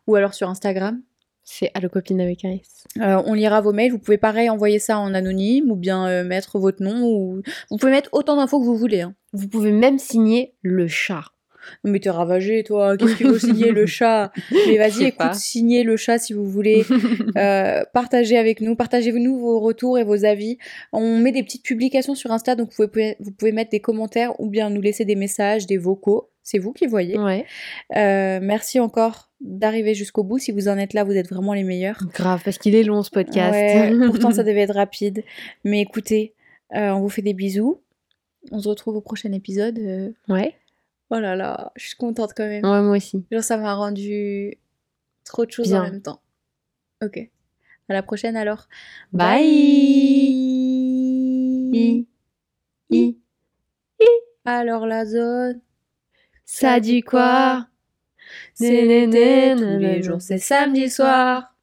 Ou 0.06 0.14
alors 0.14 0.34
sur 0.34 0.48
Instagram. 0.48 1.02
C'est 1.42 1.72
Allo 1.74 1.88
Copine 1.88 2.20
avec 2.20 2.44
un 2.44 2.50
S. 2.50 2.84
Euh, 3.00 3.20
on 3.26 3.34
lira 3.34 3.60
vos 3.60 3.72
mails. 3.72 3.90
Vous 3.90 3.98
pouvez 3.98 4.18
pareil 4.18 4.48
envoyer 4.50 4.78
ça 4.78 4.98
en 4.98 5.14
anonyme 5.14 5.72
ou 5.72 5.74
bien 5.74 6.22
mettre 6.22 6.60
votre 6.60 6.80
nom. 6.82 7.02
Ou... 7.02 7.42
Vous 7.70 7.76
pouvez 7.76 7.90
mettre 7.90 8.10
autant 8.12 8.36
d'infos 8.36 8.60
que 8.60 8.66
vous 8.66 8.76
voulez. 8.76 9.00
Hein. 9.00 9.16
Vous 9.32 9.48
pouvez 9.48 9.72
même 9.72 9.98
signer 9.98 10.54
le 10.62 10.86
chat. 10.86 11.24
Mais 11.84 11.98
t'es 12.00 12.10
ravagé, 12.10 12.62
toi. 12.64 12.96
Qu'est-ce 12.98 13.16
qu'il 13.16 13.26
faut 13.28 13.38
signer 13.38 13.70
le 13.72 13.86
chat? 13.86 14.32
Mais 14.66 14.76
vas-y, 14.78 15.04
écoute, 15.04 15.18
pas. 15.18 15.34
signez 15.34 15.82
le 15.84 15.96
chat 15.96 16.18
si 16.18 16.32
vous 16.32 16.46
voulez. 16.46 16.84
Euh, 17.36 17.82
partagez 17.94 18.36
avec 18.36 18.60
nous, 18.60 18.74
partagez-nous 18.74 19.38
vos 19.38 19.60
retours 19.60 19.98
et 19.98 20.04
vos 20.04 20.24
avis. 20.24 20.58
On 20.92 21.18
met 21.18 21.32
des 21.32 21.42
petites 21.42 21.62
publications 21.62 22.14
sur 22.14 22.32
Insta, 22.32 22.54
donc 22.56 22.70
vous 22.76 22.88
pouvez, 22.88 23.16
vous 23.20 23.30
pouvez 23.30 23.52
mettre 23.52 23.70
des 23.70 23.80
commentaires 23.80 24.38
ou 24.40 24.48
bien 24.48 24.68
nous 24.70 24.80
laisser 24.80 25.04
des 25.04 25.14
messages, 25.14 25.66
des 25.66 25.76
vocaux. 25.78 26.28
C'est 26.42 26.58
vous 26.58 26.72
qui 26.72 26.86
voyez. 26.86 27.18
ouais. 27.18 27.44
Euh, 27.96 28.40
merci 28.42 28.80
encore 28.80 29.30
d'arriver 29.40 29.94
jusqu'au 29.94 30.24
bout. 30.24 30.38
Si 30.38 30.50
vous 30.52 30.68
en 30.68 30.76
êtes 30.78 30.92
là, 30.94 31.04
vous 31.04 31.12
êtes 31.16 31.28
vraiment 31.28 31.54
les 31.54 31.62
meilleurs. 31.64 31.98
Grave, 32.14 32.42
parce 32.44 32.58
qu'il 32.58 32.74
est 32.74 32.82
long 32.82 33.02
ce 33.02 33.10
podcast. 33.10 33.52
Ouais, 33.54 33.92
pourtant, 34.06 34.30
ça 34.32 34.42
devait 34.42 34.60
être 34.62 34.74
rapide. 34.74 35.22
Mais 35.64 35.80
écoutez, 35.80 36.34
euh, 36.74 36.90
on 36.90 37.00
vous 37.00 37.08
fait 37.10 37.22
des 37.22 37.34
bisous. 37.34 37.80
On 38.50 38.58
se 38.60 38.68
retrouve 38.68 38.96
au 38.96 39.00
prochain 39.00 39.32
épisode. 39.32 39.78
Euh, 39.78 40.10
Ouais. 40.28 40.54
Oh 41.10 41.18
là 41.18 41.34
là, 41.34 41.72
je 41.76 41.88
suis 41.88 41.96
contente 41.96 42.32
quand 42.36 42.46
même. 42.46 42.64
Ouais, 42.64 42.82
moi 42.82 42.96
aussi. 42.96 43.24
Genre, 43.32 43.42
ça 43.42 43.56
m'a 43.56 43.74
rendu 43.74 44.56
trop 45.24 45.44
de 45.44 45.50
choses 45.50 45.68
Bien. 45.68 45.80
en 45.80 45.84
même 45.84 46.02
temps. 46.02 46.22
Ok. 47.02 47.18
À 47.88 47.92
la 47.92 48.02
prochaine 48.02 48.36
alors. 48.36 48.68
Bye. 49.12 49.44
I. 51.72 52.06
I. 52.90 53.16
Alors 54.44 54.86
la 54.86 55.04
zone, 55.04 55.60
Ça 56.44 56.80
dit 56.80 57.02
quoi? 57.02 57.66
C'est 58.54 58.82
l'été, 58.82 59.54
tous 59.56 59.78
les 59.78 60.02
jours 60.02 60.20
c'est 60.20 60.38
samedi 60.38 60.88
soir. 60.88 61.54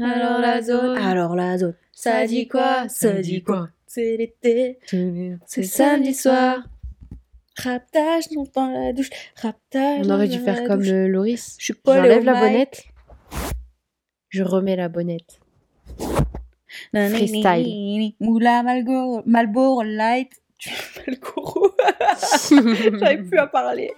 Alors 0.00 0.40
la 0.40 0.60
zone, 0.60 0.96
alors 0.98 1.34
la 1.36 1.56
zone, 1.58 1.74
ça 1.92 2.26
dit 2.26 2.46
quoi? 2.48 2.88
Ça 2.88 3.12
dit 3.14 3.42
quoi? 3.42 3.68
C'est 3.86 4.16
l'été, 4.16 4.78
c'est 5.46 5.62
samedi 5.62 6.14
soir. 6.14 6.64
Raptage 7.56 8.24
dans 8.54 8.66
la 8.66 8.92
douche, 8.92 9.10
raptage 9.40 10.04
On 10.04 10.10
aurait 10.10 10.28
dû 10.28 10.38
faire 10.38 10.64
comme 10.64 10.82
euh, 10.82 11.06
Loris. 11.06 11.56
Je 11.58 11.64
suis 11.64 11.74
J'enlève 11.86 12.22
au 12.22 12.24
la 12.24 12.40
bonnette. 12.40 12.84
Je 14.30 14.42
remets 14.42 14.76
la 14.76 14.88
bonnette. 14.88 15.40
Freestyle. 16.92 18.14
Moula 18.18 18.62
Malboro, 18.64 19.22
Malboro 19.26 19.82
Light. 19.82 20.32
Malboro. 21.06 21.70
J'arrive 22.98 23.28
plus 23.28 23.38
à 23.38 23.46
parler. 23.46 23.92